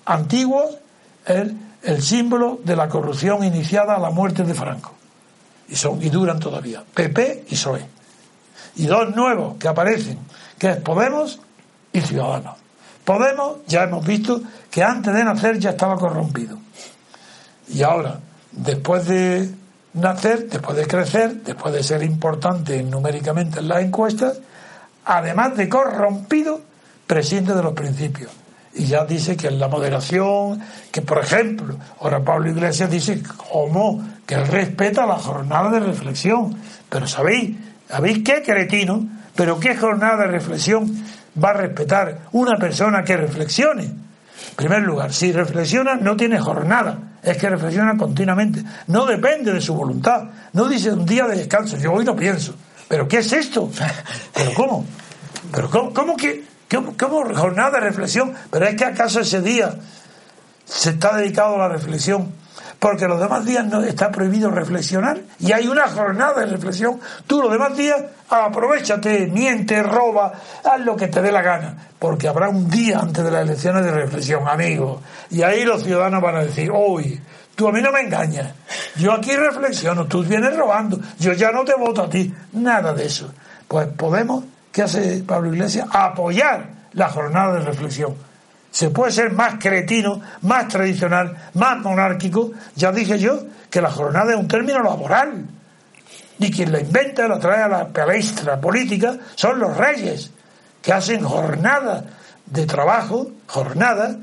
antiguos 0.05 0.77
es 1.25 1.51
el 1.83 2.01
símbolo 2.01 2.59
de 2.63 2.75
la 2.75 2.89
corrupción 2.89 3.43
iniciada 3.45 3.95
a 3.95 3.99
la 3.99 4.09
muerte 4.09 4.43
de 4.43 4.53
Franco. 4.53 4.93
Y, 5.69 5.75
son, 5.75 6.03
y 6.03 6.09
duran 6.09 6.39
todavía. 6.39 6.83
PP 6.93 7.45
y 7.47 7.55
PSOE. 7.55 7.85
Y 8.75 8.87
dos 8.87 9.15
nuevos 9.15 9.55
que 9.57 9.69
aparecen, 9.69 10.19
que 10.57 10.71
es 10.71 10.77
Podemos 10.77 11.39
y 11.93 12.01
Ciudadanos. 12.01 12.57
Podemos, 13.05 13.57
ya 13.67 13.83
hemos 13.83 14.05
visto 14.05 14.41
que 14.71 14.83
antes 14.83 15.13
de 15.13 15.23
nacer 15.23 15.59
ya 15.59 15.71
estaba 15.71 15.97
corrompido. 15.97 16.57
Y 17.73 17.81
ahora, 17.81 18.19
después 18.51 19.07
de 19.07 19.49
nacer, 19.93 20.47
después 20.47 20.77
de 20.77 20.85
crecer, 20.85 21.41
después 21.43 21.73
de 21.73 21.83
ser 21.83 22.03
importante 22.03 22.83
numéricamente 22.83 23.59
en 23.59 23.67
las 23.67 23.81
encuestas, 23.81 24.39
además 25.05 25.57
de 25.57 25.67
corrompido, 25.67 26.61
prescinde 27.07 27.55
de 27.55 27.63
los 27.63 27.73
principios. 27.73 28.31
Y 28.75 28.85
ya 28.85 29.05
dice 29.05 29.35
que 29.35 29.47
en 29.47 29.59
la 29.59 29.67
moderación, 29.67 30.61
que 30.91 31.01
por 31.01 31.19
ejemplo, 31.19 31.75
ahora 31.99 32.23
Pablo 32.23 32.49
Iglesias 32.49 32.89
dice 32.89 33.21
como 33.51 34.03
que 34.25 34.35
él 34.35 34.47
respeta 34.47 35.05
la 35.05 35.17
jornada 35.17 35.71
de 35.71 35.79
reflexión. 35.79 36.55
Pero 36.89 37.07
sabéis, 37.07 37.57
¿sabéis 37.87 38.23
qué 38.23 38.43
cretino? 38.43 39.07
Pero 39.35 39.59
qué 39.59 39.75
jornada 39.75 40.25
de 40.25 40.27
reflexión 40.27 40.91
va 41.43 41.49
a 41.49 41.53
respetar 41.53 42.19
una 42.31 42.55
persona 42.57 43.03
que 43.03 43.17
reflexione. 43.17 43.83
En 43.83 44.55
primer 44.55 44.81
lugar, 44.83 45.11
si 45.11 45.31
reflexiona 45.31 45.95
no 45.95 46.15
tiene 46.15 46.39
jornada, 46.39 47.12
es 47.23 47.37
que 47.37 47.49
reflexiona 47.49 47.97
continuamente. 47.97 48.63
No 48.87 49.05
depende 49.05 49.53
de 49.53 49.61
su 49.61 49.73
voluntad. 49.73 50.25
No 50.51 50.67
dice 50.67 50.91
un 50.91 51.05
día 51.05 51.25
de 51.25 51.37
descanso, 51.37 51.77
yo 51.77 51.93
hoy 51.93 52.05
no 52.05 52.15
pienso. 52.15 52.53
¿Pero 52.87 53.07
qué 53.07 53.19
es 53.19 53.31
esto? 53.31 53.71
¿Pero 54.33 54.53
cómo? 54.53 54.85
¿Pero 55.51 55.69
cómo, 55.69 55.93
cómo 55.93 56.17
que 56.17 56.43
cómo 56.97 57.33
jornada 57.35 57.71
de 57.71 57.79
reflexión? 57.79 58.33
¿Pero 58.51 58.67
es 58.67 58.75
que 58.75 58.85
acaso 58.85 59.21
ese 59.21 59.41
día 59.41 59.75
se 60.65 60.91
está 60.91 61.15
dedicado 61.15 61.55
a 61.55 61.59
la 61.59 61.67
reflexión 61.69 62.31
porque 62.83 63.07
los 63.07 63.17
demás 63.17 63.45
días 63.45 63.65
no 63.65 63.81
está 63.81 64.11
prohibido 64.11 64.51
reflexionar 64.51 65.17
y 65.39 65.53
hay 65.53 65.69
una 65.69 65.87
jornada 65.87 66.41
de 66.41 66.47
reflexión. 66.47 66.99
Tú 67.25 67.41
los 67.41 67.49
demás 67.49 67.77
días 67.77 67.95
aprovechate, 68.29 69.27
miente, 69.27 69.81
roba, 69.81 70.33
haz 70.65 70.81
lo 70.81 70.93
que 70.93 71.07
te 71.07 71.21
dé 71.21 71.31
la 71.31 71.41
gana, 71.41 71.77
porque 71.97 72.27
habrá 72.27 72.49
un 72.49 72.69
día 72.69 72.99
antes 72.99 73.23
de 73.23 73.31
las 73.31 73.43
elecciones 73.43 73.85
de 73.85 73.91
reflexión, 73.93 74.45
amigo. 74.49 75.01
Y 75.29 75.43
ahí 75.43 75.63
los 75.63 75.81
ciudadanos 75.81 76.21
van 76.21 76.35
a 76.35 76.43
decir, 76.43 76.71
hoy, 76.75 77.21
tú 77.55 77.69
a 77.69 77.71
mí 77.71 77.81
no 77.81 77.93
me 77.93 78.01
engañas, 78.01 78.53
yo 78.97 79.13
aquí 79.13 79.31
reflexiono, 79.31 80.05
tú 80.05 80.21
vienes 80.21 80.53
robando, 80.53 80.99
yo 81.19 81.31
ya 81.31 81.53
no 81.53 81.63
te 81.63 81.75
voto 81.75 82.01
a 82.03 82.09
ti, 82.09 82.33
nada 82.51 82.93
de 82.93 83.05
eso. 83.05 83.33
Pues 83.65 83.87
podemos, 83.95 84.43
¿qué 84.73 84.81
hace 84.81 85.23
Pablo 85.25 85.53
Iglesias? 85.53 85.87
Apoyar 85.89 86.67
la 86.91 87.07
jornada 87.07 87.53
de 87.53 87.59
reflexión 87.61 88.32
se 88.73 88.89
puede 88.89 89.11
ser 89.11 89.31
más 89.31 89.59
cretino, 89.59 90.19
más 90.41 90.67
tradicional, 90.67 91.37
más 91.53 91.77
monárquico. 91.77 92.53
Ya 92.75 92.91
dije 92.91 93.19
yo 93.19 93.39
que 93.69 93.79
la 93.79 93.91
jornada 93.91 94.33
es 94.33 94.39
un 94.39 94.47
término 94.47 94.81
laboral. 94.81 95.45
Y 96.39 96.49
quien 96.49 96.71
la 96.71 96.79
inventa, 96.79 97.27
la 97.27 97.39
trae 97.39 97.61
a 97.61 97.67
la 97.67 97.87
palestra 97.89 98.59
política, 98.59 99.15
son 99.35 99.59
los 99.59 99.77
reyes, 99.77 100.31
que 100.81 100.91
hacen 100.91 101.23
jornada 101.23 102.03
de 102.47 102.65
trabajo, 102.65 103.29
jornada, 103.45 104.17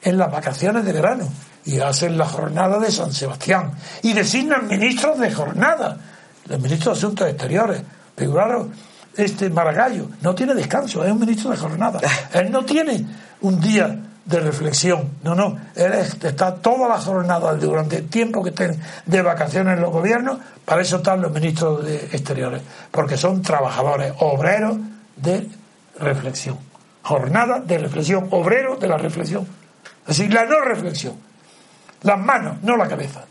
en 0.00 0.16
las 0.16 0.32
vacaciones 0.32 0.86
de 0.86 0.92
verano. 0.94 1.28
Y 1.66 1.78
hacen 1.80 2.16
la 2.16 2.24
jornada 2.24 2.78
de 2.78 2.90
San 2.90 3.12
Sebastián. 3.12 3.72
Y 4.00 4.14
designan 4.14 4.66
ministros 4.66 5.18
de 5.18 5.30
jornada. 5.30 5.98
Los 6.46 6.58
ministros 6.58 6.94
de 6.94 7.06
Asuntos 7.06 7.28
Exteriores. 7.28 7.82
Figuraros, 8.16 8.68
este 9.16 9.50
Maragallo 9.50 10.08
no 10.22 10.34
tiene 10.34 10.54
descanso, 10.54 11.04
es 11.04 11.10
un 11.10 11.20
ministro 11.20 11.50
de 11.50 11.56
jornada. 11.56 12.00
Él 12.32 12.50
no 12.50 12.64
tiene 12.64 13.04
un 13.40 13.60
día 13.60 13.98
de 14.24 14.40
reflexión. 14.40 15.10
No, 15.24 15.34
no, 15.34 15.58
él 15.74 15.92
está 15.92 16.54
toda 16.54 16.88
la 16.88 16.98
jornada 16.98 17.54
durante 17.54 17.96
el 17.96 18.08
tiempo 18.08 18.42
que 18.44 18.50
estén 18.50 18.78
de 19.06 19.22
vacaciones 19.22 19.74
en 19.76 19.82
los 19.82 19.90
gobiernos, 19.90 20.38
para 20.64 20.82
eso 20.82 20.98
están 20.98 21.20
los 21.20 21.32
ministros 21.32 21.84
de 21.84 21.96
exteriores, 21.96 22.62
porque 22.92 23.16
son 23.16 23.42
trabajadores, 23.42 24.12
obreros 24.20 24.78
de 25.16 25.48
reflexión. 25.98 26.58
Jornada 27.02 27.60
de 27.60 27.78
reflexión, 27.78 28.28
obreros 28.30 28.78
de 28.78 28.88
la 28.88 28.98
reflexión. 28.98 29.46
Es 30.06 30.18
decir, 30.18 30.32
la 30.32 30.44
no 30.44 30.60
reflexión. 30.60 31.14
Las 32.02 32.18
manos, 32.18 32.62
no 32.62 32.76
la 32.76 32.86
cabeza. 32.86 33.24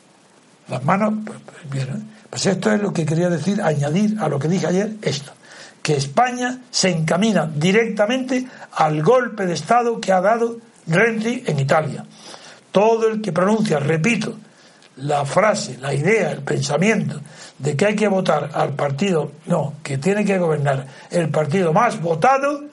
Las 0.67 0.83
manos, 0.83 1.13
pues, 1.25 1.39
pues 1.45 1.69
bien, 1.69 1.87
¿eh? 1.95 2.01
pues 2.29 2.45
esto 2.45 2.71
es 2.73 2.81
lo 2.81 2.91
que 2.91 3.05
quería 3.05 3.29
decir, 3.29 3.61
añadir 3.61 4.17
a 4.19 4.27
lo 4.27 4.37
que 4.37 4.47
dije 4.47 4.67
ayer, 4.67 4.95
esto 5.01 5.31
que 5.89 5.95
España 5.95 6.59
se 6.69 6.91
encamina 6.91 7.51
directamente 7.51 8.45
al 8.73 9.01
golpe 9.01 9.47
de 9.47 9.55
Estado 9.55 9.99
que 9.99 10.11
ha 10.11 10.21
dado 10.21 10.57
Renzi 10.85 11.43
en 11.47 11.59
Italia. 11.59 12.05
Todo 12.71 13.07
el 13.07 13.23
que 13.23 13.31
pronuncia, 13.31 13.79
repito, 13.79 14.35
la 14.97 15.25
frase, 15.25 15.79
la 15.79 15.91
idea, 15.91 16.29
el 16.29 16.43
pensamiento 16.43 17.19
de 17.57 17.75
que 17.75 17.87
hay 17.87 17.95
que 17.95 18.07
votar 18.07 18.51
al 18.53 18.75
partido, 18.75 19.31
no, 19.47 19.77
que 19.81 19.97
tiene 19.97 20.23
que 20.23 20.37
gobernar 20.37 20.85
el 21.09 21.29
partido 21.29 21.73
más 21.73 21.99
votado, 21.99 22.65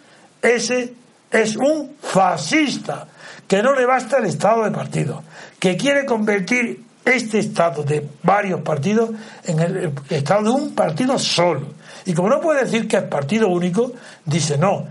ese 0.43 0.93
es 1.31 1.57
un 1.57 1.97
fascista, 1.99 3.09
que 3.49 3.63
no 3.63 3.75
le 3.75 3.87
basta 3.87 4.19
el 4.19 4.27
estado 4.27 4.65
de 4.65 4.73
partido, 4.73 5.23
que 5.59 5.75
quiere 5.79 6.05
convertir 6.05 6.85
este 7.03 7.39
estado 7.39 7.83
de 7.83 8.07
varios 8.23 8.61
partidos 8.61 9.09
en 9.45 9.59
el 9.61 9.93
estado 10.11 10.43
de 10.43 10.51
un 10.51 10.75
partido 10.75 11.19
solo 11.19 11.77
y 12.07 12.15
como 12.15 12.29
no 12.29 12.41
puede 12.41 12.65
decir 12.65 12.87
que 12.87 12.99
es 12.99 13.03
partido 13.03 13.49
único, 13.49 13.93
dice 14.25 14.57
no, 14.57 14.87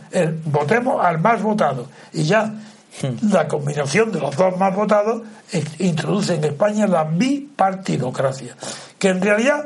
votemos 0.45 1.03
al 1.03 1.20
más 1.20 1.41
votado. 1.41 1.88
Y 2.11 2.24
ya 2.24 2.45
hmm. 2.45 3.32
la 3.32 3.47
combinación 3.47 4.11
de 4.11 4.20
los 4.20 4.36
dos 4.36 4.57
más 4.57 4.76
votados 4.76 5.24
introduce 5.80 6.36
en 6.36 6.43
España 6.43 6.86
la 6.88 7.05
bipartidocracia, 7.05 8.55
que 8.99 9.09
en 9.09 9.22
realidad 9.22 9.66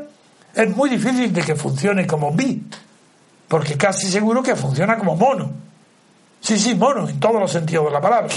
es 0.54 0.76
muy 0.76 0.92
difícil 0.92 1.34
de 1.34 1.42
que 1.42 1.56
funcione 1.56 2.06
como 2.06 2.32
bi, 2.32 2.64
porque 3.48 3.76
casi 3.76 4.08
seguro 4.08 4.44
que 4.44 4.56
funciona 4.56 4.98
como 4.98 5.16
mono. 5.16 5.52
Sí, 6.42 6.58
sí, 6.58 6.76
mono, 6.76 7.10
en 7.10 7.20
todos 7.20 7.42
los 7.42 7.52
sentidos 7.52 7.86
de 7.86 7.92
la 7.92 8.00
palabra. 8.00 8.30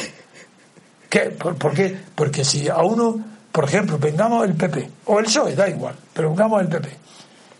¿Qué? 1.09 1.21
¿Por, 1.31 1.75
qué? 1.75 1.97
Porque 2.15 2.45
si 2.45 2.69
a 2.69 2.79
uno, 2.79 3.21
por 3.53 3.65
ejemplo, 3.65 3.99
vengamos 3.99 4.45
el 4.47 4.55
PP, 4.55 4.91
o 5.05 5.19
el 5.19 5.27
PSOE, 5.27 5.55
da 5.55 5.69
igual, 5.69 5.95
pero 6.15 6.31
vengamos 6.31 6.63
el 6.63 6.69
PP, 6.69 6.89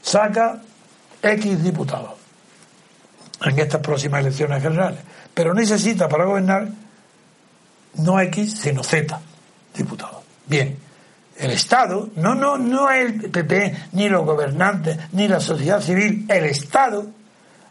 saca 0.01 0.61
X 1.23 1.63
diputados 1.63 2.13
en 3.45 3.59
estas 3.59 3.81
próximas 3.81 4.21
elecciones 4.21 4.63
generales, 4.63 5.01
pero 5.33 5.55
necesita 5.55 6.09
para 6.09 6.25
gobernar 6.25 6.69
no 7.95 8.21
X, 8.21 8.61
sino 8.61 8.83
Z 8.83 9.21
diputados. 9.75 10.23
Bien, 10.47 10.77
el 11.39 11.51
Estado, 11.51 12.11
no, 12.17 12.35
no, 12.35 12.59
no 12.59 12.91
el 12.91 13.31
PP, 13.31 13.89
ni 13.93 14.09
los 14.09 14.25
gobernantes, 14.25 14.99
ni 15.13 15.29
la 15.29 15.41
sociedad 15.41 15.81
civil, 15.81 16.27
el 16.29 16.45
Estado 16.45 17.07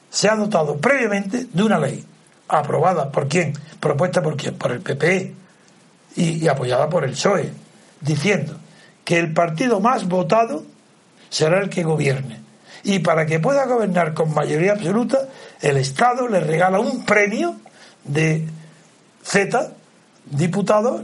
se 0.10 0.30
ha 0.30 0.36
dotado 0.36 0.78
previamente 0.78 1.48
de 1.52 1.64
una 1.64 1.80
ley 1.80 2.06
aprobada 2.48 3.12
por 3.12 3.28
quién, 3.28 3.54
propuesta 3.80 4.22
por 4.22 4.36
quién, 4.36 4.56
por 4.56 4.72
el 4.72 4.82
PP 4.82 5.34
y, 6.18 6.44
y 6.44 6.48
apoyada 6.48 6.90
por 6.90 7.06
el 7.06 7.12
PSOE, 7.12 7.54
diciendo 8.02 8.58
que 9.06 9.20
el 9.20 9.34
partido 9.34 9.80
más 9.80 10.08
votado 10.08 10.66
será 11.30 11.62
el 11.62 11.70
que 11.70 11.84
gobierne 11.84 12.41
y 12.84 13.00
para 13.00 13.26
que 13.26 13.40
pueda 13.40 13.66
gobernar 13.66 14.14
con 14.14 14.34
mayoría 14.34 14.74
absoluta, 14.74 15.20
el 15.62 15.78
Estado 15.78 16.28
le 16.28 16.40
regala 16.40 16.80
un 16.80 17.06
premio 17.06 17.58
de 18.04 18.48
Z 19.24 19.72
diputados 20.26 21.02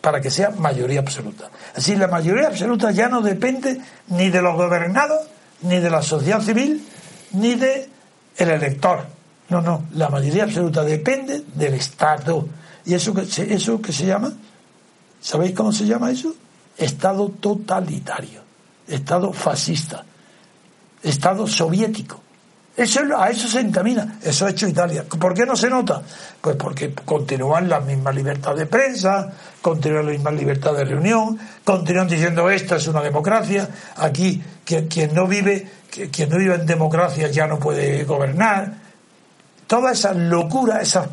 para 0.00 0.20
que 0.20 0.30
sea 0.30 0.50
mayoría 0.50 1.00
absoluta. 1.00 1.50
Así 1.74 1.96
la 1.96 2.08
mayoría 2.08 2.48
absoluta 2.48 2.90
ya 2.90 3.08
no 3.08 3.20
depende 3.20 3.80
ni 4.08 4.30
de 4.30 4.42
los 4.42 4.54
gobernados, 4.54 5.22
ni 5.62 5.78
de 5.78 5.90
la 5.90 6.02
sociedad 6.02 6.40
civil, 6.40 6.86
ni 7.32 7.54
de 7.54 7.88
el 8.36 8.50
elector. 8.50 9.06
No, 9.48 9.62
no, 9.62 9.84
la 9.94 10.08
mayoría 10.08 10.44
absoluta 10.44 10.84
depende 10.84 11.42
del 11.54 11.74
Estado. 11.74 12.46
¿Y 12.84 12.94
eso 12.94 13.14
que, 13.14 13.22
eso 13.54 13.80
que 13.80 13.92
se 13.92 14.06
llama? 14.06 14.32
¿Sabéis 15.20 15.54
cómo 15.54 15.72
se 15.72 15.84
llama 15.86 16.10
eso? 16.10 16.34
Estado 16.76 17.28
totalitario, 17.40 18.42
Estado 18.86 19.32
fascista. 19.32 20.04
Estado 21.02 21.46
soviético. 21.46 22.20
Eso, 22.78 23.00
a 23.18 23.28
eso 23.28 23.48
se 23.48 23.58
encamina, 23.58 24.20
eso 24.22 24.46
ha 24.46 24.50
hecho 24.50 24.68
Italia. 24.68 25.02
¿Por 25.02 25.34
qué 25.34 25.44
no 25.44 25.56
se 25.56 25.68
nota? 25.68 26.00
Pues 26.40 26.54
porque 26.54 26.94
continúan 26.94 27.68
la 27.68 27.80
misma 27.80 28.12
libertad 28.12 28.54
de 28.54 28.66
prensa, 28.66 29.32
continúan 29.60 30.06
la 30.06 30.12
misma 30.12 30.30
libertad 30.30 30.74
de 30.74 30.84
reunión, 30.84 31.36
continúan 31.64 32.06
diciendo 32.06 32.48
esta 32.48 32.76
es 32.76 32.86
una 32.86 33.00
democracia, 33.00 33.68
aquí 33.96 34.40
quien, 34.64 34.86
quien 34.86 35.12
no 35.12 35.26
vive, 35.26 35.68
quien 36.12 36.30
no 36.30 36.38
vive 36.38 36.54
en 36.54 36.66
democracia 36.66 37.28
ya 37.28 37.48
no 37.48 37.58
puede 37.58 38.04
gobernar. 38.04 38.74
Toda 39.66 39.90
esa 39.90 40.14
locura, 40.14 40.80
esas, 40.80 41.08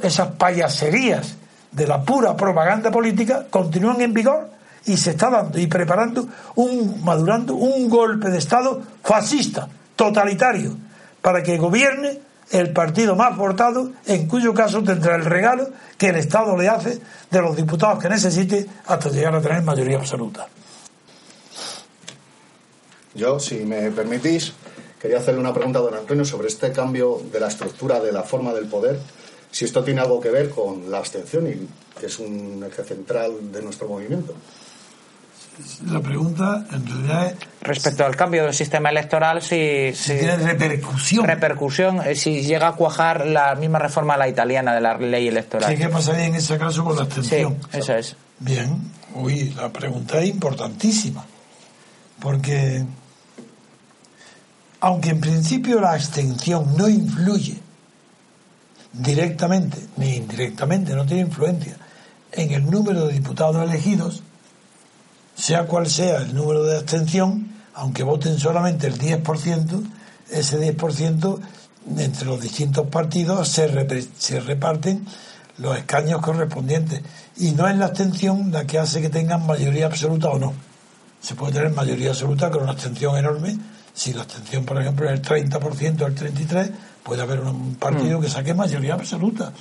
esas 0.00 0.28
payaserías 0.28 1.34
de 1.72 1.88
la 1.88 2.00
pura 2.04 2.36
propaganda 2.36 2.92
política 2.92 3.46
continúan 3.50 4.00
en 4.00 4.14
vigor 4.14 4.53
y 4.86 4.96
se 4.96 5.10
está 5.10 5.30
dando 5.30 5.58
y 5.58 5.66
preparando 5.66 6.26
un 6.56 7.02
madurando 7.02 7.54
un 7.54 7.88
golpe 7.88 8.30
de 8.30 8.38
estado 8.38 8.82
fascista, 9.02 9.68
totalitario, 9.96 10.76
para 11.22 11.42
que 11.42 11.56
gobierne 11.56 12.20
el 12.50 12.72
partido 12.72 13.16
más 13.16 13.36
votado, 13.36 13.92
en 14.06 14.28
cuyo 14.28 14.52
caso 14.52 14.82
tendrá 14.82 15.16
el 15.16 15.24
regalo 15.24 15.70
que 15.96 16.08
el 16.08 16.16
Estado 16.16 16.56
le 16.56 16.68
hace 16.68 17.00
de 17.30 17.40
los 17.40 17.56
diputados 17.56 18.02
que 18.02 18.08
necesite 18.08 18.66
hasta 18.86 19.08
llegar 19.08 19.34
a 19.34 19.40
tener 19.40 19.62
mayoría 19.62 19.96
absoluta. 19.96 20.46
Yo, 23.14 23.38
si 23.38 23.64
me 23.64 23.90
permitís, 23.90 24.52
quería 25.00 25.18
hacerle 25.18 25.40
una 25.40 25.54
pregunta 25.54 25.78
a 25.78 25.82
don 25.82 25.94
Antonio 25.94 26.24
sobre 26.24 26.48
este 26.48 26.72
cambio 26.72 27.22
de 27.32 27.40
la 27.40 27.48
estructura 27.48 28.00
de 28.00 28.12
la 28.12 28.22
forma 28.22 28.52
del 28.52 28.66
poder, 28.66 28.98
si 29.50 29.64
esto 29.64 29.84
tiene 29.84 30.00
algo 30.00 30.20
que 30.20 30.30
ver 30.30 30.50
con 30.50 30.90
la 30.90 30.98
abstención, 30.98 31.46
y 31.46 31.68
que 31.98 32.06
es 32.06 32.18
un 32.18 32.64
eje 32.68 32.82
central 32.82 33.52
de 33.52 33.62
nuestro 33.62 33.88
movimiento. 33.88 34.34
La 35.86 36.00
pregunta, 36.00 36.64
en 36.72 36.86
realidad, 36.86 37.26
es 37.28 37.34
Respecto 37.60 38.04
al 38.04 38.16
cambio 38.16 38.44
del 38.44 38.54
sistema 38.54 38.90
electoral, 38.90 39.40
si, 39.40 39.92
tiene 39.94 40.36
repercusión. 40.36 41.24
repercusión, 41.24 42.00
eh, 42.04 42.14
si 42.16 42.42
llega 42.42 42.68
a 42.68 42.72
cuajar 42.72 43.26
la 43.26 43.54
misma 43.54 43.78
reforma 43.78 44.14
a 44.14 44.16
la 44.18 44.28
italiana 44.28 44.74
de 44.74 44.80
la 44.80 44.98
ley 44.98 45.22
¿Qué, 45.24 45.28
electoral. 45.28 45.76
¿Qué 45.76 45.88
pasaría 45.88 46.26
en 46.26 46.34
ese 46.34 46.58
caso 46.58 46.84
con 46.84 46.96
la 46.96 47.02
Sí, 47.04 47.06
abstención? 47.06 47.56
eso 47.72 47.94
es. 47.94 48.16
Bien, 48.40 48.76
uy, 49.14 49.54
la 49.56 49.72
pregunta 49.72 50.18
es 50.20 50.28
importantísima, 50.28 51.24
porque 52.20 52.84
aunque 54.80 55.10
en 55.10 55.20
principio 55.20 55.80
la 55.80 55.92
abstención 55.92 56.76
no 56.76 56.88
influye 56.88 57.58
directamente 58.92 59.78
ni 59.96 60.16
indirectamente, 60.16 60.94
no 60.94 61.06
tiene 61.06 61.22
influencia 61.22 61.76
en 62.32 62.50
el 62.52 62.68
número 62.70 63.06
de 63.06 63.14
diputados 63.14 63.62
elegidos, 63.68 64.22
sea 65.34 65.64
cual 65.66 65.88
sea 65.88 66.18
el 66.18 66.34
número 66.34 66.64
de 66.64 66.76
abstención, 66.78 67.52
aunque 67.74 68.02
voten 68.02 68.38
solamente 68.38 68.86
el 68.86 68.98
10%, 68.98 69.82
ese 70.30 70.76
10% 70.76 71.40
entre 71.98 72.24
los 72.24 72.40
distintos 72.40 72.86
partidos 72.88 73.48
se, 73.48 73.68
repre- 73.70 74.08
se 74.16 74.40
reparten 74.40 75.04
los 75.58 75.76
escaños 75.76 76.20
correspondientes. 76.20 77.02
Y 77.36 77.52
no 77.52 77.68
es 77.68 77.76
la 77.76 77.86
abstención 77.86 78.50
la 78.52 78.64
que 78.66 78.78
hace 78.78 79.00
que 79.02 79.10
tengan 79.10 79.46
mayoría 79.46 79.86
absoluta 79.86 80.28
o 80.30 80.38
no. 80.38 80.52
Se 81.20 81.34
puede 81.34 81.52
tener 81.54 81.70
mayoría 81.72 82.10
absoluta 82.10 82.50
con 82.50 82.62
una 82.62 82.72
abstención 82.72 83.16
enorme. 83.16 83.58
Si 83.92 84.12
la 84.12 84.22
abstención, 84.22 84.64
por 84.64 84.80
ejemplo, 84.80 85.08
es 85.08 85.12
el 85.12 85.22
30% 85.22 86.02
o 86.02 86.06
el 86.06 86.14
33%, 86.14 86.70
puede 87.02 87.22
haber 87.22 87.40
un 87.40 87.74
partido 87.76 88.20
que 88.20 88.28
saque 88.28 88.54
mayoría 88.54 88.94
absoluta. 88.94 89.52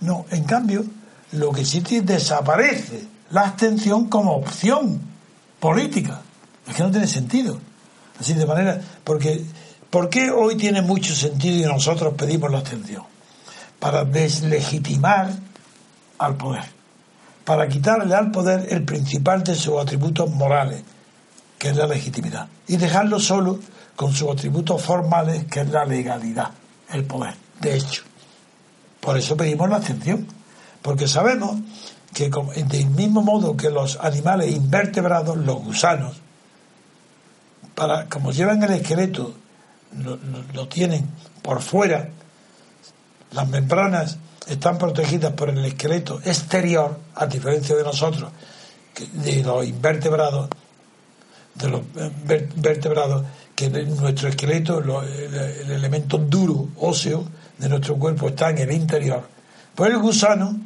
No, 0.00 0.26
en 0.30 0.44
cambio, 0.44 0.84
lo 1.32 1.50
que 1.52 1.64
sí 1.64 1.80
desaparece 1.80 3.04
la 3.30 3.42
abstención 3.42 4.08
como 4.08 4.36
opción 4.36 5.00
política. 5.60 6.20
Es 6.66 6.76
que 6.76 6.82
no 6.82 6.90
tiene 6.90 7.06
sentido. 7.06 7.58
Así 8.18 8.34
de 8.34 8.46
manera, 8.46 8.80
porque 9.04 9.44
¿por 9.90 10.08
qué 10.08 10.30
hoy 10.30 10.56
tiene 10.56 10.82
mucho 10.82 11.14
sentido 11.14 11.68
y 11.68 11.72
nosotros 11.72 12.14
pedimos 12.14 12.50
la 12.50 12.58
abstención? 12.58 13.04
Para 13.78 14.04
deslegitimar 14.04 15.30
al 16.18 16.36
poder, 16.36 16.64
para 17.44 17.68
quitarle 17.68 18.14
al 18.14 18.30
poder 18.30 18.66
el 18.70 18.84
principal 18.84 19.44
de 19.44 19.54
sus 19.54 19.80
atributos 19.80 20.30
morales, 20.30 20.82
que 21.58 21.68
es 21.68 21.76
la 21.76 21.86
legitimidad, 21.86 22.48
y 22.66 22.76
dejarlo 22.76 23.20
solo 23.20 23.60
con 23.94 24.12
sus 24.12 24.30
atributos 24.30 24.82
formales, 24.82 25.44
que 25.44 25.60
es 25.60 25.70
la 25.70 25.84
legalidad, 25.84 26.50
el 26.92 27.04
poder, 27.04 27.34
de 27.60 27.76
hecho. 27.76 28.02
Por 29.00 29.16
eso 29.16 29.36
pedimos 29.36 29.68
la 29.70 29.76
abstención, 29.76 30.26
porque 30.82 31.06
sabemos 31.06 31.56
que 32.18 32.30
del 32.64 32.86
mismo 32.90 33.22
modo 33.22 33.56
que 33.56 33.70
los 33.70 33.96
animales 34.00 34.50
invertebrados, 34.50 35.36
los 35.36 35.62
gusanos, 35.62 36.16
para, 37.76 38.08
como 38.08 38.32
llevan 38.32 38.60
el 38.64 38.72
esqueleto, 38.72 39.34
lo, 40.52 40.66
tienen 40.66 41.08
por 41.42 41.62
fuera, 41.62 42.08
las 43.30 43.48
membranas 43.48 44.18
están 44.48 44.78
protegidas 44.78 45.32
por 45.34 45.50
el 45.50 45.64
esqueleto 45.64 46.20
exterior, 46.24 46.98
a 47.14 47.26
diferencia 47.26 47.76
de 47.76 47.84
nosotros, 47.84 48.32
de 49.12 49.44
los 49.44 49.64
invertebrados, 49.64 50.50
de 51.54 51.68
los 51.68 51.82
eh, 51.96 52.10
ver- 52.24 52.48
vertebrados, 52.56 53.24
que 53.54 53.70
nuestro 53.70 54.28
esqueleto, 54.28 54.80
el 54.80 55.70
elemento 55.70 56.18
duro, 56.18 56.68
óseo 56.78 57.24
de 57.58 57.68
nuestro 57.68 57.96
cuerpo 57.96 58.28
está 58.28 58.50
en 58.50 58.58
el 58.58 58.72
interior. 58.72 59.22
Pues 59.74 59.90
el 59.92 59.98
gusano, 59.98 60.56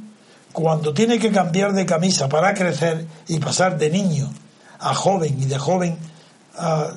cuando 0.52 0.92
tiene 0.92 1.18
que 1.18 1.30
cambiar 1.30 1.72
de 1.72 1.86
camisa 1.86 2.28
para 2.28 2.54
crecer 2.54 3.06
y 3.28 3.38
pasar 3.38 3.78
de 3.78 3.90
niño 3.90 4.32
a 4.78 4.94
joven 4.94 5.40
y 5.40 5.46
de 5.46 5.58
joven 5.58 5.98
a, 6.56 6.92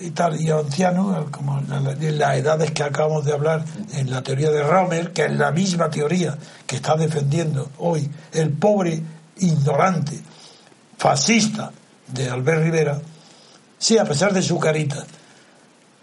y 0.00 0.10
tal, 0.10 0.40
y 0.40 0.50
anciano, 0.50 1.26
como 1.30 1.60
de 1.60 2.12
las 2.12 2.36
edades 2.36 2.70
que 2.72 2.82
acabamos 2.82 3.24
de 3.24 3.32
hablar 3.32 3.64
en 3.94 4.10
la 4.10 4.22
teoría 4.22 4.50
de 4.50 4.62
Romer, 4.62 5.12
que 5.12 5.24
es 5.24 5.32
la 5.32 5.52
misma 5.52 5.88
teoría 5.88 6.36
que 6.66 6.76
está 6.76 6.96
defendiendo 6.96 7.70
hoy 7.78 8.10
el 8.32 8.50
pobre 8.50 9.02
ignorante 9.38 10.20
fascista 10.98 11.72
de 12.08 12.28
Albert 12.28 12.62
Rivera, 12.62 13.00
sí, 13.78 13.96
a 13.96 14.04
pesar 14.04 14.32
de 14.34 14.42
su 14.42 14.58
carita, 14.58 15.04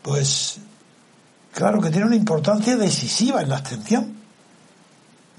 pues 0.02 0.58
claro 1.54 1.80
que 1.82 1.92
tiene 1.92 2.08
una 2.08 2.16
importancia 2.16 2.76
decisiva 2.76 3.42
en 3.42 3.50
la 3.50 3.58
abstención. 3.58 4.21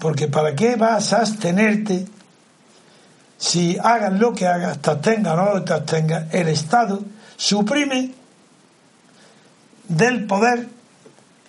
Porque 0.03 0.27
¿para 0.27 0.57
qué 0.57 0.75
vas 0.75 1.13
a 1.13 1.21
abstenerte 1.21 2.05
si 3.39 3.79
hagas 3.79 4.13
lo 4.15 4.35
que 4.35 4.49
hagas, 4.49 4.79
te 4.79 4.91
abstenga 4.91 5.35
o 5.35 5.55
no 5.55 5.63
te 5.63 5.73
abstenga, 5.73 6.27
el 6.33 6.49
Estado 6.49 7.05
suprime 7.37 8.11
del 9.87 10.27
poder 10.27 10.69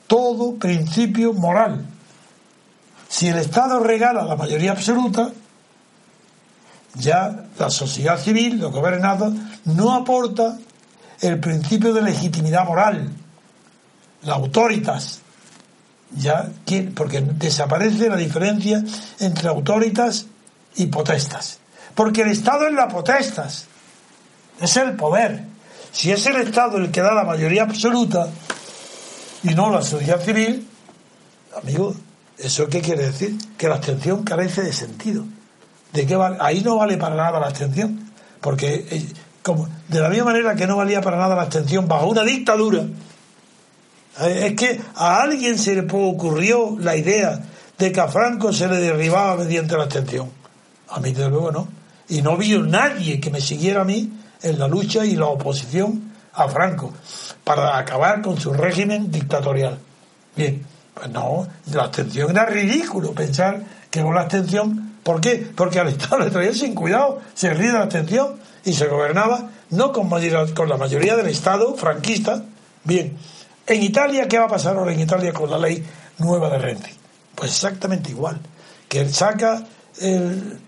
todo 0.05 0.53
principio 0.59 1.33
moral. 1.33 1.83
Si 3.09 3.27
el 3.27 3.39
Estado 3.39 3.79
regala 3.79 4.23
la 4.23 4.35
mayoría 4.35 4.73
absoluta, 4.73 5.31
ya 6.93 7.45
la 7.57 7.71
sociedad 7.71 8.19
civil, 8.19 8.59
los 8.59 8.71
gobernados, 8.71 9.33
no 9.65 9.95
aporta 9.95 10.59
el 11.21 11.39
principio 11.39 11.91
de 11.91 12.03
legitimidad 12.03 12.67
moral, 12.67 13.09
la 14.21 14.35
autoritas, 14.35 15.22
ya 16.15 16.49
que- 16.65 16.83
porque 16.83 17.21
desaparece 17.21 18.09
la 18.09 18.15
diferencia 18.17 18.83
entre 19.19 19.49
autoritas 19.49 20.25
y 20.75 20.87
potestas. 20.87 21.59
Porque 21.95 22.21
el 22.21 22.29
Estado 22.31 22.67
es 22.67 22.73
la 22.73 22.87
potestas, 22.87 23.65
es 24.59 24.77
el 24.77 24.93
poder. 24.93 25.45
Si 25.91 26.11
es 26.11 26.25
el 26.25 26.37
Estado 26.37 26.77
el 26.77 26.89
que 26.91 27.01
da 27.01 27.13
la 27.13 27.23
mayoría 27.23 27.63
absoluta 27.63 28.27
y 29.43 29.53
no 29.53 29.69
la 29.69 29.81
sociedad 29.83 30.19
civil, 30.21 30.67
amigo, 31.61 31.93
¿eso 32.37 32.67
qué 32.67 32.81
quiere 32.81 33.05
decir? 33.07 33.37
Que 33.57 33.67
la 33.67 33.75
abstención 33.75 34.23
carece 34.23 34.63
de 34.63 34.73
sentido. 34.73 35.23
¿De 35.91 36.07
qué 36.07 36.15
vale? 36.15 36.37
Ahí 36.39 36.61
no 36.61 36.77
vale 36.77 36.97
para 36.97 37.15
nada 37.15 37.39
la 37.39 37.47
abstención, 37.47 38.11
porque 38.41 38.87
eh, 38.89 39.05
como, 39.43 39.69
de 39.87 39.99
la 39.99 40.09
misma 40.09 40.25
manera 40.25 40.55
que 40.55 40.65
no 40.65 40.77
valía 40.77 41.01
para 41.01 41.17
nada 41.17 41.35
la 41.35 41.43
abstención 41.43 41.87
bajo 41.87 42.07
una 42.07 42.23
dictadura, 42.23 42.85
es 44.19 44.53
que 44.55 44.79
a 44.95 45.21
alguien 45.21 45.57
se 45.57 45.75
le 45.75 45.87
ocurrió 45.91 46.77
la 46.79 46.95
idea 46.95 47.39
de 47.77 47.91
que 47.91 47.99
a 47.99 48.07
Franco 48.07 48.53
se 48.53 48.67
le 48.67 48.77
derribaba 48.77 49.35
mediante 49.37 49.75
la 49.75 49.83
abstención. 49.83 50.29
A 50.89 50.99
mí, 50.99 51.11
desde 51.11 51.29
luego, 51.29 51.51
no. 51.51 51.67
Y 52.09 52.21
no 52.21 52.37
vio 52.37 52.61
nadie 52.61 53.19
que 53.19 53.31
me 53.31 53.41
siguiera 53.41 53.81
a 53.81 53.85
mí 53.85 54.11
en 54.41 54.59
la 54.59 54.67
lucha 54.67 55.05
y 55.05 55.15
la 55.15 55.25
oposición 55.25 56.11
a 56.33 56.47
Franco 56.47 56.93
para 57.43 57.77
acabar 57.77 58.21
con 58.21 58.39
su 58.39 58.53
régimen 58.53 59.11
dictatorial. 59.11 59.79
Bien, 60.35 60.63
pues 60.93 61.09
no, 61.09 61.47
la 61.71 61.83
abstención 61.83 62.31
era 62.31 62.45
ridículo 62.45 63.13
pensar 63.13 63.63
que 63.89 64.01
con 64.01 64.13
la 64.13 64.21
abstención, 64.21 64.97
¿por 65.03 65.21
qué? 65.21 65.47
Porque 65.55 65.79
al 65.79 65.87
Estado 65.89 66.19
le 66.19 66.31
traía 66.31 66.53
sin 66.53 66.75
cuidado, 66.75 67.21
se 67.33 67.53
ríe 67.53 67.67
de 67.67 67.73
la 67.73 67.83
abstención 67.83 68.35
y 68.65 68.73
se 68.73 68.87
gobernaba 68.87 69.49
no 69.69 69.91
con 69.91 70.09
la 70.69 70.77
mayoría 70.77 71.15
del 71.15 71.27
Estado 71.27 71.75
franquista. 71.75 72.43
Bien, 72.83 73.17
en 73.65 73.83
Italia, 73.83 74.27
¿qué 74.27 74.37
va 74.37 74.45
a 74.45 74.49
pasar 74.49 74.77
ahora 74.77 74.93
en 74.93 74.99
Italia 74.99 75.31
con 75.33 75.49
la 75.49 75.57
ley 75.57 75.83
nueva 76.19 76.49
de 76.49 76.57
Renzi? 76.57 76.91
Pues 77.35 77.51
exactamente 77.51 78.11
igual, 78.11 78.39
que 78.87 79.07
saca 79.09 79.63
el, 80.01 80.59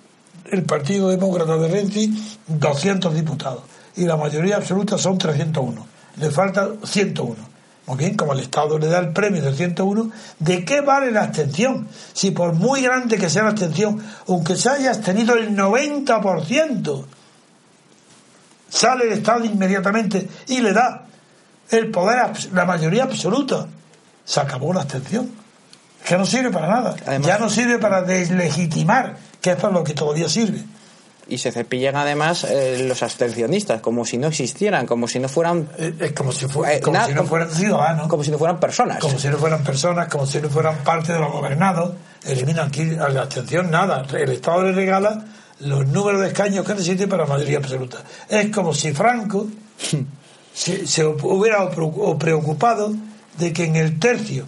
Partido 0.67 1.09
Demócrata 1.09 1.57
de 1.57 1.67
Renzi 1.67 2.13
200 2.47 3.13
diputados 3.13 3.63
y 3.95 4.05
la 4.05 4.15
mayoría 4.15 4.57
absoluta 4.57 4.97
son 4.97 5.17
301. 5.17 5.87
Le 6.17 6.31
falta 6.31 6.69
101. 6.83 7.35
Muy 7.87 7.97
bien, 7.97 8.15
como 8.15 8.33
el 8.33 8.39
Estado 8.39 8.79
le 8.79 8.87
da 8.87 8.99
el 8.99 9.11
premio 9.11 9.41
de 9.41 9.53
101, 9.53 10.11
¿de 10.39 10.65
qué 10.65 10.81
vale 10.81 11.11
la 11.11 11.23
abstención? 11.23 11.87
Si 12.13 12.31
por 12.31 12.53
muy 12.53 12.81
grande 12.81 13.17
que 13.17 13.29
sea 13.29 13.43
la 13.43 13.49
abstención, 13.49 14.01
aunque 14.27 14.55
se 14.55 14.69
haya 14.69 14.91
abstenido 14.91 15.35
el 15.35 15.55
90%, 15.55 17.05
sale 18.69 19.05
el 19.05 19.13
Estado 19.13 19.45
inmediatamente 19.45 20.27
y 20.47 20.61
le 20.61 20.73
da 20.73 21.05
el 21.71 21.91
poder, 21.91 22.31
la 22.53 22.65
mayoría 22.65 23.03
absoluta. 23.03 23.67
Se 24.23 24.39
acabó 24.39 24.73
la 24.73 24.81
abstención. 24.81 25.29
Que 26.07 26.17
no 26.17 26.25
sirve 26.25 26.51
para 26.51 26.67
nada. 26.67 26.95
Además- 27.05 27.27
ya 27.27 27.37
no 27.39 27.49
sirve 27.49 27.79
para 27.79 28.01
deslegitimar, 28.03 29.17
que 29.41 29.51
es 29.51 29.55
para 29.55 29.73
lo 29.73 29.83
que 29.83 29.93
todavía 29.93 30.29
sirve. 30.29 30.63
y 31.27 31.39
se 31.39 31.51
cepillan 31.51 31.95
además 31.95 32.43
eh, 32.43 32.85
los 32.87 33.01
abstencionistas, 33.01 33.81
como 33.81 34.05
si 34.05 34.19
no 34.19 34.27
existieran, 34.27 34.85
como 34.85 35.07
si 35.07 35.17
no 35.17 35.27
fueran... 35.27 35.67
Eh, 35.79 35.95
Es 35.99 36.11
como 36.11 36.31
si, 36.31 36.45
fu- 36.47 36.63
Eh, 36.63 36.79
como 36.79 36.93
nada, 36.97 37.07
si 37.07 37.13
no 37.13 37.17
como- 37.21 37.29
fueran 37.29 37.49
ciudadanos, 37.49 38.07
como 38.07 38.23
si 38.23 38.29
no 38.29 38.37
fueran 38.37 38.59
personas. 38.59 38.99
como 38.99 39.17
si 39.17 39.27
no 39.29 39.37
fueran 39.37 39.63
personas, 39.63 40.07
como 40.07 40.27
si 40.27 40.39
no 40.39 40.49
fueran 40.51 40.77
parte 40.83 41.13
de 41.13 41.19
los 41.19 41.31
gobernados. 41.31 41.93
Eliminan 42.27 42.67
aquí 42.67 42.95
a 42.95 43.09
la 43.09 43.23
abstención 43.23 43.71
nada. 43.71 44.05
El 44.13 44.29
Estado 44.33 44.61
le 44.65 44.73
regala 44.73 45.25
los 45.61 45.87
números 45.87 46.21
de 46.21 46.27
escaños 46.27 46.63
que 46.63 46.73
necesite 46.73 47.07
para 47.07 47.25
mayoría 47.25 47.57
absoluta. 47.57 47.97
Es 48.29 48.51
como 48.53 48.71
si 48.71 48.93
Franco 48.93 49.47
se, 50.55 50.87
se 50.87 51.05
hubiera 51.05 51.69
preocupado 51.69 52.95
de 53.37 53.51
que 53.51 53.65
en 53.65 53.75
el 53.75 53.99
tercio 53.99 54.45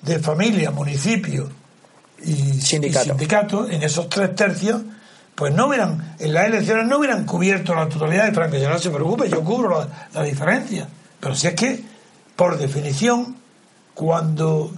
de 0.00 0.18
familia, 0.18 0.70
municipio 0.70 1.50
y 2.24 2.34
Sindicato. 2.60 3.04
y 3.04 3.08
sindicato, 3.08 3.70
en 3.70 3.82
esos 3.82 4.08
tres 4.08 4.34
tercios, 4.34 4.80
pues 5.34 5.52
no 5.52 5.66
hubieran, 5.66 6.16
en 6.18 6.32
las 6.32 6.46
elecciones 6.46 6.86
no 6.86 6.98
hubieran 6.98 7.26
cubierto 7.26 7.74
la 7.74 7.88
totalidad 7.88 8.26
de 8.26 8.32
Franco. 8.32 8.56
Ya 8.56 8.70
no 8.70 8.78
se 8.78 8.90
preocupe, 8.90 9.28
yo 9.28 9.44
cubro 9.44 9.80
la, 9.80 10.08
la 10.14 10.22
diferencia. 10.22 10.88
Pero 11.20 11.34
si 11.34 11.46
es 11.46 11.54
que, 11.54 11.84
por 12.34 12.56
definición, 12.58 13.36
cuando 13.94 14.72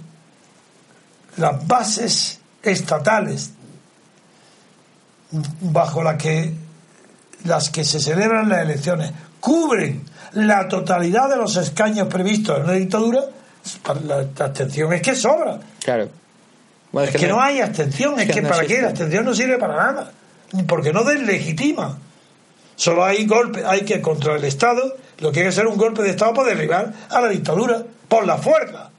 las 1.37 1.65
bases 1.65 2.39
estatales 2.61 3.51
bajo 5.61 6.03
que 6.17 6.53
las 7.45 7.69
que 7.69 7.83
se 7.83 7.99
celebran 7.99 8.49
las 8.49 8.61
elecciones 8.61 9.11
cubren 9.45 10.03
la 10.33 10.67
totalidad 10.67 11.29
de 11.29 11.37
los 11.37 11.55
escaños 11.55 12.07
previstos 12.07 12.57
en 12.57 12.63
una 12.63 12.73
dictadura, 12.73 13.21
para 13.83 13.99
la, 14.01 14.15
abstención 14.43 14.91
es 14.91 15.03
que 15.03 15.15
sobra. 15.15 15.59
Claro. 15.83 16.09
Bueno, 16.91 17.11
Es 17.11 17.15
que 17.15 17.27
no 17.27 17.39
hay 17.39 17.61
abstención, 17.61 18.19
es 18.19 18.25
que 18.25 18.33
que 18.33 18.41
no 18.41 18.49
para 18.49 18.61
qué 18.61 18.65
existe. 18.65 18.81
la 18.81 18.89
abstención 18.89 19.23
no 19.23 19.35
sirve 19.35 19.59
para 19.59 19.75
nada, 19.75 20.11
porque 20.67 20.91
no 20.91 21.03
deslegitima. 21.03 21.99
Solo 22.75 23.05
hay 23.05 23.27
golpe, 23.27 23.63
hay 23.63 23.81
que 23.81 24.01
contra 24.01 24.35
el 24.35 24.43
Estado, 24.45 24.97
lo 25.19 25.31
que 25.31 25.41
hay 25.41 25.45
que 25.45 25.49
hacer 25.49 25.67
un 25.67 25.77
golpe 25.77 26.01
de 26.01 26.09
Estado 26.09 26.33
para 26.33 26.49
derribar 26.49 26.91
a 27.07 27.21
la 27.21 27.27
dictadura 27.27 27.83
por 28.07 28.25
la 28.25 28.39
fuerza. 28.39 28.89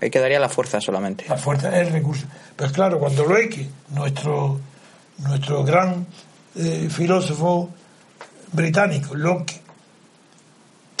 Ahí 0.00 0.08
quedaría 0.08 0.38
la 0.38 0.48
fuerza 0.48 0.80
solamente. 0.80 1.24
La 1.28 1.36
fuerza 1.36 1.68
es 1.76 1.88
el 1.88 1.92
recurso. 1.94 2.26
Pues 2.54 2.70
claro, 2.70 3.00
cuando 3.00 3.24
Loeki, 3.24 3.68
nuestro, 3.88 4.60
nuestro 5.18 5.64
gran 5.64 6.06
eh, 6.54 6.88
filósofo 6.88 7.70
británico, 8.52 9.16
Locke, 9.16 9.60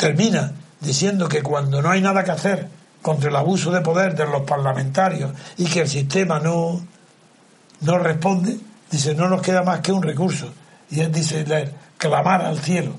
termina 0.00 0.52
diciendo 0.80 1.28
que 1.28 1.42
cuando 1.42 1.82
no 1.82 1.90
hay 1.90 2.00
nada 2.00 2.24
que 2.24 2.30
hacer 2.30 2.68
contra 3.02 3.28
el 3.28 3.36
abuso 3.36 3.70
de 3.70 3.82
poder 3.82 4.16
de 4.16 4.24
los 4.24 4.42
parlamentarios 4.42 5.32
y 5.58 5.66
que 5.66 5.82
el 5.82 5.88
sistema 5.88 6.40
no, 6.40 6.80
no 7.82 7.98
responde, 7.98 8.58
dice, 8.90 9.14
no 9.14 9.28
nos 9.28 9.42
queda 9.42 9.62
más 9.62 9.80
que 9.80 9.92
un 9.92 10.02
recurso. 10.02 10.50
Y 10.90 11.00
él 11.00 11.12
dice, 11.12 11.44
clamar 11.98 12.40
al 12.40 12.58
cielo. 12.58 12.94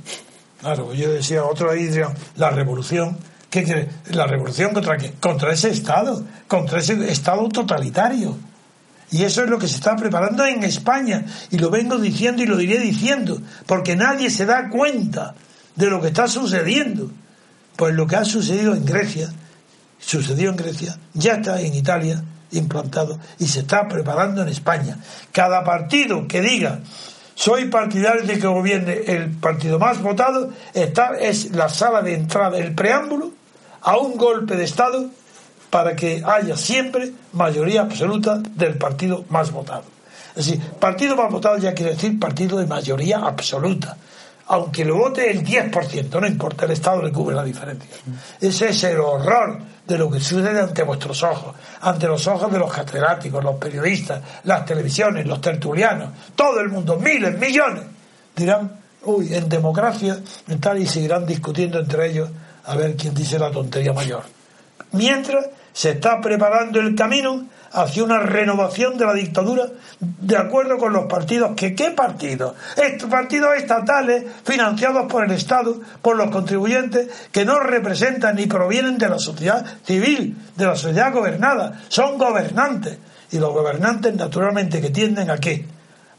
Claro, 0.60 0.94
yo 0.94 1.12
decía, 1.12 1.44
otro 1.44 1.72
ahí 1.72 1.90
la 2.36 2.52
revolución. 2.52 3.18
¿Qué 3.50 3.64
quiere? 3.64 3.90
¿La 4.12 4.28
revolución 4.28 4.72
contra 4.72 4.96
qué? 4.96 5.14
Contra 5.20 5.52
ese 5.52 5.70
Estado, 5.70 6.24
contra 6.48 6.80
ese 6.80 7.12
Estado 7.12 7.50
totalitario. 7.50 8.38
Y 9.10 9.24
eso 9.24 9.44
es 9.44 9.50
lo 9.50 9.58
que 9.58 9.68
se 9.68 9.76
está 9.76 9.96
preparando 9.96 10.46
en 10.46 10.64
España. 10.64 11.26
Y 11.50 11.58
lo 11.58 11.72
vengo 11.72 11.98
diciendo 11.98 12.44
y 12.44 12.46
lo 12.46 12.58
diré 12.58 12.78
diciendo, 12.78 13.42
porque 13.66 13.96
nadie 13.96 14.30
se 14.30 14.46
da 14.46 14.70
cuenta 14.70 15.34
de 15.76 15.90
lo 15.90 16.02
que 16.02 16.08
está 16.08 16.28
sucediendo. 16.28 17.12
Pues 17.76 17.94
lo 17.96 18.06
que 18.08 18.16
ha 18.16 18.26
sucedido 18.26 18.76
en 18.76 18.86
Grecia, 18.86 19.32
sucedió 20.00 20.50
en 20.50 20.58
Grecia, 20.58 20.98
ya 21.14 21.36
está 21.36 21.62
en 21.62 21.74
Italia 21.74 22.24
implantado 22.52 23.18
y 23.40 23.48
se 23.48 23.60
está 23.62 23.88
preparando 23.88 24.42
en 24.42 24.50
España. 24.50 24.98
Cada 25.32 25.64
partido 25.64 26.28
que 26.28 26.42
diga 26.42 26.82
soy 27.42 27.66
partidario 27.70 28.24
de 28.24 28.38
que 28.38 28.46
gobierne 28.46 28.94
el 29.08 29.32
partido 29.32 29.80
más 29.80 30.00
votado, 30.00 30.52
está, 30.76 31.18
es 31.20 31.50
la 31.52 31.70
sala 31.70 32.04
de 32.04 32.14
entrada, 32.14 32.60
el 32.60 32.76
preámbulo 32.76 33.32
a 33.82 33.98
un 33.98 34.16
golpe 34.16 34.56
de 34.56 34.64
Estado 34.64 35.10
para 35.72 35.96
que 35.96 36.22
haya 36.24 36.56
siempre 36.56 37.14
mayoría 37.34 37.82
absoluta 37.82 38.38
del 38.38 38.78
partido 38.78 39.26
más 39.30 39.52
votado. 39.52 39.86
Es 40.36 40.46
decir, 40.46 40.62
partido 40.80 41.16
más 41.16 41.32
votado 41.32 41.58
ya 41.58 41.74
quiere 41.74 41.94
decir 41.94 42.20
partido 42.20 42.60
de 42.60 42.68
mayoría 42.68 43.18
absoluta. 43.18 43.98
Aunque 44.48 44.84
lo 44.84 44.98
vote 44.98 45.32
el 45.32 45.44
10%, 45.44 46.20
no 46.20 46.28
importa, 46.28 46.66
el 46.66 46.72
Estado 46.72 47.02
le 47.02 47.12
cubre 47.12 47.36
la 47.36 47.44
diferencia. 47.44 47.90
Ese 48.40 48.70
es 48.70 48.84
el 48.84 49.00
horror 49.00 49.60
de 49.88 49.98
lo 49.98 50.10
que 50.10 50.20
sucede 50.20 50.60
ante 50.60 50.84
vuestros 50.84 51.24
ojos, 51.24 51.56
ante 51.82 52.08
los 52.08 52.26
ojos 52.28 52.52
de 52.52 52.60
los 52.60 52.72
catedráticos, 52.72 53.44
los 53.44 53.56
periodistas, 53.56 54.22
las 54.44 54.66
televisiones, 54.66 55.26
los 55.26 55.42
tertulianos, 55.42 56.10
todo 56.36 56.60
el 56.60 56.70
mundo, 56.70 56.98
miles, 56.98 57.38
millones, 57.38 57.84
dirán, 58.36 58.80
uy, 59.04 59.34
en 59.34 59.50
democracia, 59.50 60.18
tal, 60.60 60.80
y 60.80 60.88
seguirán 60.88 61.26
discutiendo 61.26 61.80
entre 61.80 62.10
ellos 62.10 62.30
a 62.66 62.76
ver 62.76 62.96
quién 62.96 63.14
dice 63.14 63.40
la 63.40 63.52
tontería 63.52 63.94
mayor. 63.94 64.24
Mientras 64.92 65.46
se 65.74 65.92
está 65.92 66.22
preparando 66.22 66.80
el 66.80 66.96
camino 66.96 67.46
hacia 67.74 68.04
una 68.04 68.20
renovación 68.20 68.98
de 68.98 69.06
la 69.06 69.14
dictadura 69.14 69.68
de 70.00 70.38
acuerdo 70.38 70.78
con 70.78 70.94
los 70.94 71.06
partidos. 71.06 71.52
¿Que 71.56 71.74
¿Qué 71.74 71.92
partidos? 71.92 72.56
Estos 72.76 73.10
partidos 73.10 73.56
estatales 73.56 74.26
financiados 74.44 75.12
por 75.12 75.24
el 75.24 75.32
Estado, 75.32 75.80
por 76.02 76.18
los 76.18 76.30
contribuyentes, 76.32 77.08
que 77.32 77.46
no 77.46 77.60
representan 77.60 78.36
ni 78.36 78.46
provienen 78.48 78.98
de 78.98 79.10
la 79.10 79.20
sociedad 79.20 79.66
civil, 79.86 80.38
de 80.56 80.66
la 80.66 80.76
sociedad 80.76 81.14
gobernada. 81.14 81.82
Son 81.88 82.18
gobernantes. 82.18 82.98
Y 83.32 83.40
los 83.40 83.54
gobernantes, 83.54 84.14
naturalmente, 84.16 84.82
que 84.82 84.90
tienden 84.90 85.30
a 85.30 85.38
qué? 85.38 85.66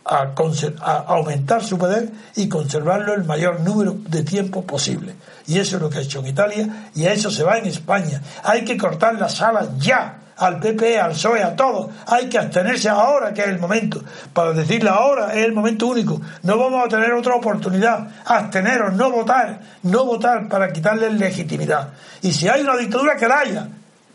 A, 0.04 0.32
a 0.80 0.96
aumentar 1.06 1.62
su 1.62 1.78
poder 1.78 2.10
y 2.34 2.48
conservarlo 2.48 3.14
el 3.14 3.24
mayor 3.24 3.60
número 3.60 3.96
de 4.08 4.24
tiempo 4.24 4.64
posible. 4.64 5.14
Y 5.46 5.58
eso 5.58 5.76
es 5.76 5.82
lo 5.82 5.90
que 5.90 5.98
ha 5.98 6.02
hecho 6.02 6.20
en 6.20 6.26
Italia 6.26 6.90
y 6.94 7.06
a 7.06 7.12
eso 7.12 7.30
se 7.30 7.44
va 7.44 7.58
en 7.58 7.66
España. 7.66 8.20
Hay 8.42 8.64
que 8.64 8.76
cortar 8.76 9.14
las 9.14 9.40
alas 9.40 9.68
ya 9.78 10.18
al 10.36 10.58
PP, 10.58 10.98
al 10.98 11.12
PSOE, 11.12 11.42
a 11.42 11.54
todos. 11.54 11.90
Hay 12.06 12.28
que 12.28 12.38
abstenerse 12.38 12.88
ahora 12.88 13.32
que 13.32 13.42
es 13.42 13.48
el 13.48 13.58
momento. 13.58 14.02
Para 14.32 14.52
decirle 14.52 14.90
ahora 14.90 15.32
es 15.32 15.44
el 15.44 15.52
momento 15.52 15.86
único. 15.86 16.20
No 16.42 16.58
vamos 16.58 16.84
a 16.84 16.88
tener 16.88 17.12
otra 17.12 17.34
oportunidad. 17.34 18.08
Absteneros, 18.24 18.94
no 18.94 19.10
votar. 19.10 19.60
No 19.82 20.04
votar 20.04 20.48
para 20.48 20.72
quitarles 20.72 21.14
legitimidad. 21.14 21.90
Y 22.22 22.32
si 22.32 22.48
hay 22.48 22.62
una 22.62 22.76
dictadura, 22.76 23.16
que 23.16 23.28
la 23.28 23.38
haya. 23.38 23.68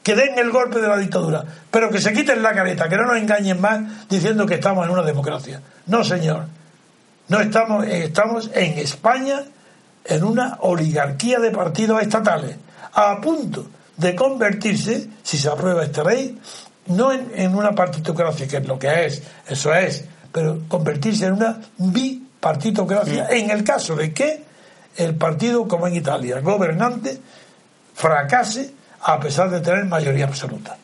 Que 0.07 0.15
den 0.15 0.39
el 0.39 0.51
golpe 0.51 0.79
de 0.79 0.87
la 0.87 0.95
dictadura. 0.95 1.43
Pero 1.69 1.89
que 1.89 1.99
se 1.99 2.13
quiten 2.13 2.41
la 2.41 2.53
careta, 2.53 2.87
que 2.87 2.95
no 2.95 3.07
nos 3.07 3.17
engañen 3.17 3.59
más 3.59 4.07
diciendo 4.07 4.45
que 4.45 4.53
estamos 4.53 4.85
en 4.85 4.93
una 4.93 5.03
democracia. 5.03 5.61
No, 5.87 6.01
señor. 6.01 6.45
No 7.27 7.41
estamos, 7.41 7.85
estamos 7.85 8.49
en 8.53 8.77
España 8.77 9.43
en 10.05 10.23
una 10.23 10.59
oligarquía 10.61 11.39
de 11.39 11.51
partidos 11.51 12.01
estatales, 12.01 12.55
a 12.93 13.19
punto 13.19 13.67
de 13.97 14.15
convertirse, 14.15 15.09
si 15.21 15.37
se 15.37 15.49
aprueba 15.49 15.83
esta 15.83 16.05
ley, 16.05 16.39
no 16.85 17.11
en, 17.11 17.29
en 17.35 17.53
una 17.53 17.73
partitocracia, 17.73 18.47
que 18.47 18.55
es 18.55 18.65
lo 18.65 18.79
que 18.79 19.07
es, 19.07 19.21
eso 19.45 19.73
es, 19.73 20.05
pero 20.31 20.61
convertirse 20.69 21.25
en 21.25 21.33
una 21.33 21.59
bipartitocracia, 21.77 23.27
en 23.29 23.49
el 23.49 23.61
caso 23.65 23.93
de 23.93 24.13
que 24.13 24.45
el 24.95 25.15
partido, 25.15 25.67
como 25.67 25.85
en 25.85 25.97
Italia, 25.97 26.39
gobernante, 26.39 27.19
fracase 27.93 28.76
a 29.01 29.19
pesar 29.19 29.49
de 29.49 29.61
tener 29.61 29.85
mayoría 29.85 30.25
absoluta. 30.25 30.77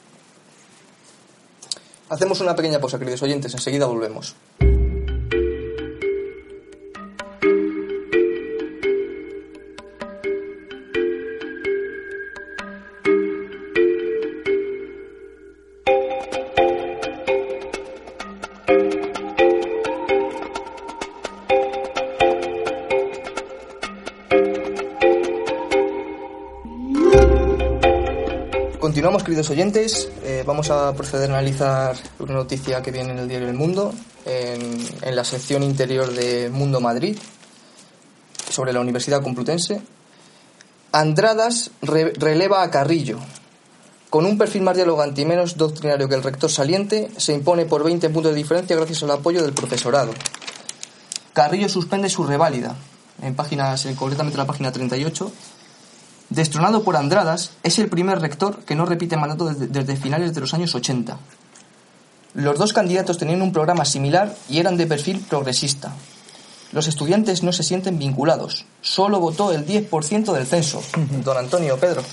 Hacemos 2.10 2.42
una 2.42 2.56
pequeña 2.56 2.80
pausa, 2.80 3.00
queridos 3.00 3.24
oyentes, 3.24 3.54
enseguida 3.54 3.86
volvemos. 3.86 4.36
Queridos 29.34 29.50
oyentes. 29.50 30.10
Eh, 30.24 30.44
vamos 30.46 30.70
a 30.70 30.94
proceder 30.94 31.32
a 31.32 31.40
analizar 31.40 31.96
una 32.20 32.34
noticia 32.36 32.84
que 32.84 32.92
viene 32.92 33.14
en 33.14 33.18
el 33.18 33.28
diario 33.28 33.48
El 33.48 33.56
Mundo, 33.56 33.92
en, 34.28 34.78
en 35.02 35.16
la 35.16 35.24
sección 35.24 35.64
interior 35.64 36.14
de 36.14 36.52
Mundo 36.52 36.80
Madrid, 36.80 37.18
sobre 38.52 38.74
la 38.74 38.80
Universidad 38.80 39.24
Complutense. 39.24 39.82
Andradas 40.92 41.72
re- 41.82 42.14
releva 42.16 42.62
a 42.62 42.70
Carrillo. 42.70 43.18
Con 44.12 44.28
un 44.28 44.38
perfil 44.38 44.62
más 44.62 44.76
dialogante 44.76 45.22
y 45.22 45.26
menos 45.26 45.58
doctrinario 45.58 46.08
que 46.08 46.14
el 46.14 46.22
rector 46.22 46.52
saliente, 46.52 47.10
se 47.18 47.34
impone 47.34 47.66
por 47.66 47.84
20 47.84 48.08
puntos 48.12 48.34
de 48.34 48.38
diferencia 48.38 48.76
gracias 48.76 49.02
al 49.02 49.10
apoyo 49.10 49.42
del 49.42 49.54
profesorado. 49.54 50.12
Carrillo 51.34 51.70
suspende 51.70 52.08
su 52.08 52.24
reválida, 52.24 52.76
en 53.20 53.34
páginas, 53.34 53.84
en 53.88 53.96
concretamente 53.96 54.38
la 54.38 54.46
página 54.46 54.72
38, 54.72 55.32
Destronado 56.30 56.84
por 56.84 56.96
Andradas, 56.96 57.52
es 57.64 57.80
el 57.80 57.90
primer 57.90 58.20
rector 58.20 58.64
que 58.64 58.76
no 58.76 58.86
repite 58.86 59.18
mandato 59.18 59.54
desde, 59.54 59.96
finales 59.96 60.34
de 60.34 60.42
los 60.42 60.54
años 60.54 60.74
80. 60.74 61.18
Los 62.34 62.58
dos 62.58 62.74
candidatos 62.74 63.18
tenían 63.18 63.42
un 63.42 63.54
programa 63.54 63.86
similar 63.86 64.36
y 64.50 64.60
eran 64.60 64.78
de 64.78 64.88
perfil 64.88 65.24
progresista. 65.30 65.94
Los 66.74 66.88
estudiantes 66.88 67.44
no 67.44 67.52
se 67.54 67.64
sienten 67.64 67.98
vinculados. 68.00 68.66
Solo 68.82 69.20
votó 69.20 69.52
el 69.54 69.66
10% 69.66 70.34
del 70.34 70.46
censo. 70.46 70.82
Don 71.24 71.38
Antonio, 71.38 71.78
Pedro. 71.78 72.04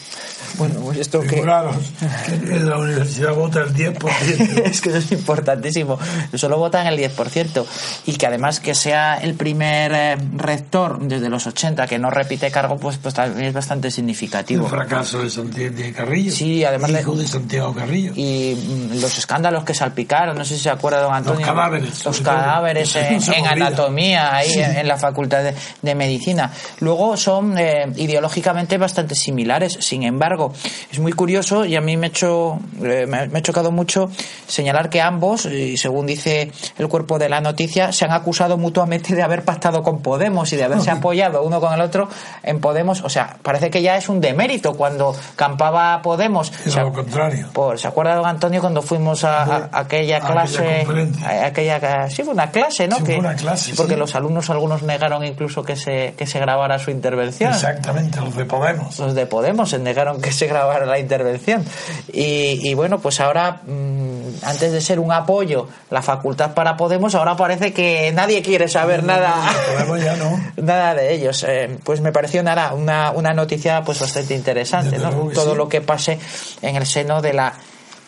Bueno, 0.58 0.80
pues 0.80 0.98
esto 0.98 1.20
que... 1.20 1.28
Que 1.42 2.56
en 2.56 2.68
la 2.68 2.76
universidad 2.78 3.34
vota 3.34 3.60
el 3.60 3.74
10%. 3.74 4.62
es 4.64 4.80
que 4.80 4.88
eso 4.88 4.98
es 4.98 5.12
importantísimo. 5.12 5.98
Solo 6.34 6.58
votan 6.58 6.86
el 6.86 6.98
10%. 6.98 7.64
Y 8.06 8.14
que 8.14 8.26
además 8.26 8.58
que 8.60 8.74
sea 8.74 9.16
el 9.16 9.34
primer 9.34 9.92
eh, 9.94 10.16
rector 10.36 10.98
desde 11.00 11.28
los 11.28 11.46
80 11.46 11.86
que 11.86 11.98
no 11.98 12.10
repite 12.10 12.50
cargo, 12.50 12.76
pues, 12.78 12.98
pues 12.98 13.14
también 13.14 13.46
es 13.46 13.54
bastante 13.54 13.88
El 13.88 13.92
significativo. 13.92 14.66
fracaso 14.68 15.20
de 15.22 15.30
Santiago 15.30 15.74
de 15.76 15.92
Carrillo. 15.92 16.32
Sí, 16.32 16.64
además 16.64 16.92
de- 16.92 17.00
Hijo 17.00 17.14
de 17.14 17.26
Santiago 17.28 17.72
Carrillo. 17.74 18.12
Y 18.16 18.54
mm, 18.56 19.00
los 19.00 19.16
escándalos 19.18 19.64
que 19.64 19.74
salpicaron, 19.74 20.36
no 20.36 20.44
sé 20.44 20.56
si 20.56 20.62
se 20.64 20.70
acuerda 20.70 21.00
don 21.02 21.14
Antonio. 21.14 21.46
cadáveres, 21.46 22.04
Los 22.04 22.16
sobre 22.16 22.18
todo. 22.30 22.34
cadáveres 22.34 22.96
en, 22.96 23.22
en 23.34 23.46
anatomía, 23.46 24.34
ahí. 24.36 24.49
En, 24.56 24.88
la 24.88 24.96
Facultad 24.96 25.42
de, 25.44 25.54
de 25.82 25.94
Medicina. 25.94 26.50
Luego 26.80 27.16
son 27.16 27.56
eh, 27.58 27.86
ideológicamente 27.96 28.78
bastante 28.78 29.14
similares. 29.14 29.78
Sin 29.80 30.02
embargo, 30.02 30.52
es 30.90 30.98
muy 30.98 31.12
curioso 31.12 31.64
y 31.64 31.76
a 31.76 31.80
mí 31.80 31.96
me 31.96 32.06
ha 32.06 32.10
hecho, 32.10 32.58
eh, 32.82 33.06
me, 33.06 33.28
me 33.28 33.38
ha 33.38 33.42
chocado 33.42 33.70
mucho 33.70 34.10
señalar 34.46 34.90
que 34.90 35.00
ambos, 35.00 35.46
y 35.46 35.76
según 35.76 36.06
dice 36.06 36.50
el 36.78 36.88
cuerpo 36.88 37.18
de 37.18 37.28
la 37.28 37.40
noticia, 37.40 37.92
se 37.92 38.04
han 38.04 38.12
acusado 38.12 38.56
mutuamente 38.56 39.14
de 39.14 39.22
haber 39.22 39.44
pactado 39.44 39.82
con 39.82 40.00
Podemos 40.02 40.52
y 40.52 40.56
de 40.56 40.64
haberse 40.64 40.90
apoyado 40.90 41.42
uno 41.42 41.60
con 41.60 41.72
el 41.72 41.80
otro 41.80 42.08
en 42.42 42.60
Podemos. 42.60 43.02
O 43.02 43.08
sea, 43.08 43.36
parece 43.42 43.70
que 43.70 43.82
ya 43.82 43.96
es 43.96 44.08
un 44.08 44.20
demérito 44.20 44.74
cuando 44.74 45.14
campaba 45.36 46.00
Podemos. 46.02 46.52
Es 46.66 46.74
lo 46.76 46.92
contrario. 46.92 47.48
por, 47.52 47.78
¿Se 47.78 47.88
acuerda, 47.88 48.14
don 48.14 48.26
Antonio, 48.26 48.60
cuando 48.60 48.82
fuimos 48.82 49.24
a, 49.24 49.42
a- 49.42 49.68
a 49.72 49.80
aquella 49.80 50.20
clase? 50.20 50.86
a 51.24 51.46
aquella, 51.46 52.08
sí, 52.10 52.22
fue 52.22 52.32
una 52.34 52.50
clase, 52.50 52.88
¿no? 52.88 52.96
Sí, 52.96 53.04
Que- 53.04 53.12
fue 53.12 53.20
una 53.20 53.34
clase, 53.34 53.72
Porque 53.76 53.94
sí. 53.94 53.98
los 53.98 54.14
alumnos, 54.14 54.39
algunos 54.48 54.82
negaron 54.82 55.24
incluso 55.24 55.62
que 55.62 55.76
se, 55.76 56.14
que 56.16 56.26
se 56.26 56.38
grabara 56.40 56.78
su 56.78 56.90
intervención. 56.90 57.52
Exactamente, 57.52 58.20
los 58.20 58.34
de 58.36 58.44
Podemos. 58.46 58.98
Los 58.98 59.14
de 59.14 59.26
Podemos 59.26 59.78
negaron 59.78 60.22
que 60.22 60.32
se 60.32 60.46
grabara 60.46 60.86
la 60.86 60.98
intervención. 60.98 61.64
Y, 62.12 62.66
y 62.66 62.74
bueno, 62.74 63.00
pues 63.00 63.20
ahora, 63.20 63.60
mm, 63.66 64.44
antes 64.44 64.72
de 64.72 64.80
ser 64.80 65.00
un 65.00 65.12
apoyo, 65.12 65.68
la 65.90 66.00
facultad 66.00 66.54
para 66.54 66.76
Podemos, 66.76 67.14
ahora 67.14 67.36
parece 67.36 67.72
que 67.74 68.12
nadie 68.12 68.40
quiere 68.42 68.68
saber 68.68 69.04
nada. 69.04 69.34
Podemos 69.72 70.02
ya 70.02 70.16
no. 70.16 70.40
Nada 70.56 70.94
de 70.94 71.12
ellos. 71.12 71.44
Eh, 71.46 71.76
pues 71.84 72.00
me 72.00 72.12
pareció 72.12 72.42
nada, 72.42 72.72
una, 72.74 73.10
una 73.10 73.34
noticia 73.34 73.82
pues 73.82 74.00
bastante 74.00 74.34
interesante, 74.34 74.98
Todo 74.98 75.50
sí. 75.50 75.56
lo 75.56 75.68
que 75.68 75.80
pase 75.80 76.18
en 76.62 76.76
el 76.76 76.86
seno 76.86 77.20
de 77.20 77.32
la 77.32 77.52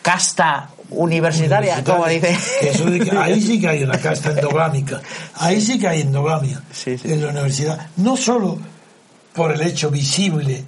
casta 0.01 0.69
universitaria, 0.95 1.83
como 1.83 2.07
dice. 2.07 2.37
Que 2.59 2.69
eso 2.69 2.85
de 2.85 2.99
que 2.99 3.17
ahí 3.17 3.41
sí 3.41 3.59
que 3.59 3.67
hay 3.67 3.83
una 3.83 3.97
casta 3.97 4.31
endogámica. 4.37 5.01
Ahí 5.35 5.59
sí 5.61 5.79
que 5.79 5.87
hay 5.87 6.01
endogamia 6.01 6.61
Sí, 6.71 6.97
sí. 6.97 7.11
en 7.11 7.21
la 7.21 7.29
universidad. 7.29 7.87
No 7.97 8.15
solo 8.17 8.57
por 9.33 9.51
el 9.51 9.61
hecho 9.61 9.89
visible 9.89 10.63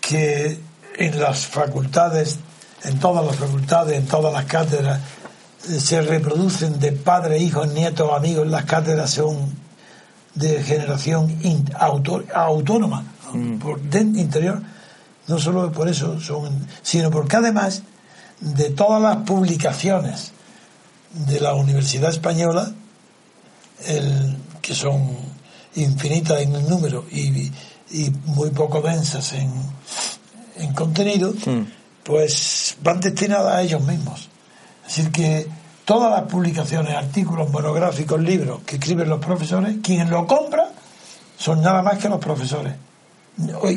que 0.00 0.58
en 0.96 1.20
las 1.20 1.46
facultades, 1.46 2.38
en 2.84 2.98
todas 2.98 3.24
las 3.24 3.36
facultades, 3.36 3.96
en 3.98 4.06
todas 4.06 4.32
las 4.32 4.44
cátedras, 4.46 5.00
eh, 5.68 5.78
se 5.80 6.00
reproducen 6.02 6.78
de 6.80 6.92
padres, 6.92 7.40
hijos, 7.40 7.68
nietos, 7.72 8.10
amigos. 8.12 8.46
Las 8.46 8.64
cátedras 8.64 9.10
son 9.10 9.54
de 10.34 10.62
generación 10.62 11.36
autónoma, 12.34 13.04
por 13.60 13.80
dentro 13.80 14.20
interior. 14.20 14.62
No 15.26 15.38
solo 15.38 15.70
por 15.70 15.88
eso 15.88 16.18
son, 16.20 16.66
sino 16.82 17.10
porque 17.10 17.36
además 17.36 17.82
de 18.40 18.70
todas 18.70 19.00
las 19.02 19.18
publicaciones 19.18 20.32
de 21.12 21.40
la 21.40 21.54
Universidad 21.54 22.10
Española, 22.10 22.70
el- 23.86 24.36
que 24.62 24.74
son 24.74 25.16
infinitas 25.74 26.40
en 26.42 26.54
el 26.54 26.68
número 26.68 27.04
y, 27.10 27.50
y 27.90 28.10
muy 28.26 28.50
poco 28.50 28.80
densas 28.82 29.32
en, 29.32 29.50
en 30.56 30.72
contenido, 30.74 31.32
pues 32.04 32.76
van 32.82 33.00
destinadas 33.00 33.54
a 33.54 33.62
ellos 33.62 33.82
mismos. 33.82 34.28
Es 34.86 34.96
decir, 34.96 35.12
que 35.12 35.46
todas 35.84 36.10
las 36.10 36.30
publicaciones, 36.30 36.94
artículos, 36.94 37.50
monográficos, 37.50 38.20
libros 38.20 38.60
que 38.66 38.76
escriben 38.76 39.08
los 39.08 39.24
profesores, 39.24 39.76
quien 39.82 40.10
lo 40.10 40.26
compra 40.26 40.68
son 41.38 41.62
nada 41.62 41.82
más 41.82 41.98
que 41.98 42.08
los 42.08 42.18
profesores. 42.20 42.74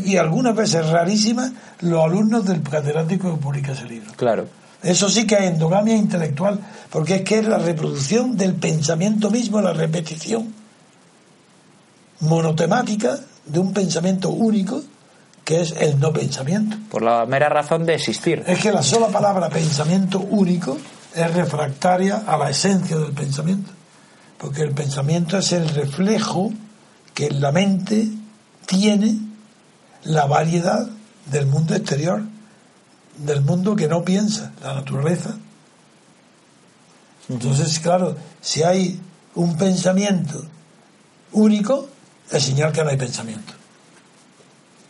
Y 0.03 0.18
algunas 0.18 0.55
veces 0.55 0.89
rarísimas, 0.89 1.51
los 1.82 2.03
alumnos 2.03 2.45
del 2.45 2.61
catedrático 2.61 3.32
que 3.32 3.41
publica 3.41 3.72
ese 3.72 3.86
libro. 3.86 4.11
Claro. 4.16 4.47
Eso 4.82 5.09
sí 5.09 5.26
que 5.26 5.36
es 5.36 5.41
endogamia 5.43 5.95
intelectual, 5.95 6.59
porque 6.89 7.16
es 7.16 7.22
que 7.22 7.39
es 7.39 7.47
la 7.47 7.57
reproducción 7.57 8.36
del 8.36 8.55
pensamiento 8.55 9.32
mismo, 9.32 9.61
la 9.61 9.74
repetición 9.74 10.53
monotemática 12.20 13.18
de 13.45 13.59
un 13.59 13.74
pensamiento 13.74 14.30
único, 14.30 14.82
que 15.45 15.61
es 15.61 15.74
el 15.80 15.99
no 15.99 16.11
pensamiento. 16.11 16.78
Por 16.89 17.01
la 17.01 17.26
mera 17.26 17.49
razón 17.49 17.86
de 17.86 17.95
existir. 17.95 18.43
Es 18.45 18.59
que 18.59 18.72
la 18.72 18.84
sola 18.84 19.07
palabra 19.07 19.49
pensamiento 19.49 20.20
único 20.20 20.78
es 21.14 21.34
refractaria 21.34 22.24
a 22.26 22.38
la 22.38 22.49
esencia 22.49 22.97
del 22.97 23.11
pensamiento, 23.11 23.72
porque 24.38 24.61
el 24.61 24.72
pensamiento 24.72 25.38
es 25.38 25.51
el 25.53 25.68
reflejo 25.70 26.51
que 27.14 27.30
la 27.30 27.51
mente 27.51 28.07
tiene 28.66 29.18
la 30.05 30.25
variedad 30.25 30.87
del 31.31 31.45
mundo 31.45 31.75
exterior, 31.75 32.21
del 33.17 33.41
mundo 33.41 33.75
que 33.75 33.87
no 33.87 34.03
piensa, 34.03 34.51
la 34.61 34.75
naturaleza. 34.75 35.35
Entonces, 37.29 37.79
claro, 37.79 38.15
si 38.41 38.63
hay 38.63 38.99
un 39.35 39.57
pensamiento 39.57 40.43
único, 41.31 41.87
es 42.29 42.43
señal 42.43 42.71
que 42.71 42.83
no 42.83 42.89
hay 42.89 42.97
pensamiento. 42.97 43.53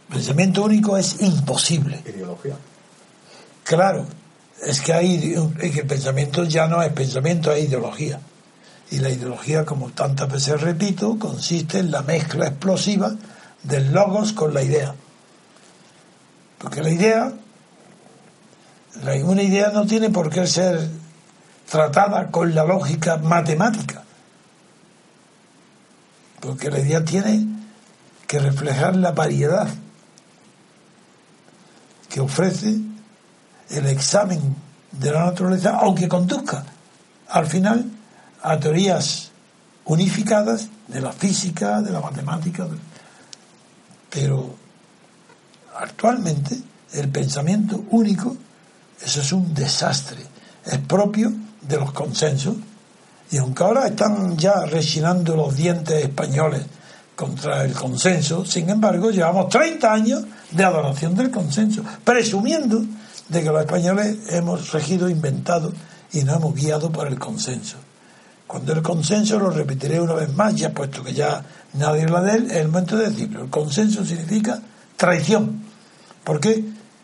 Pensamiento 0.09 0.64
único 0.64 0.97
es 0.97 1.22
imposible. 1.22 2.01
Ideología. 2.05 2.55
Claro, 3.64 4.05
es 4.66 4.82
que 4.82 4.93
hay 4.93 5.36
es 5.59 5.72
que 5.72 5.80
el 5.82 5.88
pensamiento 5.88 6.43
ya 6.43 6.68
no 6.68 6.82
es 6.82 6.91
pensamiento, 6.91 7.51
es 7.51 7.66
ideología. 7.66 8.20
Y 8.91 8.99
la 8.99 9.09
ideología, 9.09 9.66
como 9.66 9.89
tantas 9.89 10.32
veces 10.32 10.61
repito, 10.61 11.18
consiste 11.18 11.80
en 11.80 11.91
la 11.91 12.03
mezcla 12.03 12.47
explosiva 12.47 13.16
del 13.64 13.91
logos 13.91 14.34
con 14.34 14.53
la 14.53 14.61
idea. 14.61 14.93
Porque 16.64 16.82
la 16.82 16.89
idea, 16.89 17.34
la- 19.03 19.26
una 19.26 19.43
idea 19.43 19.70
no 19.72 19.86
tiene 19.86 20.09
por 20.09 20.30
qué 20.30 20.47
ser 20.47 20.89
tratada 21.70 22.32
con 22.32 22.55
la 22.55 22.64
lógica 22.64 23.18
matemática. 23.18 24.03
Porque 26.39 26.72
la 26.72 26.80
idea 26.80 27.03
tiene 27.03 27.45
que 28.26 28.39
reflejar 28.39 28.95
la 28.95 29.11
variedad 29.11 29.68
que 32.07 32.22
ofrece 32.22 32.78
el 33.70 33.86
examen 33.88 34.55
de 34.93 35.11
la 35.11 35.26
naturaleza, 35.26 35.72
aunque 35.82 36.07
conduzca 36.07 36.64
al 37.28 37.45
final 37.45 37.91
a 38.41 38.57
teorías 38.57 39.32
unificadas 39.84 40.70
de 40.88 41.01
la 41.01 41.11
física, 41.11 41.82
de 41.82 41.91
la 41.91 41.99
matemática, 41.99 42.68
pero 44.09 44.62
actualmente 45.78 46.58
el 46.94 47.10
pensamiento 47.10 47.84
único, 47.92 48.36
eso 49.02 49.22
es 49.22 49.32
un 49.32 49.54
desastre, 49.54 50.20
es 50.66 50.78
propio 50.80 51.32
de 51.62 51.78
los 51.78 51.92
consensos, 51.92 52.56
y 53.32 53.38
aunque 53.38 53.64
ahora 53.64 53.88
están 53.88 54.38
ya 54.38 54.66
rechinando 54.66 55.36
los 55.36 55.56
dientes 55.56 56.04
españoles 56.04 56.62
contra 57.16 57.64
el 57.64 57.74
consenso, 57.74 58.46
sin 58.46 58.70
embargo, 58.70 59.12
llevamos 59.12 59.50
30 59.50 59.92
años 59.92 60.24
de 60.52 60.64
adoración 60.64 61.16
del 61.16 61.32
consenso, 61.32 61.84
presumiendo 62.04 62.84
de 63.30 63.44
que 63.44 63.50
los 63.50 63.62
españoles 63.62 64.18
hemos 64.30 64.72
regido, 64.72 65.10
inventado 65.10 65.74
y 66.12 66.24
nos 66.24 66.38
hemos 66.38 66.54
guiado 66.54 66.92
por 66.92 67.08
el 67.08 67.18
consenso. 67.18 67.78
Cuando 68.46 68.74
el 68.74 68.84
consenso, 68.84 69.40
lo 69.40 69.50
repetiré 69.50 70.00
una 70.00 70.14
vez 70.14 70.32
más, 70.34 70.54
ya 70.54 70.72
puesto 70.72 71.04
que 71.04 71.14
ya 71.14 71.44
nadie 71.74 72.04
habla 72.04 72.22
de 72.22 72.38
él, 72.38 72.52
es 72.52 72.58
el 72.58 72.68
momento 72.68 72.98
de 72.98 73.10
decirlo. 73.10 73.44
El 73.46 73.50
consenso 73.50 74.06
significa 74.06 74.62
traición. 75.04 75.62
¿Por 76.24 76.39
qué? 76.39 76.64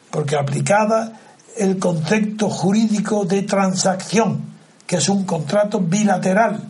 Porque 0.09 0.37
aplicada 0.37 1.19
el 1.57 1.79
concepto 1.79 2.49
jurídico 2.49 3.25
de 3.25 3.41
transacción, 3.41 4.39
que 4.87 4.95
es 4.95 5.09
un 5.09 5.25
contrato 5.25 5.81
bilateral, 5.81 6.61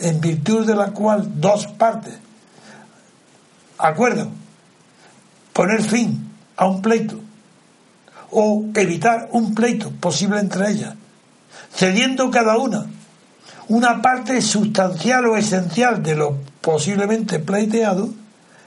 en 0.00 0.20
virtud 0.20 0.66
de 0.66 0.74
la 0.74 0.90
cual 0.90 1.40
dos 1.40 1.68
partes 1.68 2.14
acuerdan 3.78 4.30
poner 5.52 5.80
fin 5.80 6.28
a 6.56 6.66
un 6.66 6.82
pleito 6.82 7.20
o 8.32 8.64
evitar 8.74 9.28
un 9.30 9.54
pleito 9.54 9.92
posible 9.92 10.40
entre 10.40 10.72
ellas, 10.72 10.96
cediendo 11.72 12.32
cada 12.32 12.58
una 12.58 12.86
una 13.68 14.02
parte 14.02 14.42
sustancial 14.42 15.24
o 15.26 15.36
esencial 15.36 16.02
de 16.02 16.16
lo 16.16 16.36
posiblemente 16.60 17.38
pleiteado, 17.38 18.10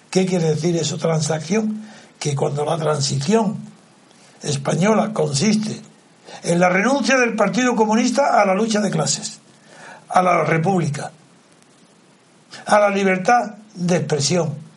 ¿qué 0.10 0.26
quiere 0.26 0.56
decir 0.56 0.76
eso? 0.78 0.98
Transacción, 0.98 1.84
que 2.20 2.36
cuando 2.36 2.66
la 2.66 2.78
transición 2.78 3.58
española 4.42 5.14
consiste 5.14 5.82
en 6.44 6.60
la 6.60 6.70
renuncia 6.70 7.18
del 7.18 7.36
Partido 7.36 7.76
Comunista 7.76 8.42
a 8.42 8.46
la 8.46 8.54
lucha 8.54 8.82
de 8.82 8.92
clases, 8.92 9.40
a 10.10 10.22
la 10.22 10.44
República, 10.44 11.12
a 12.66 12.80
la 12.80 12.90
libertad 12.90 13.56
de 13.76 13.98
expresión 13.98 14.68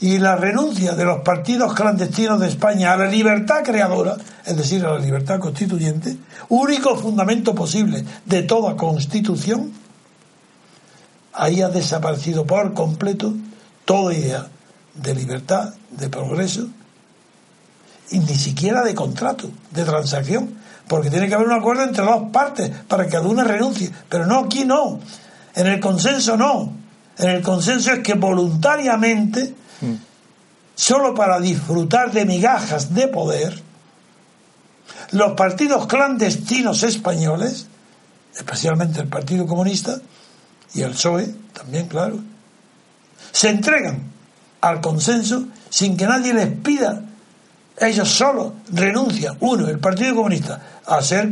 y 0.00 0.18
la 0.18 0.36
renuncia 0.36 0.94
de 0.94 1.04
los 1.04 1.22
partidos 1.22 1.72
clandestinos 1.72 2.40
de 2.40 2.48
España 2.48 2.92
a 2.92 2.96
la 2.96 3.06
libertad 3.06 3.62
creadora, 3.64 4.16
es 4.44 4.56
decir, 4.56 4.84
a 4.84 4.92
la 4.92 4.98
libertad 4.98 5.40
constituyente, 5.40 6.16
único 6.50 6.96
fundamento 6.96 7.54
posible 7.54 8.04
de 8.24 8.42
toda 8.42 8.76
constitución, 8.76 9.72
ahí 11.32 11.62
ha 11.62 11.68
desaparecido 11.68 12.46
por 12.46 12.74
completo 12.74 13.32
toda 13.84 14.12
idea 14.12 14.48
de 14.96 15.14
libertad, 15.14 15.74
de 15.90 16.08
progreso 16.08 16.68
y 18.10 18.18
ni 18.20 18.34
siquiera 18.34 18.82
de 18.82 18.94
contrato, 18.94 19.50
de 19.70 19.84
transacción, 19.84 20.54
porque 20.86 21.10
tiene 21.10 21.28
que 21.28 21.34
haber 21.34 21.48
un 21.48 21.58
acuerdo 21.58 21.82
entre 21.82 22.04
dos 22.04 22.30
partes 22.32 22.70
para 22.88 23.04
que 23.04 23.10
cada 23.10 23.28
una 23.28 23.44
renuncie, 23.44 23.90
pero 24.08 24.26
no 24.26 24.40
aquí 24.40 24.64
no, 24.64 25.00
en 25.54 25.66
el 25.66 25.80
consenso 25.80 26.36
no, 26.36 26.72
en 27.18 27.30
el 27.30 27.42
consenso 27.42 27.92
es 27.92 28.00
que 28.00 28.14
voluntariamente, 28.14 29.54
mm. 29.80 29.94
solo 30.74 31.14
para 31.14 31.40
disfrutar 31.40 32.12
de 32.12 32.24
migajas 32.24 32.94
de 32.94 33.08
poder, 33.08 33.62
los 35.12 35.32
partidos 35.32 35.86
clandestinos 35.86 36.82
españoles, 36.82 37.66
especialmente 38.34 39.00
el 39.00 39.08
Partido 39.08 39.46
Comunista 39.46 39.98
y 40.74 40.82
el 40.82 40.92
PSOE, 40.92 41.34
también 41.52 41.88
claro, 41.88 42.18
se 43.32 43.48
entregan 43.48 44.15
al 44.66 44.80
consenso 44.80 45.46
sin 45.70 45.96
que 45.96 46.06
nadie 46.06 46.34
les 46.34 46.48
pida. 46.48 47.02
Ellos 47.78 48.08
solo 48.08 48.54
renuncian, 48.72 49.36
uno, 49.40 49.68
el 49.68 49.78
Partido 49.78 50.16
Comunista, 50.16 50.60
a 50.86 51.00
ser 51.02 51.30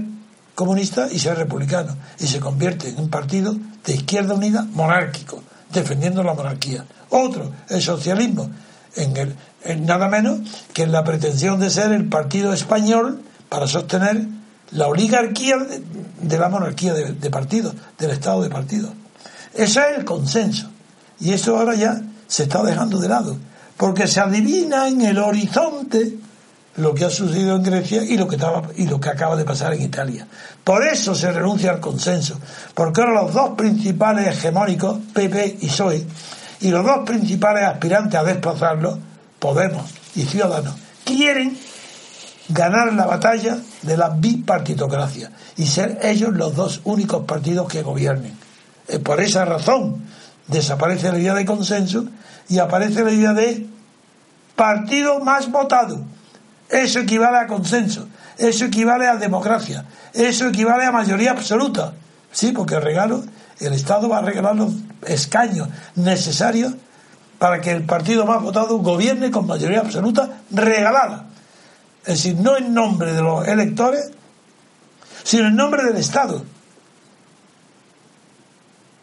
comunista 0.55 1.09
y 1.11 1.19
ser 1.19 1.37
republicano, 1.37 1.97
y 2.21 2.27
se 2.27 2.39
convierte 2.39 2.89
en 2.89 3.01
un 3.01 3.09
partido 3.09 3.57
de 3.85 3.95
izquierda 3.95 4.35
unida 4.35 4.67
monárquico, 4.73 5.43
defendiendo 5.73 6.23
la 6.23 6.35
monarquía. 6.35 6.85
Otro, 7.11 7.51
el 7.69 7.83
socialismo, 7.83 8.51
en, 8.95 9.17
el, 9.17 9.87
nada 9.87 10.09
menos 10.09 10.41
que 10.73 10.83
en 10.83 10.93
la 10.93 11.03
pretensión 11.03 11.59
de 11.59 11.71
ser 11.71 11.93
el 11.93 12.09
partido 12.09 12.53
español 12.53 13.23
para 13.49 13.67
sostener 13.67 14.27
la 14.71 14.87
oligarquía 14.87 15.57
de, 16.21 16.39
la 16.39 16.49
monarquía 16.49 16.95
de, 16.95 17.15
de 17.15 17.31
partidos, 17.31 17.75
del 17.99 18.11
Estado 18.11 18.43
de 18.43 18.51
partidos. 18.51 18.93
Ese 19.55 19.81
es 19.81 19.99
el 19.99 20.05
consenso. 20.05 20.69
Y 21.21 21.33
eso 21.33 21.57
ahora 21.57 21.75
ya 21.75 22.01
se 22.27 22.45
está 22.45 22.63
dejando 22.63 22.99
de 22.99 23.09
lado, 23.09 23.37
porque 23.77 24.07
se 24.07 24.21
adivina 24.21 24.89
en 24.89 25.03
el 25.03 25.19
horizonte 25.19 26.19
lo 26.77 26.95
que 26.95 27.05
ha 27.05 27.11
sucedido 27.11 27.57
en 27.57 27.63
Grecia 27.63 28.03
y 28.03 28.17
lo 28.17 28.27
que 28.27 28.37
estaba 28.37 28.63
y 28.77 28.87
lo 28.87 29.01
que 29.01 29.09
acaba 29.09 29.37
de 29.37 29.45
pasar 29.45 29.75
en 29.75 29.83
Italia. 29.83 30.27
Por 30.63 30.85
eso 30.87 31.15
se 31.15 31.31
renuncia 31.31 31.71
al 31.71 31.81
consenso, 31.81 32.39
porque 32.75 33.01
ahora 33.01 33.23
los 33.23 33.33
dos 33.33 33.51
principales 33.51 34.27
hegemónicos, 34.27 34.99
PP 35.13 35.59
y 35.61 35.67
PSOE, 35.69 36.05
y 36.61 36.71
los 36.71 36.85
dos 36.85 37.01
principales 37.05 37.65
aspirantes 37.65 38.19
a 38.19 38.25
desplazarlo, 38.25 38.99
Podemos 39.39 39.91
y 40.17 40.23
Ciudadanos, 40.23 40.75
quieren 41.05 41.57
ganar 42.49 42.93
la 42.93 43.07
batalla 43.07 43.59
de 43.83 43.97
la 43.97 44.09
bipartitocracia 44.11 45.31
y 45.57 45.67
ser 45.67 45.99
ellos 46.03 46.33
los 46.33 46.55
dos 46.55 46.81
únicos 46.85 47.25
partidos 47.25 47.69
que 47.69 47.83
gobiernen. 47.83 48.37
Por 49.03 49.21
esa 49.21 49.45
razón 49.45 50.03
desaparece 50.47 51.11
la 51.11 51.19
idea 51.19 51.35
de 51.35 51.45
consenso 51.45 52.07
y 52.49 52.59
aparece 52.59 53.05
la 53.05 53.13
idea 53.13 53.33
de 53.33 53.67
partido 54.57 55.21
más 55.21 55.51
votado. 55.51 56.05
Eso 56.69 57.01
equivale 57.01 57.39
a 57.39 57.47
consenso, 57.47 58.09
eso 58.39 58.65
equivale 58.65 59.07
a 59.07 59.17
democracia, 59.17 59.85
eso 60.13 60.49
equivale 60.49 60.85
a 60.85 60.93
mayoría 60.93 61.33
absoluta. 61.33 61.93
Sí, 62.33 62.53
porque 62.53 62.75
el 62.75 62.83
regalo, 62.83 63.23
el 63.61 63.73
Estado 63.75 64.09
va 64.09 64.19
a 64.19 64.23
regalar 64.23 64.57
los 64.57 64.73
escaños 65.07 65.69
necesarios 65.95 66.75
para 67.39 67.61
que 67.61 67.71
el 67.71 67.85
partido 67.85 68.27
más 68.27 68.43
votado 68.43 68.79
gobierne 68.79 69.31
con 69.31 69.47
mayoría 69.47 69.81
absoluta 69.81 70.41
regalada. 70.51 71.27
Es 72.07 72.23
decir, 72.23 72.37
no 72.37 72.57
en 72.57 72.75
nombre 72.75 73.13
de 73.13 73.23
los 73.23 73.47
electores, 73.47 74.11
sino 75.23 75.49
en 75.49 75.57
nombre 75.57 75.85
del 75.85 75.97
Estado 75.97 76.45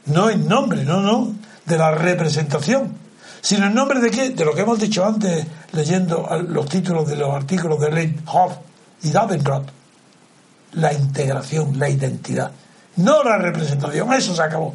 no 0.06 0.30
en 0.30 0.48
nombre, 0.48 0.84
no, 0.84 1.02
no, 1.02 1.34
de 1.66 1.78
la 1.78 1.92
representación, 1.92 2.96
sino 3.42 3.68
en 3.68 3.74
nombre 3.74 4.00
de 4.00 4.12
qué? 4.12 4.30
De 4.30 4.46
lo 4.46 4.54
que 4.54 4.62
hemos 4.62 4.80
dicho 4.80 5.06
antes 5.06 5.46
leyendo 5.72 6.28
los 6.48 6.68
títulos 6.68 7.08
de 7.08 7.16
los 7.16 7.34
artículos 7.34 7.80
de 7.80 7.92
Leithoff 7.92 8.54
y 9.04 9.12
Davenport. 9.12 9.70
La 10.74 10.94
integración, 10.94 11.78
la 11.78 11.90
identidad. 11.90 12.52
No 12.98 13.24
la 13.24 13.38
representación, 13.38 14.14
eso 14.14 14.36
se 14.36 14.42
acabó. 14.42 14.74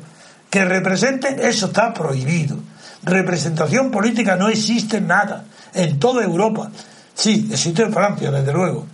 Que 0.51 0.65
representen, 0.65 1.41
eso 1.41 1.67
está 1.67 1.95
prohibido. 1.95 2.59
Representación 3.03 3.91
política 3.91 4.37
no 4.37 4.49
existe 4.49 5.01
nada. 5.01 5.45
En 5.73 5.99
toda 5.99 6.25
Europa. 6.25 6.71
Sí, 7.15 7.49
existe 7.51 7.83
en 7.83 7.93
Francia, 7.93 8.31
desde 8.31 8.53
luego. 8.53 8.87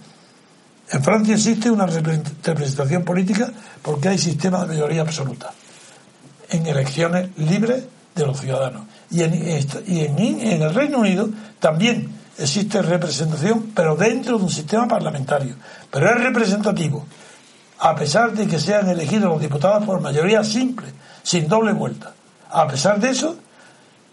En 0.91 1.03
Francia 1.03 1.35
existe 1.35 1.71
una 1.71 1.87
representación 1.87 3.05
política 3.05 3.51
porque 3.81 4.09
hay 4.09 4.19
sistema 4.19 4.61
de 4.61 4.69
mayoría 4.69 5.01
absoluta 5.01 5.53
en 6.53 6.67
elecciones 6.67 7.31
libres 7.37 7.85
de 8.15 8.27
los 8.27 8.39
ciudadanos. 8.39 8.83
Y 9.11 9.23
en, 9.23 9.35
y 9.87 10.01
en, 10.01 10.63
el 10.63 10.75
Reino 10.75 10.99
Unido 10.99 11.29
también 11.59 12.11
existe 12.39 12.83
representación, 12.83 13.73
pero 13.75 13.97
dentro 13.97 14.39
de 14.39 14.45
un 14.45 14.51
sistema 14.51 14.87
parlamentario. 14.87 15.55
Pero 15.91 16.11
es 16.11 16.23
representativo, 16.23 17.07
a 17.79 17.95
pesar 17.95 18.33
de 18.33 18.47
que 18.47 18.59
sean 18.59 18.89
elegidos 18.89 19.31
los 19.33 19.41
diputados 19.41 19.85
por 19.85 20.01
mayoría 20.01 20.45
simple, 20.45 20.89
sin 21.23 21.49
doble 21.49 21.73
vuelta. 21.73 22.13
A 22.51 22.69
pesar 22.69 23.01
de 23.01 23.11
eso, 23.11 23.37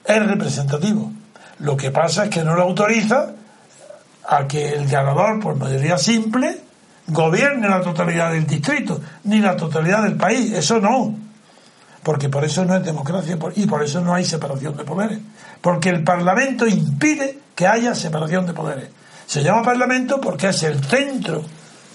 es 0.05 0.25
representativo. 0.25 1.11
Lo 1.59 1.75
que 1.75 1.91
pasa 1.91 2.25
es 2.25 2.29
que 2.29 2.43
no 2.43 2.55
lo 2.55 2.63
autoriza 2.63 3.33
a 4.27 4.47
que 4.47 4.69
el 4.69 4.87
ganador 4.87 5.39
por 5.41 5.55
mayoría 5.55 5.97
simple 5.97 6.61
gobierne 7.07 7.67
la 7.67 7.81
totalidad 7.81 8.31
del 8.31 8.47
distrito, 8.47 9.01
ni 9.23 9.39
la 9.39 9.57
totalidad 9.57 10.03
del 10.03 10.15
país. 10.15 10.53
Eso 10.53 10.79
no 10.79 11.28
porque 12.03 12.29
por 12.29 12.43
eso 12.45 12.65
no 12.65 12.75
es 12.75 12.83
democracia 12.83 13.37
y 13.55 13.65
por 13.65 13.83
eso 13.83 14.01
no 14.01 14.13
hay 14.13 14.25
separación 14.25 14.75
de 14.77 14.83
poderes, 14.83 15.19
porque 15.61 15.89
el 15.89 16.03
Parlamento 16.03 16.67
impide 16.67 17.39
que 17.55 17.67
haya 17.67 17.93
separación 17.93 18.45
de 18.45 18.53
poderes. 18.53 18.89
Se 19.25 19.43
llama 19.43 19.63
Parlamento 19.63 20.19
porque 20.19 20.49
es 20.49 20.63
el 20.63 20.83
centro 20.83 21.43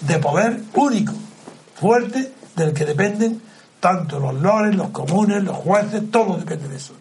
de 0.01 0.19
poder 0.19 0.61
único, 0.75 1.13
fuerte, 1.75 2.31
del 2.55 2.73
que 2.73 2.85
dependen 2.85 3.41
tanto 3.79 4.19
los 4.19 4.33
lores, 4.35 4.75
los 4.75 4.89
comunes, 4.89 5.43
los 5.43 5.57
jueces, 5.57 6.09
todo 6.09 6.37
depende 6.37 6.69
de 6.69 6.77
eso. 6.77 6.93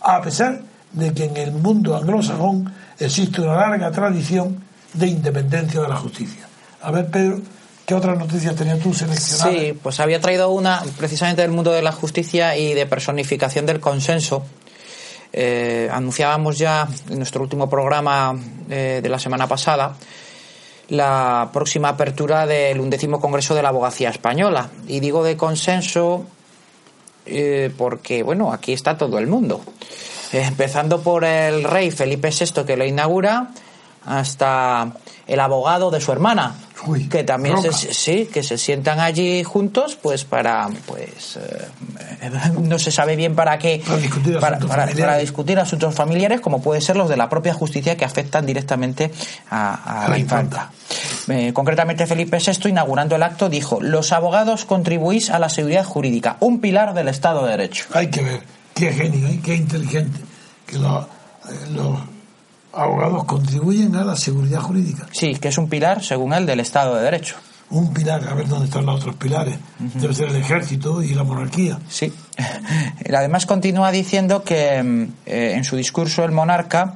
A 0.00 0.22
pesar 0.22 0.60
de 0.92 1.12
que 1.12 1.24
en 1.24 1.36
el 1.36 1.52
mundo 1.52 1.96
anglosajón 1.96 2.72
existe 2.98 3.40
una 3.40 3.56
larga 3.56 3.90
tradición 3.90 4.62
de 4.92 5.08
independencia 5.08 5.80
de 5.80 5.88
la 5.88 5.96
justicia. 5.96 6.46
A 6.82 6.90
ver, 6.90 7.10
Pedro, 7.10 7.40
¿Qué 7.86 7.94
otras 7.94 8.18
noticias 8.18 8.54
tenías 8.56 8.78
tú 8.78 8.94
seleccionadas? 8.94 9.52
Sí, 9.52 9.78
pues 9.82 10.00
había 10.00 10.20
traído 10.20 10.50
una 10.50 10.82
precisamente 10.96 11.42
del 11.42 11.50
mundo 11.50 11.70
de 11.70 11.82
la 11.82 11.92
justicia 11.92 12.56
y 12.56 12.72
de 12.72 12.86
personificación 12.86 13.66
del 13.66 13.80
consenso. 13.80 14.42
Eh, 15.32 15.90
anunciábamos 15.92 16.56
ya 16.56 16.88
en 17.10 17.18
nuestro 17.18 17.42
último 17.42 17.68
programa 17.68 18.38
eh, 18.70 19.00
de 19.02 19.08
la 19.08 19.18
semana 19.18 19.46
pasada 19.48 19.96
la 20.88 21.50
próxima 21.52 21.88
apertura 21.88 22.46
del 22.46 22.78
undécimo 22.80 23.20
Congreso 23.20 23.54
de 23.54 23.62
la 23.62 23.70
Abogacía 23.70 24.10
Española. 24.10 24.70
Y 24.86 25.00
digo 25.00 25.24
de 25.24 25.36
consenso 25.36 26.26
eh, 27.26 27.72
porque, 27.76 28.22
bueno, 28.22 28.52
aquí 28.52 28.72
está 28.72 28.96
todo 28.96 29.18
el 29.18 29.26
mundo. 29.26 29.60
empezando 30.32 31.00
por 31.02 31.24
el 31.24 31.64
rey 31.64 31.90
Felipe 31.90 32.30
VI 32.30 32.64
que 32.64 32.76
lo 32.76 32.84
inaugura, 32.84 33.50
hasta 34.04 34.92
el 35.26 35.40
abogado 35.40 35.90
de 35.90 36.00
su 36.00 36.12
hermana, 36.12 36.54
que 37.10 37.24
también 37.24 37.60
se, 37.60 37.94
sí, 37.94 38.28
que 38.32 38.42
se 38.42 38.58
sientan 38.58 39.00
allí 39.00 39.42
juntos, 39.44 39.98
pues 40.00 40.24
para, 40.24 40.68
pues, 40.86 41.36
eh, 41.36 42.30
no 42.60 42.78
se 42.78 42.90
sabe 42.90 43.16
bien 43.16 43.34
para 43.34 43.58
qué, 43.58 43.82
para 44.68 45.18
discutir, 45.18 45.58
asuntos 45.58 45.94
familiares, 45.94 46.40
como 46.40 46.62
puede 46.62 46.80
ser 46.80 46.96
los 46.96 47.08
de 47.08 47.16
la 47.16 47.28
propia 47.28 47.54
justicia 47.54 47.96
que 47.96 48.04
afectan 48.04 48.46
directamente 48.46 49.10
a, 49.50 50.06
la, 50.08 50.18
infanta. 50.18 50.70
Eh, 51.28 51.52
concretamente, 51.52 52.06
Felipe 52.06 52.38
VI, 52.38 52.68
inaugurando 52.68 53.16
el 53.16 53.22
acto, 53.22 53.48
dijo: 53.48 53.80
Los 53.80 54.12
abogados 54.12 54.64
contribuís 54.64 55.30
a 55.30 55.38
la 55.38 55.48
seguridad 55.48 55.84
jurídica, 55.84 56.36
un 56.40 56.60
pilar 56.60 56.94
del 56.94 57.08
Estado 57.08 57.44
de 57.44 57.52
Derecho. 57.52 57.86
Hay 57.92 58.08
que 58.08 58.22
ver, 58.22 58.42
qué 58.74 58.92
genio, 58.92 59.28
¿eh? 59.28 59.40
qué 59.42 59.54
inteligente, 59.54 60.20
que 60.66 60.78
los 60.78 61.06
abogados 62.76 63.24
contribuyen 63.24 63.94
a 63.96 64.04
la 64.04 64.16
seguridad 64.16 64.60
jurídica. 64.60 65.06
Sí, 65.12 65.34
que 65.36 65.48
es 65.48 65.58
un 65.58 65.68
pilar, 65.68 66.02
según 66.02 66.32
él, 66.32 66.46
del 66.46 66.60
Estado 66.60 66.96
de 66.96 67.02
Derecho. 67.02 67.36
Un 67.70 67.92
pilar, 67.92 68.26
a 68.28 68.34
ver 68.34 68.46
dónde 68.46 68.66
están 68.66 68.86
los 68.86 68.96
otros 68.96 69.16
pilares. 69.16 69.56
Debe 69.78 70.14
ser 70.14 70.28
el 70.28 70.36
ejército 70.36 71.02
y 71.02 71.14
la 71.14 71.24
monarquía. 71.24 71.78
Sí, 71.88 72.12
Además 73.16 73.46
continúa 73.46 73.90
diciendo 73.90 74.42
que 74.44 74.82
mm, 74.82 75.02
eh, 75.26 75.52
en 75.56 75.64
su 75.64 75.76
discurso 75.76 76.24
el 76.24 76.32
monarca 76.32 76.94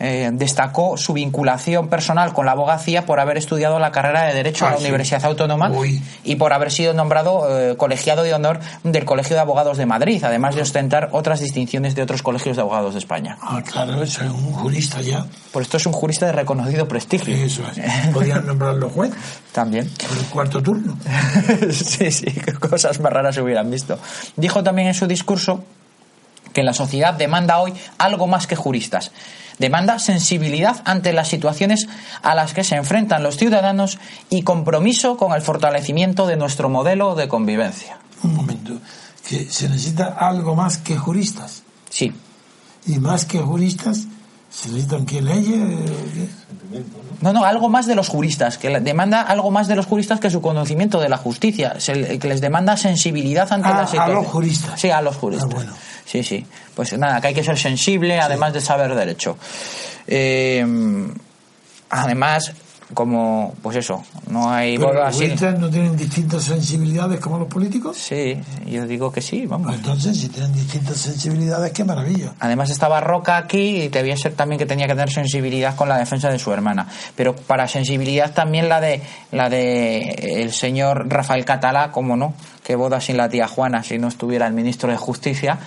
eh, 0.00 0.30
destacó 0.32 0.96
su 0.96 1.12
vinculación 1.12 1.88
personal 1.88 2.32
con 2.32 2.46
la 2.46 2.52
abogacía 2.52 3.04
por 3.04 3.18
haber 3.18 3.36
estudiado 3.36 3.80
la 3.80 3.90
carrera 3.90 4.22
de 4.26 4.34
Derecho 4.34 4.64
Ah, 4.64 4.68
a 4.68 4.72
la 4.74 4.78
sí. 4.78 4.84
Universidad 4.84 5.24
Autónoma 5.24 5.70
Uy. 5.72 6.00
y 6.22 6.36
por 6.36 6.52
haber 6.52 6.70
sido 6.70 6.94
nombrado 6.94 7.48
eh, 7.72 7.76
colegiado 7.76 8.22
de 8.22 8.32
honor 8.32 8.60
del 8.84 9.04
Colegio 9.04 9.34
de 9.34 9.42
Abogados 9.42 9.76
de 9.76 9.86
Madrid, 9.86 10.22
además 10.22 10.54
de 10.54 10.62
ostentar 10.62 11.08
otras 11.10 11.40
distinciones 11.40 11.96
de 11.96 12.02
otros 12.02 12.22
colegios 12.22 12.54
de 12.54 12.62
abogados 12.62 12.92
de 12.94 13.00
España. 13.00 13.38
Ah, 13.42 13.60
claro, 13.68 14.00
es 14.00 14.18
un 14.20 14.52
jurista 14.52 15.00
ya. 15.00 15.26
Por 15.52 15.62
esto 15.62 15.78
es 15.78 15.86
un 15.86 15.92
jurista 15.92 16.26
de 16.26 16.32
reconocido 16.32 16.86
prestigio. 16.86 17.34
Eso 17.34 17.64
es. 17.74 18.06
Podían 18.14 18.46
nombrarlo 18.46 18.88
juez 18.90 19.10
También. 19.52 19.90
por 20.08 20.16
el 20.16 20.24
cuarto 20.26 20.62
turno. 20.62 20.96
sí, 21.72 22.12
sí, 22.12 22.26
qué 22.26 22.52
cosas 22.52 23.00
más 23.00 23.12
raras 23.12 23.34
se 23.34 23.42
hubieran 23.42 23.68
visto. 23.68 23.98
Dijo 24.36 24.62
también 24.62 24.77
en 24.86 24.94
su 24.94 25.06
discurso 25.06 25.64
que 26.52 26.62
la 26.62 26.72
sociedad 26.72 27.14
demanda 27.14 27.58
hoy 27.58 27.74
algo 27.98 28.26
más 28.26 28.46
que 28.46 28.56
juristas. 28.56 29.12
Demanda 29.58 29.98
sensibilidad 29.98 30.82
ante 30.84 31.12
las 31.12 31.28
situaciones 31.28 31.88
a 32.22 32.34
las 32.34 32.54
que 32.54 32.64
se 32.64 32.76
enfrentan 32.76 33.22
los 33.22 33.36
ciudadanos 33.36 33.98
y 34.30 34.42
compromiso 34.42 35.16
con 35.16 35.32
el 35.32 35.42
fortalecimiento 35.42 36.26
de 36.26 36.36
nuestro 36.36 36.68
modelo 36.68 37.16
de 37.16 37.28
convivencia. 37.28 37.98
Un 38.22 38.34
momento. 38.34 38.74
Que 39.28 39.50
se 39.50 39.68
necesita 39.68 40.16
algo 40.18 40.54
más 40.54 40.78
que 40.78 40.96
juristas. 40.96 41.62
Sí, 41.90 42.12
Y 42.86 42.98
más 42.98 43.24
que 43.24 43.38
juristas, 43.38 44.06
se 44.50 44.68
necesitan 44.68 45.04
que 45.06 45.20
leyes. 45.22 45.60
¿Qué? 46.72 46.82
No, 47.20 47.32
no, 47.32 47.44
algo 47.44 47.68
más 47.68 47.86
de 47.86 47.94
los 47.94 48.08
juristas, 48.08 48.58
que 48.58 48.68
demanda 48.80 49.22
algo 49.22 49.50
más 49.50 49.68
de 49.68 49.74
los 49.76 49.86
juristas 49.86 50.20
que 50.20 50.30
su 50.30 50.40
conocimiento 50.40 51.00
de 51.00 51.08
la 51.08 51.16
justicia, 51.16 51.80
se 51.80 52.18
que 52.18 52.28
les 52.28 52.40
demanda 52.40 52.76
sensibilidad 52.76 53.50
ante 53.52 53.68
Ah, 53.68 53.74
la 53.74 53.80
a 53.82 53.86
situación. 53.86 54.14
los 54.16 54.26
juristas. 54.26 54.80
Sí, 54.80 54.90
a 54.90 55.00
los 55.02 55.16
juristas. 55.16 55.48
Ah, 55.50 55.54
bueno. 55.54 55.72
Sí, 56.04 56.22
sí. 56.22 56.46
Pues 56.74 56.96
nada, 56.98 57.20
que 57.20 57.28
hay 57.28 57.34
que 57.34 57.42
ser 57.44 57.58
sensible, 57.58 58.20
además 58.20 58.52
de 58.52 58.60
saber 58.60 58.94
derecho. 58.94 59.36
Eh, 60.06 60.64
además, 61.90 62.52
como, 62.94 63.54
pues 63.62 63.76
eso, 63.76 64.02
no 64.30 64.50
hay 64.50 64.78
Pero 64.78 64.94
los 64.94 65.58
no 65.58 65.68
tienen 65.68 65.96
distintas 65.96 66.42
sensibilidades 66.44 67.20
como 67.20 67.38
los 67.38 67.48
políticos. 67.48 67.96
Sí, 67.98 68.40
yo 68.66 68.86
digo 68.86 69.12
que 69.12 69.20
sí, 69.20 69.46
Pues 69.46 69.50
vamos. 69.50 69.74
entonces, 69.74 70.18
si 70.18 70.28
tienen 70.28 70.54
distintas 70.54 70.96
sensibilidades, 70.96 71.72
qué 71.72 71.84
maravilla. 71.84 72.32
Además 72.40 72.70
estaba 72.70 73.00
Roca 73.00 73.36
aquí 73.36 73.82
y 73.82 73.88
debía 73.88 74.16
ser 74.16 74.32
también 74.34 74.58
que 74.58 74.66
tenía 74.66 74.86
que 74.86 74.94
tener 74.94 75.10
sensibilidad 75.10 75.76
con 75.76 75.88
la 75.88 75.98
defensa 75.98 76.30
de 76.30 76.38
su 76.38 76.52
hermana. 76.52 76.88
Pero 77.14 77.36
para 77.36 77.68
sensibilidad 77.68 78.32
también 78.32 78.68
la 78.68 78.80
de 78.80 79.02
la 79.32 79.50
de 79.50 80.42
el 80.42 80.52
señor 80.52 81.08
Rafael 81.08 81.44
Catalá, 81.44 81.92
como 81.92 82.16
no, 82.16 82.32
que 82.64 82.74
boda 82.74 83.00
sin 83.00 83.16
la 83.18 83.28
tía 83.28 83.48
Juana 83.48 83.82
si 83.82 83.98
no 83.98 84.08
estuviera 84.08 84.46
el 84.46 84.54
ministro 84.54 84.90
de 84.90 84.96
Justicia, 84.96 85.58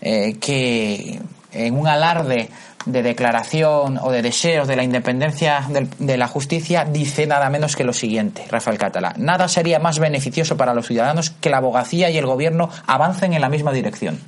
eh, 0.00 0.36
que 0.40 1.20
en 1.52 1.76
un 1.76 1.88
alarde 1.88 2.48
de 2.86 3.02
declaración 3.02 3.98
o 4.02 4.10
de 4.10 4.22
deseos 4.22 4.66
de 4.66 4.74
la 4.76 4.82
independencia 4.82 5.66
de 5.98 6.16
la 6.16 6.26
justicia 6.28 6.84
dice 6.84 7.26
nada 7.26 7.50
menos 7.50 7.76
que 7.76 7.84
lo 7.84 7.92
siguiente, 7.92 8.46
Rafael 8.50 8.78
Catalá. 8.78 9.12
Nada 9.18 9.48
sería 9.48 9.78
más 9.78 9.98
beneficioso 9.98 10.56
para 10.56 10.72
los 10.74 10.86
ciudadanos 10.86 11.30
que 11.40 11.50
la 11.50 11.58
abogacía 11.58 12.08
y 12.10 12.16
el 12.18 12.26
gobierno 12.26 12.70
avancen 12.86 13.34
en 13.34 13.40
la 13.42 13.48
misma 13.50 13.72
dirección. 13.72 14.18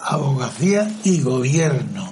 Abogacía 0.00 0.88
y 1.04 1.22
gobierno 1.22 2.10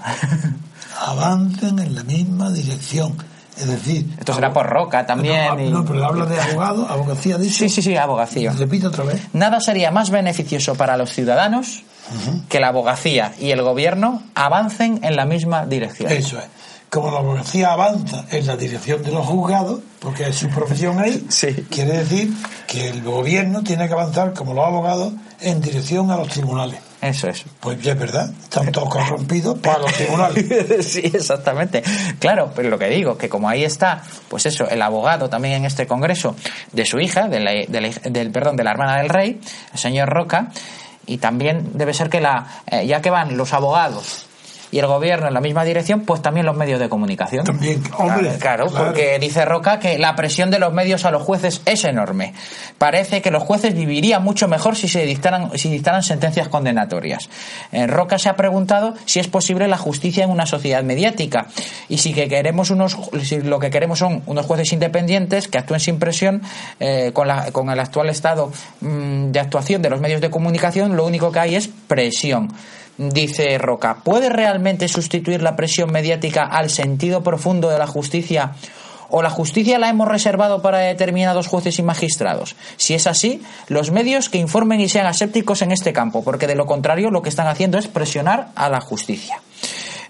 avancen 1.00 1.78
en 1.78 1.94
la 1.94 2.02
misma 2.04 2.50
dirección. 2.50 3.16
Es 3.56 3.66
decir, 3.68 4.06
Esto 4.18 4.34
será 4.34 4.52
por 4.52 4.66
Roca 4.66 5.06
también. 5.06 5.46
No, 5.56 5.60
y- 5.60 5.70
no, 5.70 5.84
pero 5.84 6.04
habla 6.04 6.26
de 6.26 6.38
abogado, 6.40 6.86
abogacía 6.88 7.38
dice. 7.38 7.68
Sí, 7.68 7.68
sí, 7.70 7.82
sí, 7.82 7.96
abogacía. 7.96 8.52
Repito 8.52 8.88
otra 8.88 9.04
vez. 9.04 9.22
Nada 9.32 9.60
sería 9.60 9.90
más 9.90 10.10
beneficioso 10.10 10.74
para 10.74 10.96
los 10.98 11.10
ciudadanos 11.12 11.82
que 12.48 12.60
la 12.60 12.68
abogacía 12.68 13.32
y 13.38 13.50
el 13.50 13.62
gobierno 13.62 14.22
avancen 14.34 15.00
en 15.02 15.16
la 15.16 15.24
misma 15.24 15.66
dirección. 15.66 16.10
Eso 16.12 16.38
es. 16.38 16.44
Como 16.88 17.10
la 17.10 17.18
abogacía 17.18 17.72
avanza 17.72 18.24
en 18.30 18.46
la 18.46 18.56
dirección 18.56 19.02
de 19.02 19.10
los 19.10 19.26
juzgados, 19.26 19.80
porque 19.98 20.28
es 20.28 20.36
su 20.36 20.48
profesión 20.48 20.98
ahí, 21.00 21.26
Sí. 21.30 21.48
quiere 21.68 21.98
decir 21.98 22.32
que 22.68 22.88
el 22.88 23.02
gobierno 23.02 23.62
tiene 23.64 23.86
que 23.88 23.92
avanzar, 23.92 24.32
como 24.34 24.54
los 24.54 24.64
abogados, 24.64 25.12
en 25.40 25.60
dirección 25.60 26.10
a 26.12 26.16
los 26.16 26.28
tribunales. 26.28 26.78
Eso 27.02 27.28
es. 27.28 27.44
Pues 27.60 27.82
ya 27.82 27.92
es 27.92 27.98
verdad, 27.98 28.30
están 28.42 28.72
todos 28.72 28.88
corrompidos 28.88 29.58
para 29.58 29.78
los 29.80 29.92
tribunales. 29.92 30.86
sí, 30.86 31.00
exactamente. 31.04 31.82
Claro, 32.20 32.52
pero 32.54 32.70
lo 32.70 32.78
que 32.78 32.88
digo, 32.88 33.18
que 33.18 33.28
como 33.28 33.48
ahí 33.48 33.64
está, 33.64 34.02
pues 34.28 34.46
eso, 34.46 34.66
el 34.68 34.80
abogado 34.80 35.28
también 35.28 35.54
en 35.54 35.64
este 35.66 35.86
congreso 35.86 36.36
de 36.72 36.86
su 36.86 36.98
hija, 37.00 37.28
de 37.28 37.40
la, 37.40 37.50
de 37.50 37.80
la 37.80 37.88
hij- 37.88 38.00
del, 38.10 38.30
perdón, 38.30 38.56
de 38.56 38.64
la 38.64 38.70
hermana 38.70 38.96
del 38.98 39.08
rey, 39.10 39.40
el 39.72 39.78
señor 39.78 40.08
Roca, 40.08 40.48
y 41.06 41.18
también 41.18 41.70
debe 41.74 41.94
ser 41.94 42.10
que 42.10 42.20
la, 42.20 42.62
eh, 42.66 42.86
ya 42.86 43.00
que 43.00 43.10
van 43.10 43.36
los 43.36 43.52
abogados 43.52 44.25
y 44.72 44.78
el 44.78 44.86
gobierno 44.86 45.28
en 45.28 45.34
la 45.34 45.40
misma 45.40 45.64
dirección, 45.64 46.00
pues 46.02 46.22
también 46.22 46.46
los 46.46 46.56
medios 46.56 46.80
de 46.80 46.88
comunicación. 46.88 47.44
También, 47.44 47.82
hombre, 47.98 48.36
claro, 48.38 48.66
claro. 48.66 48.86
porque 48.86 49.18
dice 49.18 49.44
Roca 49.44 49.78
que 49.78 49.98
la 49.98 50.14
presión 50.16 50.50
de 50.50 50.58
los 50.58 50.72
medios 50.72 51.04
a 51.04 51.10
los 51.10 51.22
jueces 51.22 51.62
es 51.66 51.84
enorme. 51.84 52.34
Parece 52.78 53.22
que 53.22 53.30
los 53.30 53.42
jueces 53.42 53.74
vivirían 53.74 54.22
mucho 54.22 54.48
mejor 54.48 54.76
si 54.76 54.88
se 54.88 55.04
dictaran, 55.06 55.50
si 55.58 55.70
dictaran 55.70 56.02
sentencias 56.02 56.48
condenatorias. 56.48 57.28
Eh, 57.72 57.86
Roca 57.86 58.18
se 58.18 58.28
ha 58.28 58.36
preguntado 58.36 58.94
si 59.04 59.20
es 59.20 59.28
posible 59.28 59.68
la 59.68 59.78
justicia 59.78 60.24
en 60.24 60.30
una 60.30 60.46
sociedad 60.46 60.82
mediática 60.82 61.46
y 61.88 61.98
si 61.98 62.12
que 62.12 62.28
queremos 62.28 62.70
unos, 62.70 62.96
si 63.22 63.40
lo 63.40 63.58
que 63.58 63.70
queremos 63.70 63.98
son 63.98 64.22
unos 64.26 64.46
jueces 64.46 64.72
independientes 64.72 65.48
que 65.48 65.58
actúen 65.58 65.80
sin 65.80 65.98
presión 65.98 66.42
eh, 66.80 67.10
con, 67.12 67.28
la- 67.28 67.52
con 67.52 67.70
el 67.70 67.78
actual 67.80 68.08
estado 68.10 68.52
mm, 68.80 69.30
de 69.30 69.40
actuación 69.40 69.82
de 69.82 69.90
los 69.90 70.00
medios 70.00 70.20
de 70.20 70.30
comunicación, 70.30 70.96
lo 70.96 71.04
único 71.06 71.30
que 71.32 71.38
hay 71.38 71.54
es 71.56 71.68
presión. 71.88 72.52
Dice 72.98 73.58
Roca, 73.58 73.98
¿puede 74.02 74.30
realmente 74.30 74.88
sustituir 74.88 75.42
la 75.42 75.54
presión 75.56 75.92
mediática 75.92 76.44
al 76.44 76.70
sentido 76.70 77.22
profundo 77.22 77.68
de 77.68 77.78
la 77.78 77.86
justicia? 77.86 78.52
¿O 79.08 79.22
la 79.22 79.30
justicia 79.30 79.78
la 79.78 79.88
hemos 79.88 80.08
reservado 80.08 80.62
para 80.62 80.78
determinados 80.78 81.46
jueces 81.46 81.78
y 81.78 81.82
magistrados? 81.82 82.56
Si 82.76 82.94
es 82.94 83.06
así, 83.06 83.42
los 83.68 83.90
medios 83.92 84.28
que 84.30 84.38
informen 84.38 84.80
y 84.80 84.88
sean 84.88 85.06
asépticos 85.06 85.62
en 85.62 85.72
este 85.72 85.92
campo, 85.92 86.24
porque 86.24 86.46
de 86.46 86.56
lo 86.56 86.66
contrario 86.66 87.10
lo 87.10 87.22
que 87.22 87.28
están 87.28 87.46
haciendo 87.46 87.78
es 87.78 87.86
presionar 87.86 88.48
a 88.56 88.68
la 88.68 88.80
justicia. 88.80 89.40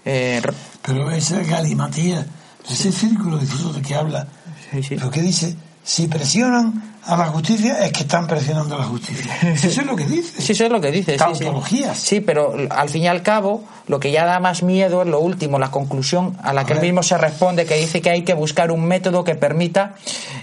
Eh, 0.05 0.39
Ro- 0.41 0.53
Pero 0.81 1.11
esa 1.11 1.41
galimatía, 1.43 2.25
ese 2.69 2.91
círculo 2.91 3.37
vicioso 3.37 3.73
de 3.73 3.81
que 3.81 3.93
habla, 3.95 4.27
Sí, 4.71 4.81
sí. 4.81 4.95
lo 4.97 5.11
que 5.11 5.21
dice, 5.21 5.55
si 5.87 6.09
presionan 6.09 6.97
a 7.05 7.15
la 7.15 7.27
justicia 7.27 7.79
es 7.85 7.93
que 7.93 8.01
están 8.01 8.27
presionando 8.27 8.75
a 8.75 8.79
la 8.79 8.83
justicia. 8.83 9.37
Eso 9.41 9.67
es 9.67 9.85
lo 9.85 9.95
que 9.95 10.03
dice. 10.03 10.41
Sí, 10.41 10.51
eso 10.51 10.65
es 10.65 10.69
lo 10.69 10.81
que 10.81 10.91
dice. 10.91 11.13
sí, 11.13 11.17
sí. 11.17 11.39
Tautologías. 11.45 11.97
Sí, 11.97 12.19
pero 12.19 12.53
al 12.69 12.89
fin 12.89 13.03
y 13.03 13.07
al 13.07 13.23
cabo, 13.23 13.63
lo 13.87 13.97
que 13.97 14.11
ya 14.11 14.25
da 14.25 14.41
más 14.41 14.63
miedo 14.63 15.03
es 15.03 15.07
lo 15.07 15.21
último, 15.21 15.59
la 15.59 15.71
conclusión 15.71 16.35
a 16.43 16.51
la 16.51 16.65
que 16.65 16.73
él 16.73 16.81
mismo 16.81 17.03
se 17.03 17.17
responde, 17.17 17.65
que 17.65 17.75
dice 17.75 18.01
que 18.01 18.09
hay 18.09 18.23
que 18.23 18.33
buscar 18.33 18.69
un 18.69 18.83
método 18.83 19.23
que 19.23 19.35
permita 19.35 19.95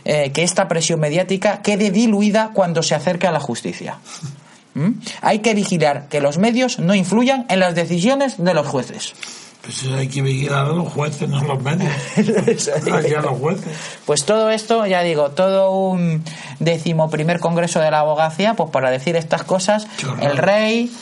eh, 0.06 0.32
que 0.32 0.44
esta 0.44 0.66
presión 0.66 0.98
mediática 0.98 1.60
quede 1.60 1.90
diluida 1.90 2.52
cuando 2.54 2.82
se 2.82 2.94
acerque 2.94 3.26
a 3.26 3.30
la 3.30 3.40
justicia. 3.40 3.98
¿Mm? 4.72 4.92
Hay 5.20 5.40
que 5.40 5.52
vigilar 5.52 6.08
que 6.08 6.22
los 6.22 6.38
medios 6.38 6.78
no 6.78 6.94
influyan 6.94 7.44
en 7.50 7.60
las 7.60 7.74
decisiones 7.74 8.42
de 8.42 8.54
los 8.54 8.66
jueces. 8.66 9.12
Pues 9.64 9.86
hay 9.86 10.08
que 10.08 10.20
vigilar 10.20 10.66
a 10.66 10.68
los 10.68 10.92
jueces, 10.92 11.26
no 11.26 11.38
a 11.38 11.44
los 11.44 11.62
medios. 11.62 11.90
Hay 12.16 13.02
que 13.06 13.16
a 13.16 13.22
los 13.22 13.38
jueces. 13.38 13.72
Pues 14.04 14.24
todo 14.26 14.50
esto, 14.50 14.84
ya 14.84 15.00
digo, 15.00 15.30
todo 15.30 15.70
un 15.70 16.22
décimo 16.60 17.08
primer 17.08 17.40
congreso 17.40 17.80
de 17.80 17.90
la 17.90 18.00
abogacía, 18.00 18.54
pues 18.54 18.68
para 18.70 18.90
decir 18.90 19.16
estas 19.16 19.42
cosas, 19.42 19.86
el 20.20 20.36
rey, 20.36 20.94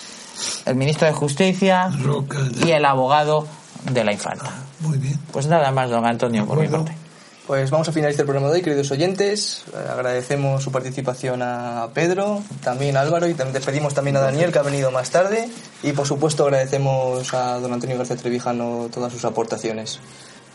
el 0.64 0.76
ministro 0.76 1.08
de 1.08 1.12
Justicia 1.12 1.90
Roca, 2.02 2.38
y 2.64 2.70
el 2.70 2.84
abogado 2.84 3.48
de 3.90 4.04
la 4.04 4.12
infanta. 4.12 4.50
Muy 4.78 4.98
bien. 4.98 5.18
Pues 5.32 5.48
nada 5.48 5.72
más, 5.72 5.90
don 5.90 6.06
Antonio, 6.06 6.46
por 6.46 6.58
mi 6.58 6.68
parte. 6.68 7.01
Pues 7.46 7.70
vamos 7.70 7.88
a 7.88 7.92
finalizar 7.92 8.20
el 8.20 8.26
programa 8.26 8.48
de 8.48 8.54
hoy, 8.54 8.62
queridos 8.62 8.90
oyentes. 8.92 9.64
Eh, 9.74 9.76
Agradecemos 9.90 10.62
su 10.62 10.70
participación 10.70 11.42
a 11.42 11.88
Pedro, 11.92 12.40
también 12.62 12.96
a 12.96 13.00
Álvaro 13.00 13.28
y 13.28 13.34
también 13.34 13.52
despedimos 13.54 13.94
también 13.94 14.16
a 14.16 14.20
Daniel 14.20 14.52
que 14.52 14.58
ha 14.60 14.62
venido 14.62 14.90
más 14.92 15.10
tarde. 15.10 15.48
Y 15.82 15.92
por 15.92 16.06
supuesto 16.06 16.44
agradecemos 16.44 17.34
a 17.34 17.58
don 17.58 17.72
Antonio 17.72 17.98
García 17.98 18.16
Trevijano 18.16 18.88
todas 18.94 19.12
sus 19.12 19.24
aportaciones. 19.24 19.98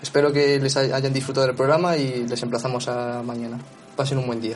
Espero 0.01 0.31
que 0.31 0.59
les 0.59 0.77
hay- 0.77 0.91
hayan 0.91 1.11
disfrutado 1.13 1.45
del 1.45 1.55
programa 1.55 1.97
y 1.97 2.25
les 2.25 2.41
emplazamos 2.41 2.87
a 2.87 3.21
mañana. 3.21 3.59
Pasen 3.97 4.17
un 4.19 4.27
buen 4.27 4.39
día. 4.41 4.55